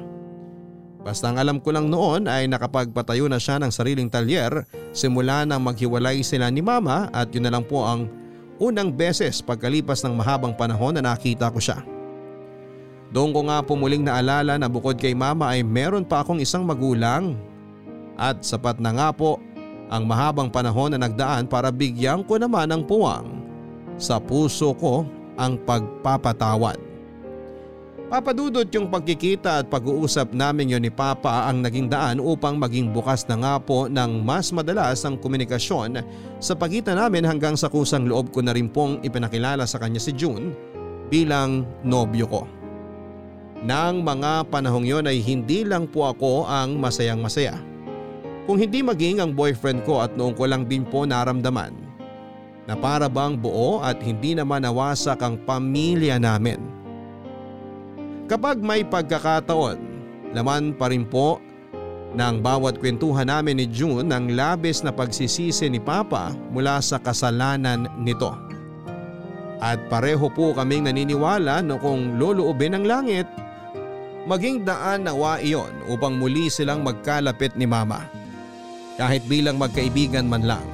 Basta 1.03 1.27
ang 1.27 1.43
alam 1.43 1.59
ko 1.59 1.75
lang 1.75 1.91
noon 1.91 2.31
ay 2.31 2.47
nakapagpatayo 2.47 3.27
na 3.27 3.35
siya 3.35 3.59
ng 3.59 3.67
sariling 3.67 4.07
talyer 4.07 4.63
simula 4.95 5.43
nang 5.43 5.59
maghiwalay 5.59 6.23
sila 6.23 6.47
ni 6.47 6.63
mama 6.63 7.11
at 7.11 7.27
yun 7.35 7.43
na 7.43 7.51
lang 7.51 7.67
po 7.67 7.83
ang 7.83 8.07
unang 8.63 8.95
beses 8.95 9.43
pagkalipas 9.43 9.99
ng 10.07 10.15
mahabang 10.15 10.55
panahon 10.55 10.95
na 10.95 11.03
nakita 11.03 11.51
ko 11.51 11.59
siya. 11.59 11.83
Doon 13.11 13.35
ko 13.35 13.43
nga 13.51 13.59
po 13.59 13.75
muling 13.75 14.07
naalala 14.07 14.55
na 14.55 14.71
bukod 14.71 14.95
kay 14.95 15.11
mama 15.11 15.51
ay 15.51 15.67
meron 15.67 16.07
pa 16.07 16.23
akong 16.23 16.39
isang 16.39 16.63
magulang 16.63 17.35
at 18.15 18.39
sapat 18.39 18.79
na 18.79 18.95
nga 18.95 19.11
po 19.11 19.43
ang 19.89 20.03
mahabang 20.07 20.51
panahon 20.51 20.95
na 20.95 20.99
nagdaan 21.01 21.47
para 21.47 21.71
bigyan 21.71 22.23
ko 22.23 22.39
naman 22.39 22.71
ng 22.71 22.83
puwang 22.87 23.43
sa 23.99 24.17
puso 24.21 24.73
ko 24.77 25.07
ang 25.37 25.57
pagpapatawad. 25.63 26.93
Papadudot 28.13 28.69
yung 28.69 28.93
pagkikita 28.93 29.65
at 29.65 29.73
pag-uusap 29.73 30.37
namin 30.37 30.77
yon 30.77 30.85
ni 30.85 30.93
Papa 30.93 31.49
ang 31.49 31.65
naging 31.65 31.89
daan 31.89 32.21
upang 32.21 32.61
maging 32.61 32.93
bukas 32.93 33.25
na 33.25 33.41
nga 33.41 33.53
po 33.57 33.89
ng 33.89 34.21
mas 34.21 34.53
madalas 34.53 35.01
ang 35.01 35.17
komunikasyon 35.17 35.97
sa 36.37 36.53
pagitan 36.53 37.01
namin 37.01 37.25
hanggang 37.25 37.57
sa 37.57 37.73
kusang 37.73 38.05
loob 38.05 38.29
ko 38.29 38.45
na 38.45 38.53
rin 38.53 38.69
pong 38.69 39.01
ipinakilala 39.01 39.65
sa 39.65 39.81
kanya 39.81 39.97
si 39.97 40.13
June 40.13 40.53
bilang 41.09 41.65
nobyo 41.81 42.29
ko. 42.29 42.45
Nang 43.65 44.05
mga 44.05 44.45
panahong 44.45 44.85
yon 44.85 45.09
ay 45.09 45.17
hindi 45.17 45.65
lang 45.65 45.89
po 45.89 46.05
ako 46.05 46.45
ang 46.45 46.77
masayang 46.77 47.17
masaya. 47.17 47.57
Kung 48.43 48.59
hindi 48.59 48.83
maging 48.83 49.23
ang 49.23 49.31
boyfriend 49.31 49.87
ko 49.87 50.03
at 50.03 50.19
noong 50.19 50.35
ko 50.35 50.43
lang 50.43 50.67
din 50.67 50.83
po 50.83 51.07
naramdaman 51.07 51.71
na 52.67 52.75
para 52.75 53.07
bang 53.07 53.39
buo 53.39 53.79
at 53.79 53.99
hindi 54.03 54.35
naman 54.35 54.67
nawasak 54.67 55.19
ang 55.23 55.39
pamilya 55.47 56.19
namin. 56.19 56.59
Kapag 58.27 58.59
may 58.59 58.87
pagkakataon, 58.87 59.79
laman 60.35 60.75
pa 60.75 60.91
rin 60.91 61.07
po 61.07 61.39
ng 62.13 62.39
bawat 62.39 62.79
kwentuhan 62.79 63.27
namin 63.27 63.63
ni 63.63 63.65
June 63.67 64.11
ang 64.11 64.31
labis 64.31 64.83
na 64.83 64.91
pagsisisi 64.91 65.67
ni 65.67 65.79
Papa 65.81 66.31
mula 66.51 66.79
sa 66.79 66.99
kasalanan 66.99 67.87
nito. 67.99 68.31
At 69.63 69.79
pareho 69.87 70.27
po 70.31 70.51
kaming 70.51 70.91
naniniwala 70.91 71.63
na 71.63 71.75
kung 71.79 72.19
luluubin 72.19 72.75
ng 72.75 72.85
langit, 72.85 73.27
maging 74.27 74.67
daan 74.67 75.07
nawa 75.07 75.39
iyon 75.39 75.71
upang 75.87 76.19
muli 76.19 76.51
silang 76.51 76.83
magkalapit 76.83 77.55
ni 77.55 77.63
Mama. 77.63 78.22
Kahit 78.95 79.25
bilang 79.25 79.57
magkaibigan 79.57 80.29
man 80.29 80.45
lang. 80.45 80.65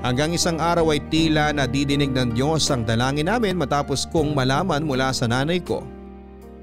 Hanggang 0.00 0.32
isang 0.32 0.62
araw 0.62 0.94
ay 0.94 1.02
tila 1.10 1.50
nadidinig 1.50 2.14
ng 2.14 2.36
Diyos 2.36 2.70
ang 2.70 2.86
dalangin 2.86 3.26
namin 3.26 3.58
matapos 3.58 4.06
kong 4.08 4.36
malaman 4.36 4.86
mula 4.86 5.10
sa 5.10 5.26
nanay 5.26 5.58
ko 5.58 5.82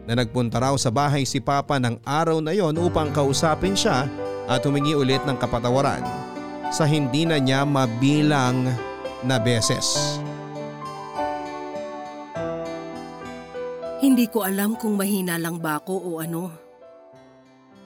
na 0.08 0.16
nagpunta 0.16 0.60
raw 0.60 0.76
sa 0.80 0.92
bahay 0.92 1.28
si 1.28 1.44
Papa 1.44 1.80
ng 1.80 2.00
araw 2.04 2.40
na 2.40 2.56
yon 2.56 2.76
upang 2.80 3.12
kausapin 3.12 3.76
siya 3.76 4.08
at 4.48 4.64
humingi 4.64 4.96
ulit 4.96 5.24
ng 5.24 5.36
kapatawaran 5.40 6.04
sa 6.72 6.88
hindi 6.88 7.24
na 7.24 7.40
niya 7.40 7.64
mabilang 7.64 8.68
na 9.24 9.38
beses. 9.40 10.20
Hindi 14.04 14.28
ko 14.28 14.44
alam 14.44 14.76
kung 14.76 15.00
mahina 15.00 15.40
lang 15.40 15.64
ba 15.64 15.80
ako 15.80 15.96
o 15.96 16.10
ano. 16.20 16.52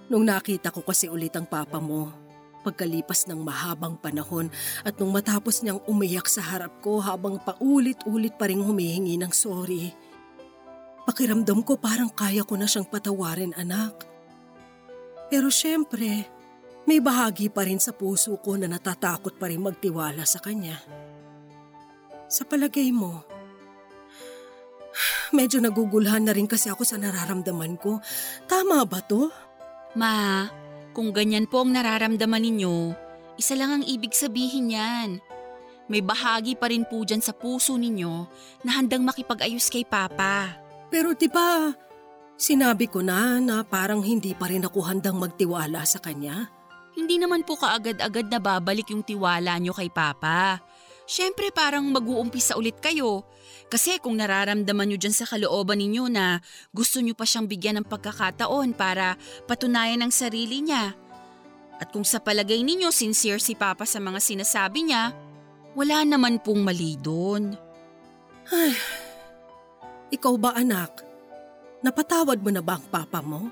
Nung 0.10 0.26
nakita 0.26 0.74
ko 0.74 0.82
kasi 0.82 1.06
ulit 1.06 1.36
ang 1.38 1.46
papa 1.46 1.78
mo, 1.78 2.26
pagkalipas 2.68 3.32
ng 3.32 3.39
mahabang 3.39 3.95
panahon 3.95 4.51
at 4.84 4.99
nung 4.99 5.15
matapos 5.15 5.63
niyang 5.63 5.80
umiyak 5.88 6.28
sa 6.28 6.43
harap 6.43 6.84
ko 6.84 6.99
habang 6.99 7.39
paulit-ulit 7.39 8.36
pa 8.36 8.51
rin 8.51 8.59
humihingi 8.59 9.15
ng 9.15 9.32
sorry. 9.32 9.95
Pakiramdam 11.07 11.63
ko 11.63 11.80
parang 11.80 12.11
kaya 12.11 12.43
ko 12.43 12.59
na 12.59 12.68
siyang 12.68 12.84
patawarin 12.91 13.55
anak. 13.55 14.03
Pero 15.32 15.47
syempre, 15.47 16.28
may 16.84 16.99
bahagi 16.99 17.47
pa 17.47 17.63
rin 17.63 17.80
sa 17.80 17.95
puso 17.95 18.36
ko 18.43 18.59
na 18.59 18.68
natatakot 18.68 19.39
pa 19.39 19.47
rin 19.47 19.63
magtiwala 19.63 20.28
sa 20.28 20.43
kanya. 20.43 20.76
Sa 22.28 22.43
palagay 22.43 22.91
mo, 22.91 23.24
medyo 25.32 25.63
nagugulhan 25.63 26.28
na 26.28 26.36
rin 26.36 26.47
kasi 26.47 26.68
ako 26.68 26.84
sa 26.84 26.99
nararamdaman 26.99 27.80
ko. 27.80 28.03
Tama 28.47 28.84
ba 28.84 28.99
to? 29.03 29.32
Ma, 29.95 30.43
kung 30.98 31.14
ganyan 31.14 31.45
po 31.45 31.62
ang 31.62 31.78
nararamdaman 31.78 32.41
ninyo, 32.41 32.98
isa 33.38 33.54
lang 33.54 33.70
ang 33.70 33.84
ibig 33.86 34.18
sabihin 34.18 34.74
yan. 34.74 35.22
May 35.86 36.02
bahagi 36.02 36.58
pa 36.58 36.74
rin 36.74 36.89
po 36.89 37.06
dyan 37.06 37.22
sa 37.22 37.38
puso 37.38 37.78
ninyo 37.78 38.26
na 38.66 38.82
handang 38.82 39.06
makipag-ayos 39.06 39.70
kay 39.70 39.86
Papa. 39.86 40.58
Pero 40.89 41.14
di 41.14 41.30
ba, 41.30 41.70
sinabi 42.34 42.89
ko 42.89 43.06
na 43.06 43.38
na 43.38 43.62
parang 43.62 44.02
hindi 44.02 44.34
pa 44.34 44.50
rin 44.50 44.66
ako 44.66 44.89
handang 44.89 45.22
magtiwala 45.22 45.86
sa 45.86 46.02
kanya. 46.02 46.50
Hindi 46.98 47.22
naman 47.22 47.45
po 47.45 47.62
kaagad-agad 47.62 48.34
na 48.34 48.41
babalik 48.41 48.89
yung 48.89 49.06
tiwala 49.06 49.54
nyo 49.62 49.78
kay 49.78 49.93
Papa. 49.93 50.66
Siyempre 51.06 51.54
parang 51.54 51.86
mag-uumpisa 51.93 52.58
ulit 52.58 52.82
kayo. 52.82 53.22
Kasi 53.68 53.99
kung 53.99 54.15
nararamdaman 54.15 54.88
nyo 54.88 54.97
dyan 54.97 55.11
sa 55.11 55.28
kalooban 55.28 55.84
ninyo 55.84 56.07
na 56.07 56.39
gusto 56.72 57.03
nyo 57.03 57.11
pa 57.11 57.28
siyang 57.28 57.51
bigyan 57.51 57.84
ng 57.84 57.88
pagkakataon 57.88 58.72
para 58.72 59.20
patunayan 59.43 60.07
ang 60.07 60.13
sarili 60.15 60.63
niya. 60.63 60.95
At 61.78 61.91
kung 61.91 62.07
sa 62.07 62.24
palagay 62.24 62.63
ninyo 62.63 62.89
sincere 62.89 63.43
si 63.43 63.53
Papa 63.59 63.84
sa 63.84 63.99
mga 63.99 64.24
sinasabi 64.24 64.88
niya, 64.88 65.11
wala 65.76 66.07
naman 66.07 66.39
pong 66.39 66.63
mali 66.63 66.95
doon. 66.97 67.53
Ay, 68.47 68.74
ikaw 70.15 70.34
ba 70.39 70.55
anak? 70.55 71.03
Napatawad 71.84 72.39
mo 72.39 72.49
na 72.49 72.63
ba 72.63 72.80
ang 72.80 72.86
papa 72.88 73.20
mo? 73.22 73.51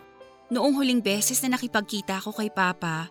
Noong 0.49 0.73
huling 0.79 1.03
beses 1.03 1.37
na 1.43 1.53
nakipagkita 1.57 2.17
ako 2.17 2.37
kay 2.37 2.49
Papa, 2.49 3.09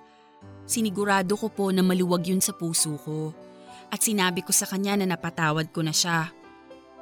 sinigurado 0.66 1.34
ko 1.38 1.52
po 1.52 1.70
na 1.70 1.82
maluwag 1.82 2.26
yun 2.26 2.42
sa 2.42 2.54
puso 2.56 2.98
ko. 3.02 3.30
At 3.92 4.02
sinabi 4.02 4.42
ko 4.42 4.50
sa 4.50 4.66
kanya 4.66 4.98
na 4.98 5.14
napatawad 5.14 5.70
ko 5.70 5.84
na 5.84 5.94
siya. 5.94 6.34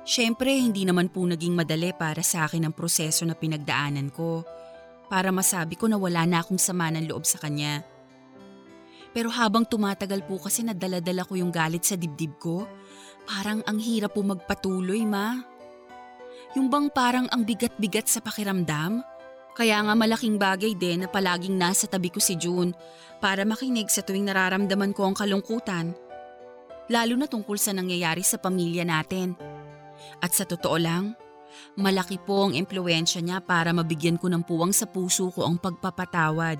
Siyempre, 0.02 0.50
hindi 0.58 0.82
naman 0.82 1.14
po 1.14 1.22
naging 1.22 1.54
madali 1.54 1.94
para 1.94 2.26
sa 2.26 2.50
akin 2.50 2.66
ang 2.66 2.74
proseso 2.74 3.22
na 3.22 3.38
pinagdaanan 3.38 4.10
ko. 4.10 4.42
Para 5.06 5.30
masabi 5.30 5.78
ko 5.78 5.86
na 5.86 5.94
wala 5.94 6.26
na 6.26 6.42
akong 6.42 6.58
sama 6.58 6.90
ng 6.90 7.06
loob 7.06 7.22
sa 7.22 7.38
kanya. 7.38 7.86
Pero 9.12 9.28
habang 9.30 9.62
tumatagal 9.62 10.24
po 10.26 10.40
kasi 10.42 10.66
nadala-dala 10.66 11.22
ko 11.22 11.38
yung 11.38 11.52
galit 11.52 11.84
sa 11.84 11.94
dibdib 11.94 12.34
ko, 12.40 12.64
parang 13.28 13.62
ang 13.68 13.78
hirap 13.78 14.16
po 14.16 14.24
magpatuloy, 14.24 15.04
ma. 15.06 15.38
Yung 16.58 16.66
bang 16.66 16.88
parang 16.90 17.28
ang 17.30 17.46
bigat-bigat 17.46 18.08
sa 18.08 18.18
pakiramdam? 18.24 19.04
Kaya 19.52 19.84
nga 19.84 19.92
malaking 19.92 20.40
bagay 20.40 20.72
din 20.72 21.04
na 21.04 21.08
palaging 21.12 21.54
nasa 21.60 21.84
tabi 21.84 22.08
ko 22.08 22.18
si 22.18 22.40
June 22.40 22.72
para 23.20 23.44
makinig 23.44 23.92
sa 23.92 24.00
tuwing 24.00 24.24
nararamdaman 24.24 24.96
ko 24.96 25.12
ang 25.12 25.14
kalungkutan. 25.14 25.92
Lalo 26.88 27.14
na 27.20 27.28
tungkol 27.28 27.60
sa 27.60 27.76
nangyayari 27.76 28.24
sa 28.24 28.40
pamilya 28.40 28.82
natin. 28.88 29.36
At 30.22 30.32
sa 30.36 30.46
totoo 30.46 30.76
lang, 30.78 31.14
malaki 31.76 32.20
po 32.22 32.48
ang 32.48 32.54
impluensya 32.56 33.20
niya 33.20 33.42
para 33.42 33.74
mabigyan 33.74 34.16
ko 34.16 34.28
ng 34.30 34.44
puwang 34.46 34.72
sa 34.72 34.88
puso 34.88 35.28
ko 35.32 35.46
ang 35.46 35.58
pagpapatawad. 35.58 36.58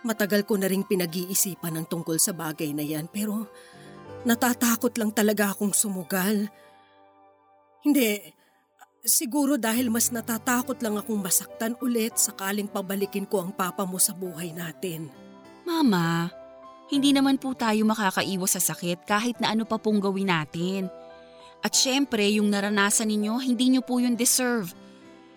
Matagal 0.00 0.48
ko 0.48 0.56
na 0.56 0.68
ring 0.68 0.84
pinag-iisipan 0.84 1.76
ng 1.76 1.86
tungkol 1.88 2.16
sa 2.16 2.32
bagay 2.32 2.72
na 2.72 2.80
yan 2.80 3.04
pero 3.12 3.48
natatakot 4.24 4.96
lang 4.96 5.12
talaga 5.12 5.52
akong 5.52 5.76
sumugal. 5.76 6.48
Hindi, 7.84 8.20
siguro 9.04 9.56
dahil 9.56 9.88
mas 9.88 10.12
natatakot 10.12 10.80
lang 10.80 10.96
akong 10.96 11.20
masaktan 11.20 11.76
ulit 11.80 12.16
sakaling 12.16 12.68
pabalikin 12.68 13.24
ko 13.24 13.44
ang 13.44 13.52
papa 13.52 13.84
mo 13.84 13.96
sa 13.96 14.12
buhay 14.16 14.52
natin. 14.52 15.08
Mama, 15.64 16.32
hindi 16.90 17.14
naman 17.14 17.38
po 17.38 17.54
tayo 17.54 17.84
makakaiwas 17.86 18.56
sa 18.56 18.72
sakit 18.74 19.06
kahit 19.06 19.36
na 19.38 19.52
ano 19.54 19.62
pa 19.62 19.78
pong 19.78 20.02
gawin 20.02 20.32
natin. 20.32 20.90
At 21.60 21.76
syempre, 21.76 22.24
yung 22.32 22.48
naranasan 22.48 23.12
ninyo, 23.12 23.36
hindi 23.44 23.76
nyo 23.76 23.82
po 23.84 24.00
yun 24.00 24.16
deserve. 24.16 24.72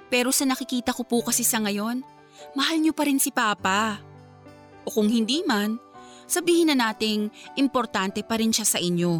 Pero 0.07 0.31
sa 0.31 0.47
nakikita 0.47 0.95
ko 0.95 1.03
po 1.03 1.19
kasi 1.25 1.43
sa 1.43 1.59
ngayon, 1.59 1.99
mahal 2.55 2.77
nyo 2.79 2.95
pa 2.95 3.03
rin 3.03 3.19
si 3.19 3.29
Papa. 3.33 3.99
O 4.87 4.89
kung 4.91 5.11
hindi 5.11 5.43
man, 5.43 5.75
sabihin 6.27 6.71
na 6.71 6.89
nating 6.89 7.27
importante 7.59 8.23
pa 8.23 8.39
rin 8.39 8.55
siya 8.55 8.67
sa 8.67 8.79
inyo. 8.79 9.19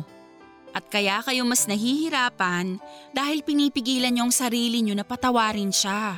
At 0.74 0.90
kaya 0.90 1.22
kayo 1.22 1.46
mas 1.46 1.70
nahihirapan 1.70 2.82
dahil 3.14 3.46
pinipigilan 3.46 4.10
niyo 4.10 4.26
ang 4.26 4.34
sarili 4.34 4.82
niyo 4.82 4.98
na 4.98 5.06
patawarin 5.06 5.70
siya. 5.70 6.18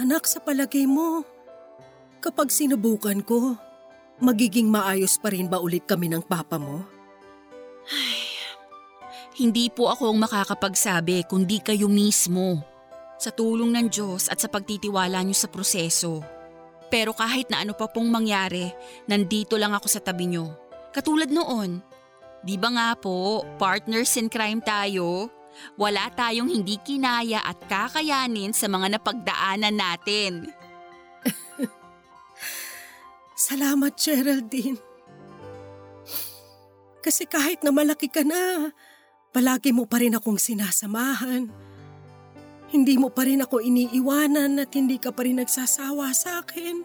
Anak, 0.00 0.24
sa 0.28 0.40
palagay 0.40 0.88
mo, 0.88 1.24
kapag 2.20 2.48
sinubukan 2.52 3.20
ko, 3.20 3.56
magiging 4.20 4.68
maayos 4.72 5.20
pa 5.20 5.32
rin 5.32 5.48
ba 5.48 5.60
ulit 5.60 5.84
kami 5.84 6.08
ng 6.08 6.24
papa 6.24 6.56
mo? 6.56 6.84
Hindi 9.36 9.68
po 9.68 9.92
ako 9.92 10.16
ang 10.16 10.24
makakapagsabi 10.24 11.28
kundi 11.28 11.60
kayo 11.60 11.92
mismo. 11.92 12.64
Sa 13.20 13.28
tulong 13.28 13.68
ng 13.68 13.92
Diyos 13.92 14.32
at 14.32 14.40
sa 14.40 14.48
pagtitiwala 14.48 15.20
niyo 15.20 15.36
sa 15.36 15.52
proseso. 15.52 16.24
Pero 16.88 17.12
kahit 17.12 17.52
na 17.52 17.60
ano 17.60 17.76
pa 17.76 17.84
pong 17.84 18.08
mangyari, 18.08 18.64
nandito 19.04 19.60
lang 19.60 19.76
ako 19.76 19.92
sa 19.92 20.00
tabi 20.00 20.32
niyo. 20.32 20.56
Katulad 20.88 21.28
noon. 21.28 21.84
Di 22.40 22.56
ba 22.56 22.72
nga 22.72 22.88
po, 22.96 23.44
partners 23.60 24.16
in 24.16 24.32
crime 24.32 24.64
tayo? 24.64 25.28
Wala 25.76 26.08
tayong 26.16 26.48
hindi 26.48 26.80
kinaya 26.80 27.44
at 27.44 27.60
kakayanin 27.68 28.56
sa 28.56 28.72
mga 28.72 28.96
napagdaanan 28.96 29.76
natin. 29.76 30.48
Salamat, 33.52 33.92
Geraldine. 34.00 34.80
Kasi 37.04 37.28
kahit 37.28 37.60
na 37.60 37.68
malaki 37.68 38.08
ka 38.08 38.24
na, 38.24 38.72
palagi 39.36 39.68
mo 39.68 39.84
pa 39.84 40.00
rin 40.00 40.16
akong 40.16 40.40
sinasamahan. 40.40 41.52
Hindi 42.72 42.96
mo 42.96 43.12
pa 43.12 43.28
rin 43.28 43.44
ako 43.44 43.60
iniiwanan 43.60 44.64
at 44.64 44.72
hindi 44.72 44.96
ka 44.96 45.12
pa 45.12 45.28
rin 45.28 45.36
nagsasawa 45.44 46.08
sa 46.16 46.40
akin. 46.40 46.80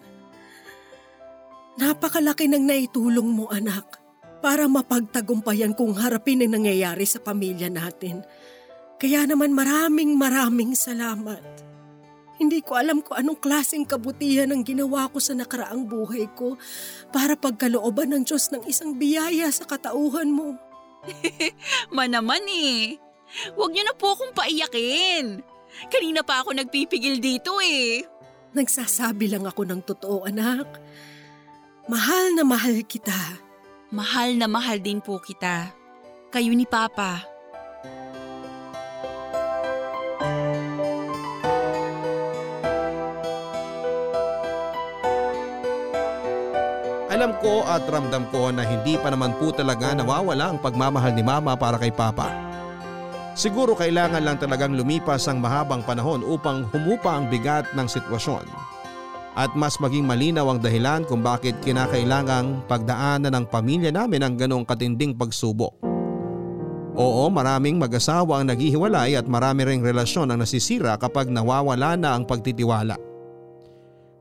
Napakalaki 1.79 2.51
ng 2.51 2.67
naitulong 2.67 3.31
mo, 3.31 3.47
anak, 3.47 4.03
para 4.43 4.67
mapagtagumpayan 4.67 5.71
kung 5.71 5.95
harapin 5.95 6.43
ang 6.43 6.59
nangyayari 6.59 7.07
sa 7.07 7.23
pamilya 7.23 7.71
natin. 7.71 8.19
Kaya 8.99 9.23
naman 9.23 9.55
maraming 9.55 10.19
maraming 10.19 10.75
salamat. 10.75 11.39
Hindi 12.35 12.59
ko 12.67 12.75
alam 12.75 12.99
kung 12.99 13.15
anong 13.15 13.39
klaseng 13.39 13.87
kabutihan 13.87 14.51
ang 14.51 14.67
ginawa 14.67 15.07
ko 15.07 15.23
sa 15.23 15.31
nakaraang 15.31 15.87
buhay 15.87 16.27
ko 16.35 16.59
para 17.15 17.39
pagkalooban 17.39 18.11
ng 18.11 18.27
Diyos 18.27 18.51
ng 18.51 18.67
isang 18.67 18.99
biyaya 18.99 19.47
sa 19.55 19.63
katauhan 19.63 20.27
mo. 20.27 20.59
Manaman 21.95 22.45
eh. 22.47 22.97
Huwag 23.55 23.71
niyo 23.71 23.83
na 23.87 23.95
po 23.95 24.13
akong 24.13 24.35
paiyakin. 24.35 25.39
Kanina 25.87 26.21
pa 26.21 26.43
ako 26.43 26.51
nagpipigil 26.51 27.23
dito 27.23 27.57
eh. 27.63 28.03
Nagsasabi 28.51 29.31
lang 29.31 29.47
ako 29.47 29.63
ng 29.63 29.81
totoo, 29.87 30.27
anak. 30.27 30.67
Mahal 31.87 32.35
na 32.35 32.43
mahal 32.43 32.83
kita. 32.83 33.15
Mahal 33.91 34.35
na 34.35 34.51
mahal 34.51 34.83
din 34.83 34.99
po 34.99 35.19
kita. 35.23 35.71
Kayo 36.31 36.51
ni 36.51 36.67
Papa. 36.67 37.30
Alam 47.21 47.37
ko 47.37 47.61
at 47.69 47.85
ramdam 47.85 48.25
ko 48.33 48.49
na 48.49 48.65
hindi 48.65 48.97
pa 48.97 49.13
naman 49.13 49.37
po 49.37 49.53
talaga 49.53 49.93
nawawala 49.93 50.49
ang 50.49 50.57
pagmamahal 50.57 51.13
ni 51.13 51.21
Mama 51.21 51.53
para 51.53 51.77
kay 51.77 51.93
Papa. 51.93 52.33
Siguro 53.37 53.77
kailangan 53.77 54.25
lang 54.25 54.41
talagang 54.41 54.73
lumipas 54.73 55.29
ang 55.29 55.37
mahabang 55.37 55.85
panahon 55.85 56.25
upang 56.25 56.65
humupa 56.73 57.13
ang 57.13 57.29
bigat 57.29 57.69
ng 57.77 57.85
sitwasyon 57.85 58.49
at 59.37 59.53
mas 59.53 59.77
maging 59.77 60.01
malinaw 60.01 60.49
ang 60.49 60.65
dahilan 60.65 61.05
kung 61.05 61.21
bakit 61.21 61.53
kinakailangang 61.61 62.65
pagdaanan 62.65 63.37
ng 63.37 63.45
pamilya 63.53 63.93
namin 63.93 64.25
ang 64.25 64.33
ganong 64.33 64.65
katinding 64.65 65.13
pagsubok. 65.13 65.77
Oo, 66.97 67.29
maraming 67.29 67.77
mag-asawa 67.77 68.41
ang 68.41 68.49
naghihiwalay 68.49 69.13
at 69.13 69.29
marami 69.29 69.61
ring 69.69 69.85
relasyon 69.85 70.33
ang 70.33 70.41
nasisira 70.41 70.97
kapag 70.97 71.29
nawawala 71.29 71.93
na 72.01 72.17
ang 72.17 72.25
pagtitiwala. 72.25 73.10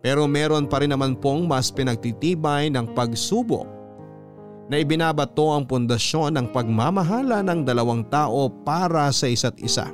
Pero 0.00 0.24
meron 0.24 0.64
pa 0.64 0.80
rin 0.80 0.92
naman 0.92 1.12
pong 1.16 1.44
mas 1.44 1.68
pinagtitibay 1.68 2.72
ng 2.72 2.96
pagsubok 2.96 3.68
na 4.70 4.80
ibinabato 4.80 5.50
ang 5.52 5.66
pundasyon 5.68 6.40
ng 6.40 6.46
pagmamahala 6.54 7.44
ng 7.44 7.66
dalawang 7.66 8.06
tao 8.08 8.48
para 8.48 9.10
sa 9.12 9.28
isa't 9.28 9.58
isa. 9.60 9.92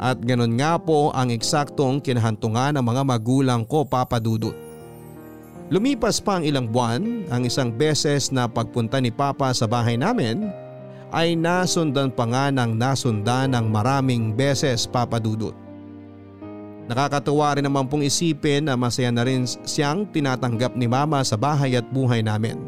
At 0.00 0.16
ganun 0.24 0.56
nga 0.56 0.80
po 0.80 1.12
ang 1.12 1.28
eksaktong 1.28 2.00
kinahantungan 2.00 2.72
ng 2.78 2.84
mga 2.84 3.02
magulang 3.04 3.62
ko 3.68 3.84
papadudot. 3.84 4.56
Lumipas 5.68 6.18
pa 6.18 6.40
ang 6.40 6.44
ilang 6.48 6.66
buwan, 6.66 7.28
ang 7.28 7.44
isang 7.44 7.68
beses 7.70 8.32
na 8.32 8.48
pagpunta 8.48 8.96
ni 8.98 9.12
Papa 9.12 9.52
sa 9.52 9.68
bahay 9.68 9.94
namin 9.94 10.48
ay 11.12 11.36
nasundan 11.38 12.10
pa 12.10 12.26
nga 12.26 12.50
ng 12.50 12.74
nasundan 12.74 13.52
ng 13.54 13.66
maraming 13.70 14.32
beses 14.34 14.88
papadudot. 14.88 15.54
Nakakatuwa 16.90 17.54
rin 17.54 17.62
naman 17.62 17.86
pong 17.86 18.02
isipin 18.02 18.66
na 18.66 18.74
masaya 18.74 19.14
na 19.14 19.22
rin 19.22 19.46
siyang 19.46 20.10
tinatanggap 20.10 20.74
ni 20.74 20.90
Mama 20.90 21.22
sa 21.22 21.38
bahay 21.38 21.78
at 21.78 21.86
buhay 21.94 22.18
namin. 22.18 22.58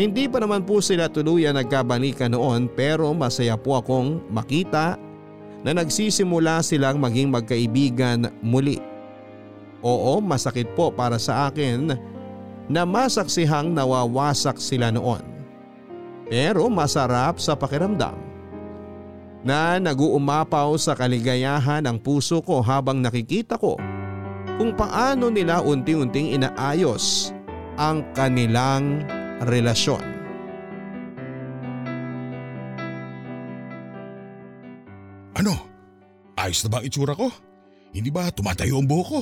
Hindi 0.00 0.24
pa 0.24 0.40
naman 0.40 0.64
po 0.64 0.80
sila 0.80 1.12
tuluyan 1.12 1.52
nagkabalikan 1.60 2.32
noon 2.32 2.72
pero 2.72 3.12
masaya 3.12 3.60
po 3.60 3.76
akong 3.76 4.24
makita 4.32 4.96
na 5.60 5.76
nagsisimula 5.76 6.64
silang 6.64 6.96
maging 6.96 7.28
magkaibigan 7.28 8.32
muli. 8.40 8.80
Oo, 9.84 10.24
masakit 10.24 10.72
po 10.72 10.88
para 10.88 11.20
sa 11.20 11.52
akin 11.52 11.92
na 12.72 12.82
masaksihang 12.88 13.76
nawawasak 13.76 14.56
sila 14.56 14.88
noon. 14.88 15.20
pero 16.32 16.64
masarap 16.72 17.36
sa 17.36 17.52
pakiramdam 17.52 18.16
na 19.42 19.78
naguumapaw 19.82 20.78
sa 20.78 20.94
kaligayahan 20.94 21.82
ang 21.86 21.98
puso 21.98 22.38
ko 22.42 22.62
habang 22.62 23.02
nakikita 23.02 23.58
ko 23.58 23.74
kung 24.58 24.72
paano 24.78 25.26
nila 25.30 25.58
unti-unting 25.62 26.38
inaayos 26.38 27.34
ang 27.74 28.06
kanilang 28.14 29.02
relasyon. 29.42 30.02
Ano? 35.34 35.54
Ayos 36.38 36.62
na 36.62 36.70
ba 36.70 36.78
ang 36.78 36.86
itsura 36.86 37.18
ko? 37.18 37.26
Hindi 37.90 38.14
ba 38.14 38.30
tumatayo 38.30 38.78
ang 38.78 38.86
buhok 38.86 39.08
ko? 39.10 39.20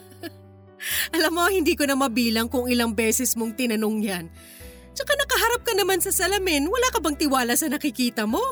Alam 1.16 1.32
mo, 1.32 1.44
hindi 1.48 1.72
ko 1.72 1.88
na 1.88 1.96
mabilang 1.96 2.52
kung 2.52 2.68
ilang 2.68 2.92
beses 2.92 3.32
mong 3.38 3.56
tinanong 3.56 3.98
yan. 4.04 4.24
Tsaka 4.92 5.16
nakaharap 5.16 5.62
ka 5.64 5.72
naman 5.72 6.02
sa 6.02 6.12
salamin, 6.12 6.68
wala 6.68 6.92
ka 6.92 7.00
bang 7.00 7.16
tiwala 7.16 7.54
sa 7.56 7.70
nakikita 7.70 8.28
mo? 8.28 8.42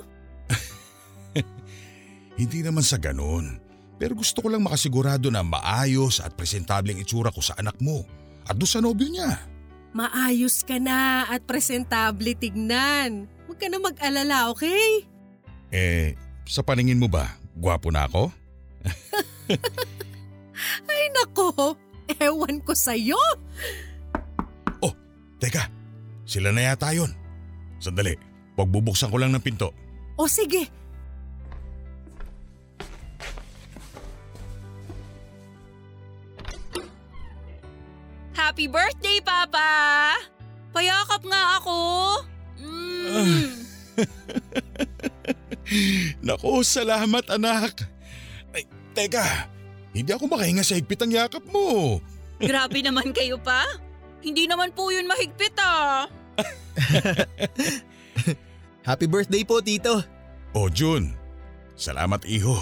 Hindi 2.39 2.63
naman 2.63 2.87
sa 2.87 2.97
ganun. 3.03 3.59
Pero 3.99 4.15
gusto 4.15 4.39
ko 4.39 4.49
lang 4.49 4.63
makasigurado 4.63 5.27
na 5.27 5.43
maayos 5.43 6.23
at 6.23 6.39
presentable 6.39 6.95
ang 6.95 7.03
itsura 7.03 7.35
ko 7.35 7.43
sa 7.43 7.59
anak 7.59 7.75
mo 7.83 8.07
at 8.47 8.55
doon 8.55 8.71
sa 8.71 8.79
nobyo 8.79 9.11
niya. 9.11 9.43
Maayos 9.91 10.63
ka 10.63 10.79
na 10.79 11.27
at 11.27 11.43
presentable 11.43 12.39
tignan. 12.39 13.27
Huwag 13.51 13.59
ka 13.59 13.67
na 13.67 13.83
mag-alala, 13.83 14.55
okay? 14.55 15.03
Eh, 15.75 16.15
sa 16.47 16.63
paningin 16.63 17.03
mo 17.03 17.11
ba, 17.11 17.35
gwapo 17.59 17.91
na 17.91 18.07
ako? 18.07 18.31
Ay 20.91 21.11
nako, 21.11 21.75
ewan 22.23 22.63
ko 22.63 22.71
sa'yo. 22.79 23.19
Teka, 25.39 25.71
sila 26.27 26.51
na 26.51 26.75
yata 26.75 26.91
yun. 26.91 27.15
Sandali, 27.79 28.19
pagbubuksan 28.59 29.11
ko 29.11 29.23
lang 29.23 29.31
ng 29.31 29.43
pinto. 29.43 29.71
O 30.19 30.27
sige, 30.27 30.67
Happy 38.59 38.75
birthday, 38.75 39.23
Papa! 39.23 39.71
Payakap 40.75 41.23
nga 41.31 41.63
ako! 41.63 41.79
Mm. 42.59 43.55
Naku, 46.27 46.67
salamat 46.67 47.23
anak. 47.39 47.87
Ay, 48.51 48.67
teka, 48.99 49.47
hindi 49.95 50.11
ako 50.11 50.27
makahinga 50.27 50.67
sa 50.67 50.75
higpit 50.75 50.99
ang 50.99 51.15
yakap 51.15 51.47
mo. 51.55 52.03
Grabe 52.51 52.83
naman 52.83 53.15
kayo 53.15 53.39
pa. 53.39 53.63
Hindi 54.27 54.51
naman 54.51 54.75
po 54.75 54.91
yun 54.91 55.07
mahigpit 55.07 55.55
ah. 55.63 56.11
Happy 58.91 59.07
birthday 59.07 59.47
po, 59.47 59.63
Tito. 59.63 60.03
O 60.51 60.67
Jun, 60.67 61.15
salamat 61.79 62.27
iho. 62.27 62.59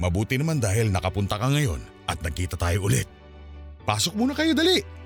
Mabuti 0.00 0.40
naman 0.40 0.64
dahil 0.64 0.88
nakapunta 0.88 1.36
ka 1.36 1.52
ngayon 1.52 2.08
at 2.08 2.16
nagkita 2.24 2.56
tayo 2.56 2.88
ulit. 2.88 3.04
Pasok 3.84 4.16
muna 4.16 4.32
kayo 4.32 4.56
dali. 4.56 4.99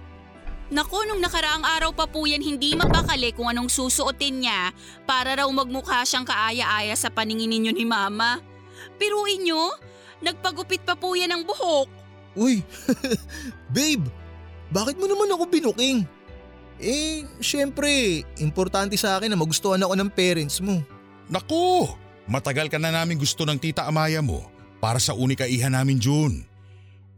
Naku, 0.72 1.04
nung 1.04 1.20
nakaraang 1.20 1.60
araw 1.60 1.92
pa 1.92 2.08
po 2.08 2.24
yan 2.24 2.40
hindi 2.40 2.72
mapakali 2.72 3.36
kung 3.36 3.52
anong 3.52 3.68
susuotin 3.68 4.40
niya 4.40 4.72
para 5.04 5.36
raw 5.36 5.48
magmukha 5.52 6.00
siyang 6.08 6.24
kaaya-aya 6.24 6.96
sa 6.96 7.12
paningin 7.12 7.52
ninyo 7.52 7.72
ni 7.76 7.84
Mama. 7.84 8.40
Piruin 8.96 9.44
nyo, 9.44 9.76
nagpagupit 10.24 10.80
pa 10.80 10.96
po 10.96 11.12
yan 11.12 11.36
ng 11.36 11.42
buhok. 11.44 11.88
Uy, 12.32 12.64
babe, 13.76 14.08
bakit 14.72 14.96
mo 14.96 15.04
naman 15.04 15.28
ako 15.36 15.44
binuking? 15.52 16.08
Eh, 16.80 17.28
syempre, 17.44 18.24
importante 18.40 18.96
sa 18.96 19.20
akin 19.20 19.30
na 19.30 19.38
magustuhan 19.38 19.84
ako 19.84 19.94
ng 20.00 20.10
parents 20.10 20.64
mo. 20.64 20.80
Naku, 21.28 21.92
matagal 22.24 22.72
ka 22.72 22.80
na 22.80 22.88
namin 22.88 23.20
gusto 23.20 23.44
ng 23.44 23.60
tita 23.60 23.84
Amaya 23.84 24.24
mo 24.24 24.48
para 24.80 24.96
sa 24.96 25.12
unika 25.12 25.44
iha 25.44 25.68
namin 25.68 26.00
June. 26.00 26.40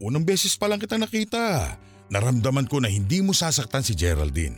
Unang 0.03 0.27
beses 0.27 0.59
pa 0.59 0.67
lang 0.67 0.83
kita 0.83 0.99
nakita. 1.01 1.79
Naramdaman 2.07 2.71
ko 2.71 2.79
na 2.79 2.87
hindi 2.87 3.19
mo 3.19 3.35
sasaktan 3.35 3.83
si 3.83 3.99
Geraldine. 3.99 4.55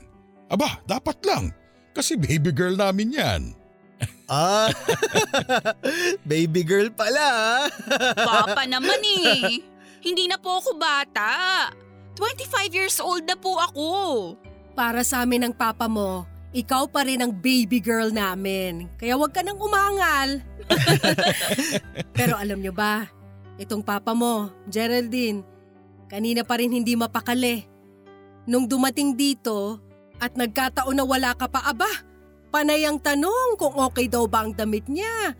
Aba, 0.49 0.81
dapat 0.85 1.21
lang. 1.25 1.53
Kasi 1.93 2.17
baby 2.17 2.53
girl 2.53 2.77
namin 2.77 3.17
yan. 3.17 3.43
Ah, 4.29 4.69
baby 6.29 6.61
girl 6.61 6.93
pala 6.93 7.17
ah. 7.17 7.65
Papa 8.29 8.69
naman 8.69 9.01
eh. 9.01 9.65
Hindi 10.05 10.29
na 10.29 10.37
po 10.37 10.61
ako 10.61 10.77
bata. 10.77 11.33
25 12.13 12.77
years 12.77 13.01
old 13.01 13.25
na 13.25 13.41
po 13.41 13.57
ako. 13.57 13.89
para 14.77 15.01
sa 15.03 15.25
amin 15.25 15.49
ng 15.49 15.55
papa 15.57 15.89
mo, 15.89 16.23
ikaw 16.53 16.87
pa 16.87 17.09
rin 17.09 17.25
ang 17.25 17.33
baby 17.33 17.81
girl 17.81 18.13
namin. 18.13 18.87
Kaya 19.01 19.17
huwag 19.17 19.33
ka 19.33 19.41
nang 19.43 19.59
umangal. 19.59 20.45
Pero 22.15 22.39
alam 22.39 22.61
nyo 22.61 22.71
ba, 22.71 23.09
itong 23.59 23.83
papa 23.83 24.13
mo, 24.13 24.53
Geraldine, 24.69 25.43
kanina 26.09 26.43
pa 26.43 26.59
rin 26.59 26.73
hindi 26.73 26.97
mapakali. 26.97 27.65
Nung 28.49 28.65
dumating 28.65 29.15
dito 29.15 29.79
at 30.19 30.35
nagkataon 30.35 30.97
na 30.97 31.05
wala 31.05 31.37
ka 31.37 31.47
pa 31.47 31.63
aba, 31.69 31.89
panay 32.49 32.89
ang 32.89 32.97
tanong 32.99 33.61
kung 33.61 33.77
okay 33.77 34.09
daw 34.09 34.25
ba 34.25 34.49
ang 34.49 34.57
damit 34.57 34.89
niya. 34.89 35.37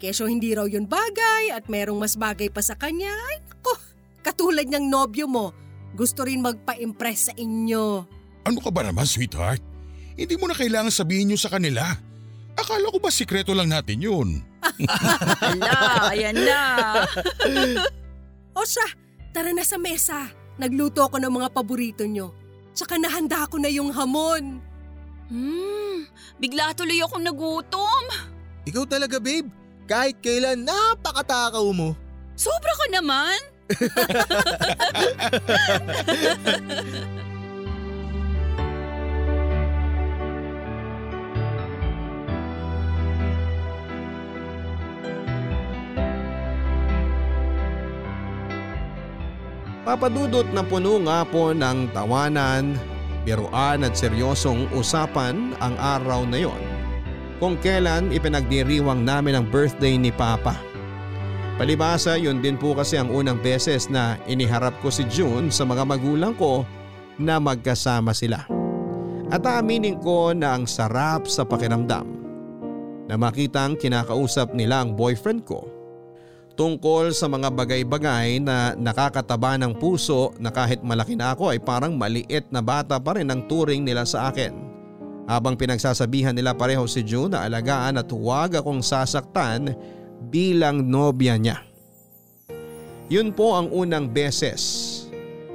Kesyo 0.00 0.28
hindi 0.28 0.52
raw 0.56 0.64
yun 0.64 0.88
bagay 0.88 1.52
at 1.52 1.68
merong 1.68 2.00
mas 2.00 2.16
bagay 2.16 2.48
pa 2.48 2.64
sa 2.64 2.76
kanya. 2.76 3.12
Ay 3.12 3.40
nako, 3.48 3.76
katulad 4.24 4.64
niyang 4.64 4.88
nobyo 4.88 5.28
mo, 5.28 5.52
gusto 5.92 6.24
rin 6.24 6.40
magpa-impress 6.40 7.32
sa 7.32 7.34
inyo. 7.36 8.04
Ano 8.48 8.58
ka 8.64 8.72
ba 8.72 8.84
naman, 8.84 9.04
sweetheart? 9.04 9.60
Hindi 10.16 10.36
mo 10.36 10.48
na 10.48 10.56
kailangan 10.56 10.92
sabihin 10.92 11.32
yun 11.36 11.40
sa 11.40 11.52
kanila. 11.52 11.84
Akala 12.56 12.92
ko 12.92 13.00
ba 13.00 13.12
sikreto 13.12 13.56
lang 13.56 13.72
natin 13.72 14.04
yun? 14.04 14.28
Ala, 15.48 16.12
ayan 16.12 16.36
na. 16.36 16.60
O 18.50 18.66
siya, 18.66 18.82
tara 19.30 19.54
na 19.54 19.64
sa 19.66 19.78
mesa. 19.78 20.30
Nagluto 20.60 21.02
ako 21.02 21.18
ng 21.18 21.32
mga 21.32 21.48
paborito 21.54 22.04
nyo. 22.04 22.34
Tsaka 22.76 22.98
nahanda 23.00 23.46
ko 23.48 23.58
na 23.58 23.68
yung 23.72 23.90
hamon. 23.90 24.60
Hmm, 25.30 26.04
bigla 26.42 26.74
tuloy 26.74 27.00
akong 27.02 27.22
nagutom. 27.22 28.04
Ikaw 28.66 28.84
talaga, 28.86 29.20
babe. 29.22 29.48
Kahit 29.86 30.18
kailan, 30.22 30.62
napakatakaw 30.62 31.72
mo. 31.74 31.96
Sobra 32.38 32.72
ka 32.74 32.86
naman. 32.90 33.38
Papadudot 49.90 50.46
na 50.54 50.62
puno 50.62 51.02
nga 51.02 51.26
po 51.26 51.50
ng 51.50 51.90
tawanan, 51.90 52.78
biruan 53.26 53.82
at 53.82 53.98
seryosong 53.98 54.70
usapan 54.70 55.50
ang 55.58 55.74
araw 55.82 56.22
na 56.30 56.46
yon. 56.46 56.62
Kung 57.42 57.58
kailan 57.58 58.14
ipinagdiriwang 58.14 59.02
namin 59.02 59.34
ang 59.34 59.50
birthday 59.50 59.98
ni 59.98 60.14
Papa. 60.14 60.54
Palibasa 61.58 62.14
yun 62.14 62.38
din 62.38 62.54
po 62.54 62.70
kasi 62.78 63.02
ang 63.02 63.10
unang 63.10 63.42
beses 63.42 63.90
na 63.90 64.14
iniharap 64.30 64.78
ko 64.78 64.94
si 64.94 65.02
June 65.10 65.50
sa 65.50 65.66
mga 65.66 65.82
magulang 65.82 66.38
ko 66.38 66.62
na 67.18 67.42
magkasama 67.42 68.14
sila. 68.14 68.46
At 69.26 69.42
aaminin 69.42 69.98
ko 69.98 70.30
na 70.30 70.54
ang 70.54 70.70
sarap 70.70 71.26
sa 71.26 71.42
pakiramdam 71.42 72.06
na 73.10 73.18
makitang 73.18 73.74
kinakausap 73.74 74.54
nila 74.54 74.86
ang 74.86 74.94
boyfriend 74.94 75.42
ko 75.42 75.79
tungkol 76.60 77.16
sa 77.16 77.24
mga 77.24 77.48
bagay-bagay 77.56 78.36
na 78.36 78.76
nakakataba 78.76 79.56
ng 79.56 79.72
puso 79.80 80.36
na 80.36 80.52
kahit 80.52 80.84
malaki 80.84 81.16
na 81.16 81.32
ako 81.32 81.56
ay 81.56 81.56
parang 81.56 81.96
maliit 81.96 82.52
na 82.52 82.60
bata 82.60 83.00
pa 83.00 83.16
rin 83.16 83.32
ang 83.32 83.48
turing 83.48 83.80
nila 83.80 84.04
sa 84.04 84.28
akin. 84.28 84.52
Habang 85.24 85.56
pinagsasabihan 85.56 86.36
nila 86.36 86.52
pareho 86.52 86.84
si 86.84 87.00
June 87.00 87.32
na 87.32 87.48
alagaan 87.48 87.96
at 87.96 88.12
huwag 88.12 88.60
akong 88.60 88.84
sasaktan 88.84 89.72
bilang 90.28 90.84
nobya 90.84 91.40
niya. 91.40 91.64
Yun 93.08 93.32
po 93.32 93.56
ang 93.56 93.72
unang 93.72 94.04
beses 94.04 94.60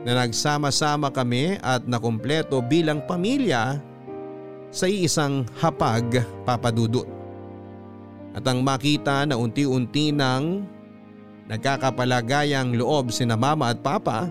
na 0.01 0.26
nagsama-sama 0.26 1.14
kami 1.14 1.62
at 1.62 1.86
nakumpleto 1.86 2.66
bilang 2.66 3.06
pamilya 3.06 3.78
sa 4.74 4.89
iisang 4.89 5.45
hapag 5.62 6.26
papadudot. 6.49 7.06
At 8.34 8.41
ang 8.49 8.66
makita 8.66 9.30
na 9.30 9.38
unti-unti 9.38 10.10
nang 10.10 10.75
nagkakapalagayang 11.50 12.74
loob 12.74 13.14
sina 13.14 13.38
mama 13.38 13.74
at 13.74 13.80
papa 13.82 14.30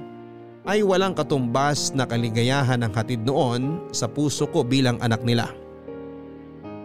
ay 0.65 0.81
walang 0.81 1.13
katumbas 1.13 1.93
na 1.93 2.09
kaligayahan 2.09 2.81
ang 2.81 2.93
hatid 2.97 3.21
noon 3.23 3.85
sa 3.93 4.09
puso 4.09 4.49
ko 4.49 4.65
bilang 4.65 4.97
anak 5.05 5.21
nila. 5.23 5.53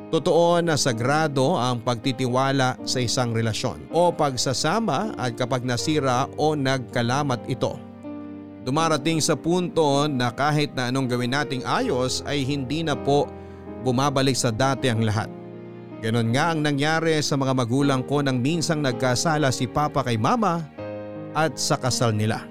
Totoo 0.10 0.58
na 0.66 0.74
sagrado 0.74 1.54
ang 1.54 1.86
pagtitiwala 1.86 2.82
sa 2.82 2.98
isang 2.98 3.30
relasyon 3.30 3.94
o 3.94 4.10
pagsasama 4.10 5.14
at 5.14 5.38
kapag 5.38 5.62
nasira 5.62 6.26
o 6.34 6.58
nagkalamat 6.58 7.46
ito. 7.46 7.78
Dumarating 8.66 9.22
sa 9.22 9.38
punto 9.38 10.10
na 10.10 10.34
kahit 10.34 10.74
na 10.74 10.90
anong 10.90 11.14
gawin 11.14 11.32
nating 11.32 11.64
ayos 11.64 12.26
ay 12.26 12.42
hindi 12.42 12.82
na 12.82 12.98
po 12.98 13.30
bumabalik 13.86 14.36
sa 14.36 14.50
dati 14.50 14.90
ang 14.92 15.06
lahat. 15.06 15.39
Ganon 16.00 16.32
nga 16.32 16.56
ang 16.56 16.64
nangyari 16.64 17.20
sa 17.20 17.36
mga 17.36 17.52
magulang 17.52 18.08
ko 18.08 18.24
nang 18.24 18.40
minsang 18.40 18.80
nagkasala 18.80 19.52
si 19.52 19.68
Papa 19.68 20.00
kay 20.00 20.16
Mama 20.16 20.64
at 21.36 21.60
sa 21.60 21.76
kasal 21.76 22.16
nila. 22.16 22.48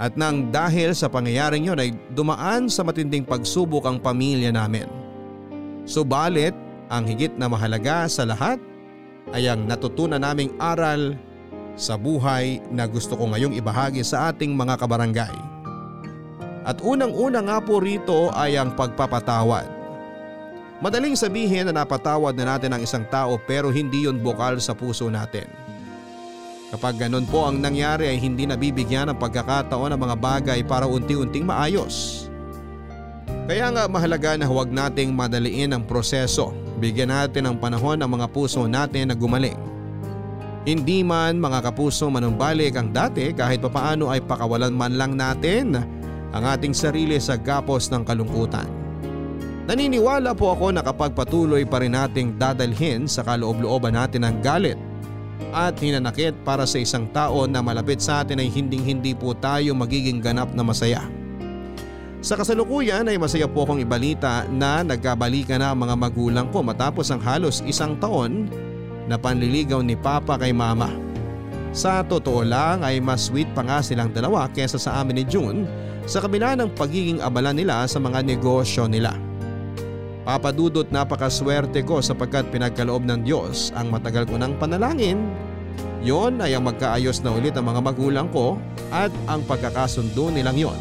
At 0.00 0.16
nang 0.16 0.48
dahil 0.48 0.96
sa 0.96 1.12
pangyayaring 1.12 1.68
yon 1.68 1.82
ay 1.82 1.92
dumaan 2.16 2.72
sa 2.72 2.86
matinding 2.86 3.26
pagsubok 3.26 3.84
ang 3.84 4.00
pamilya 4.00 4.48
namin. 4.48 4.88
Subalit 5.84 6.56
ang 6.88 7.04
higit 7.04 7.36
na 7.36 7.52
mahalaga 7.52 8.08
sa 8.08 8.24
lahat 8.24 8.56
ay 9.36 9.44
ang 9.44 9.68
natutunan 9.68 10.22
naming 10.22 10.54
aral 10.56 11.18
sa 11.76 12.00
buhay 12.00 12.64
na 12.72 12.88
gusto 12.88 13.12
ko 13.12 13.28
ngayong 13.28 13.54
ibahagi 13.60 14.00
sa 14.00 14.32
ating 14.32 14.56
mga 14.56 14.80
kabarangay. 14.80 15.36
At 16.64 16.80
unang-una 16.80 17.44
nga 17.44 17.58
po 17.60 17.80
rito 17.80 18.32
ay 18.32 18.56
ang 18.56 18.72
pagpapatawad. 18.72 19.77
Madaling 20.78 21.18
sabihin 21.18 21.66
na 21.66 21.82
napatawad 21.82 22.38
na 22.38 22.54
natin 22.54 22.70
ang 22.70 22.78
isang 22.78 23.02
tao 23.10 23.34
pero 23.34 23.74
hindi 23.74 24.06
yon 24.06 24.22
bukal 24.22 24.62
sa 24.62 24.78
puso 24.78 25.10
natin. 25.10 25.50
Kapag 26.70 27.02
ganun 27.02 27.26
po 27.26 27.50
ang 27.50 27.58
nangyari 27.58 28.06
ay 28.06 28.18
hindi 28.22 28.46
nabibigyan 28.46 29.10
ng 29.10 29.18
pagkakataon 29.18 29.90
ng 29.96 30.00
mga 30.06 30.16
bagay 30.22 30.60
para 30.62 30.86
unti-unting 30.86 31.42
maayos. 31.42 32.28
Kaya 33.48 33.72
nga 33.74 33.90
mahalaga 33.90 34.38
na 34.38 34.46
huwag 34.46 34.70
nating 34.70 35.10
madaliin 35.10 35.74
ang 35.74 35.82
proseso. 35.82 36.54
Bigyan 36.78 37.10
natin 37.10 37.50
ng 37.50 37.56
panahon 37.58 37.98
ang 37.98 38.14
mga 38.14 38.30
puso 38.30 38.62
natin 38.70 39.10
na 39.10 39.16
gumaling. 39.18 39.58
Hindi 40.68 41.00
man 41.02 41.40
mga 41.40 41.72
kapuso 41.72 42.06
manumbalik 42.12 42.76
ang 42.76 42.92
dati 42.92 43.32
kahit 43.32 43.64
papaano 43.64 44.12
ay 44.12 44.20
pakawalan 44.22 44.76
man 44.76 44.94
lang 44.94 45.16
natin 45.16 45.74
ang 46.30 46.44
ating 46.44 46.76
sarili 46.76 47.16
sa 47.18 47.34
gapos 47.34 47.88
ng 47.88 48.04
kalungkutan. 48.04 48.87
Naniniwala 49.68 50.32
po 50.32 50.56
ako 50.56 50.72
na 50.72 50.80
kapag 50.80 51.12
patuloy 51.12 51.68
pa 51.68 51.84
rin 51.84 51.92
nating 51.92 52.40
dadalhin 52.40 53.04
sa 53.04 53.20
kaloob-looban 53.20 54.00
natin 54.00 54.24
ang 54.24 54.40
galit 54.40 54.80
at 55.52 55.76
hinanakit 55.76 56.32
para 56.40 56.64
sa 56.64 56.80
isang 56.80 57.04
tao 57.12 57.44
na 57.44 57.60
malapit 57.60 58.00
sa 58.00 58.24
atin 58.24 58.40
ay 58.40 58.48
hinding-hindi 58.48 59.12
po 59.12 59.36
tayo 59.36 59.76
magiging 59.76 60.24
ganap 60.24 60.56
na 60.56 60.64
masaya. 60.64 61.04
Sa 62.24 62.40
kasalukuyan 62.40 63.12
ay 63.12 63.20
masaya 63.20 63.44
po 63.44 63.68
akong 63.68 63.84
ibalita 63.84 64.48
na 64.48 64.80
nagkabalikan 64.80 65.60
na 65.60 65.76
ang 65.76 65.84
mga 65.84 66.00
magulang 66.00 66.48
ko 66.48 66.64
matapos 66.64 67.12
ang 67.12 67.20
halos 67.20 67.60
isang 67.68 67.92
taon 68.00 68.48
na 69.04 69.20
panliligaw 69.20 69.84
ni 69.84 70.00
Papa 70.00 70.40
kay 70.40 70.56
Mama. 70.56 70.88
Sa 71.76 72.00
totoo 72.00 72.40
lang 72.40 72.80
ay 72.80 73.04
mas 73.04 73.28
sweet 73.28 73.52
pa 73.52 73.60
nga 73.60 73.84
silang 73.84 74.16
dalawa 74.16 74.48
kesa 74.48 74.80
sa 74.80 75.04
amin 75.04 75.20
ni 75.20 75.24
June 75.28 75.68
sa 76.08 76.24
kabila 76.24 76.56
ng 76.56 76.72
pagiging 76.72 77.20
abala 77.20 77.52
nila 77.52 77.84
sa 77.84 78.00
mga 78.00 78.24
negosyo 78.24 78.88
nila. 78.88 79.27
Papadudot 80.28 80.84
napakaswerte 80.92 81.80
ko 81.88 82.04
sapagkat 82.04 82.52
pinagkaloob 82.52 83.00
ng 83.08 83.24
Diyos 83.24 83.72
ang 83.72 83.88
matagal 83.88 84.28
ko 84.28 84.36
ng 84.36 84.60
panalangin. 84.60 85.24
Yon 86.04 86.44
ay 86.44 86.52
ang 86.52 86.68
magkaayos 86.68 87.24
na 87.24 87.32
ulit 87.32 87.56
ang 87.56 87.64
mga 87.64 87.80
magulang 87.80 88.28
ko 88.28 88.60
at 88.92 89.08
ang 89.24 89.40
pagkakasundo 89.48 90.28
nilang 90.28 90.60
yon. 90.60 90.76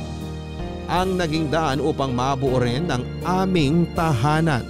Ang 0.91 1.15
naging 1.15 1.47
daan 1.47 1.79
upang 1.79 2.11
mabuo 2.11 2.59
rin 2.59 2.91
ang 2.91 3.07
aming 3.23 3.87
tahanan. 3.95 4.67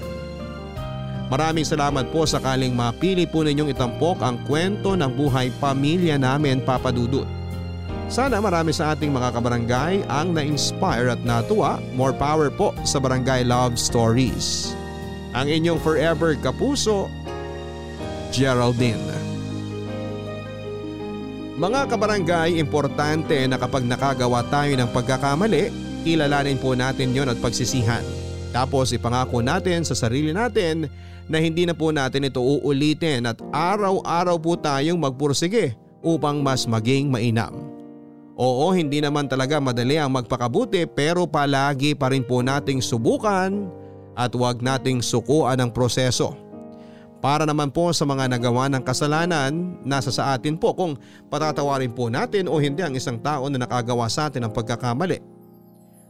Maraming 1.34 1.66
salamat 1.66 2.14
po 2.14 2.30
sakaling 2.30 2.78
mapili 2.78 3.26
po 3.26 3.42
ninyong 3.42 3.74
itampok 3.74 4.22
ang 4.22 4.38
kwento 4.46 4.94
ng 4.94 5.10
buhay 5.18 5.50
pamilya 5.58 6.22
namin 6.22 6.62
papadudot. 6.62 7.37
Sana 8.08 8.40
marami 8.40 8.72
sa 8.72 8.96
ating 8.96 9.12
mga 9.12 9.36
kabarangay 9.36 10.00
ang 10.08 10.32
na-inspire 10.32 11.12
at 11.12 11.20
natuwa. 11.28 11.84
More 11.92 12.16
power 12.16 12.48
po 12.48 12.72
sa 12.88 13.04
Barangay 13.04 13.44
Love 13.44 13.76
Stories. 13.76 14.72
Ang 15.36 15.52
inyong 15.52 15.76
forever 15.84 16.40
kapuso, 16.40 17.12
Geraldine. 18.32 19.04
Mga 21.60 21.92
kabarangay, 21.92 22.56
importante 22.56 23.44
na 23.44 23.60
kapag 23.60 23.84
nakagawa 23.84 24.40
tayo 24.48 24.72
ng 24.80 24.88
pagkakamali, 24.96 25.68
kilalanin 26.08 26.56
po 26.64 26.80
natin 26.80 27.12
yon 27.12 27.28
at 27.28 27.36
pagsisihan. 27.44 28.08
Tapos 28.56 28.96
ipangako 28.96 29.44
natin 29.44 29.84
sa 29.84 30.00
sarili 30.00 30.32
natin 30.32 30.88
na 31.28 31.44
hindi 31.44 31.68
na 31.68 31.76
po 31.76 31.92
natin 31.92 32.32
ito 32.32 32.40
uulitin 32.40 33.28
at 33.28 33.36
araw-araw 33.52 34.40
po 34.40 34.56
tayong 34.56 34.96
magpursige 34.96 35.76
upang 36.00 36.40
mas 36.40 36.64
maging 36.64 37.12
mainam. 37.12 37.67
Oo 38.38 38.70
hindi 38.70 39.02
naman 39.02 39.26
talaga 39.26 39.58
madali 39.58 39.98
ang 39.98 40.14
magpakabuti 40.14 40.86
pero 40.86 41.26
palagi 41.26 41.98
pa 41.98 42.14
rin 42.14 42.22
po 42.22 42.46
nating 42.46 42.86
subukan 42.86 43.66
at 44.14 44.30
huwag 44.38 44.62
nating 44.62 45.02
sukuan 45.02 45.58
ang 45.58 45.74
proseso. 45.74 46.38
Para 47.18 47.50
naman 47.50 47.74
po 47.74 47.90
sa 47.98 48.06
mga 48.06 48.30
nagawa 48.30 48.70
ng 48.70 48.86
kasalanan, 48.86 49.82
nasa 49.82 50.14
sa 50.14 50.38
atin 50.38 50.54
po 50.54 50.78
kung 50.78 50.94
patatawarin 51.34 51.90
po 51.90 52.14
natin 52.14 52.46
o 52.46 52.62
hindi 52.62 52.86
ang 52.86 52.94
isang 52.94 53.18
tao 53.18 53.50
na 53.50 53.58
nakagawa 53.58 54.06
sa 54.06 54.30
atin 54.30 54.46
ng 54.46 54.54
pagkakamali. 54.54 55.18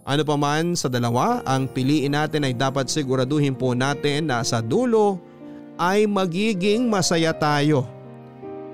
Ano 0.04 0.24
pa 0.28 0.36
man 0.36 0.76
sa 0.76 0.92
dalawa, 0.92 1.40
ang 1.48 1.72
piliin 1.72 2.12
natin 2.12 2.44
ay 2.44 2.52
dapat 2.52 2.92
siguraduhin 2.92 3.56
po 3.56 3.72
natin 3.72 4.28
na 4.28 4.44
sa 4.44 4.60
dulo 4.60 5.20
ay 5.80 6.04
magiging 6.04 6.92
masaya 6.92 7.32
tayo 7.32 7.88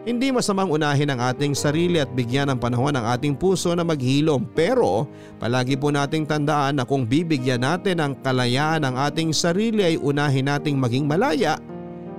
hindi 0.04 0.36
masamang 0.36 0.68
unahin 0.68 1.16
ang 1.16 1.32
ating 1.32 1.56
sarili 1.56 1.95
at 2.04 2.12
bigyan 2.12 2.51
ng 2.51 2.60
panahon 2.60 2.91
ang 2.91 3.08
ating 3.16 3.39
puso 3.39 3.72
na 3.72 3.88
maghilom 3.88 4.43
pero 4.51 5.08
palagi 5.39 5.80
po 5.80 5.95
nating 5.95 6.28
tandaan 6.28 6.80
na 6.80 6.84
kung 6.84 7.08
bibigyan 7.08 7.64
natin 7.64 8.04
ang 8.04 8.14
kalayaan 8.20 8.84
ng 8.84 8.95
ating 8.99 9.32
sarili 9.32 9.95
ay 9.95 9.95
unahin 9.95 10.51
nating 10.51 10.76
maging 10.76 11.08
malaya 11.08 11.56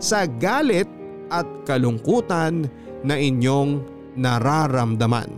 sa 0.00 0.24
galit 0.24 0.88
at 1.28 1.44
kalungkutan 1.68 2.72
na 3.04 3.20
inyong 3.20 3.84
nararamdaman. 4.16 5.28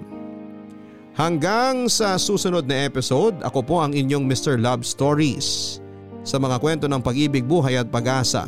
Hanggang 1.17 1.89
sa 1.89 2.21
susunod 2.21 2.69
na 2.69 2.87
episode, 2.87 3.41
ako 3.43 3.65
po 3.65 3.77
ang 3.81 3.97
inyong 3.97 4.29
Mr. 4.29 4.61
Love 4.61 4.85
Stories 4.85 5.81
sa 6.23 6.37
mga 6.37 6.61
kwento 6.61 6.87
ng 6.87 7.01
pag-ibig, 7.01 7.43
buhay 7.43 7.81
at 7.81 7.89
pag-asa 7.89 8.47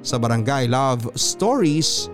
sa 0.00 0.16
Barangay 0.16 0.70
Love 0.70 1.10
Stories 1.18 2.13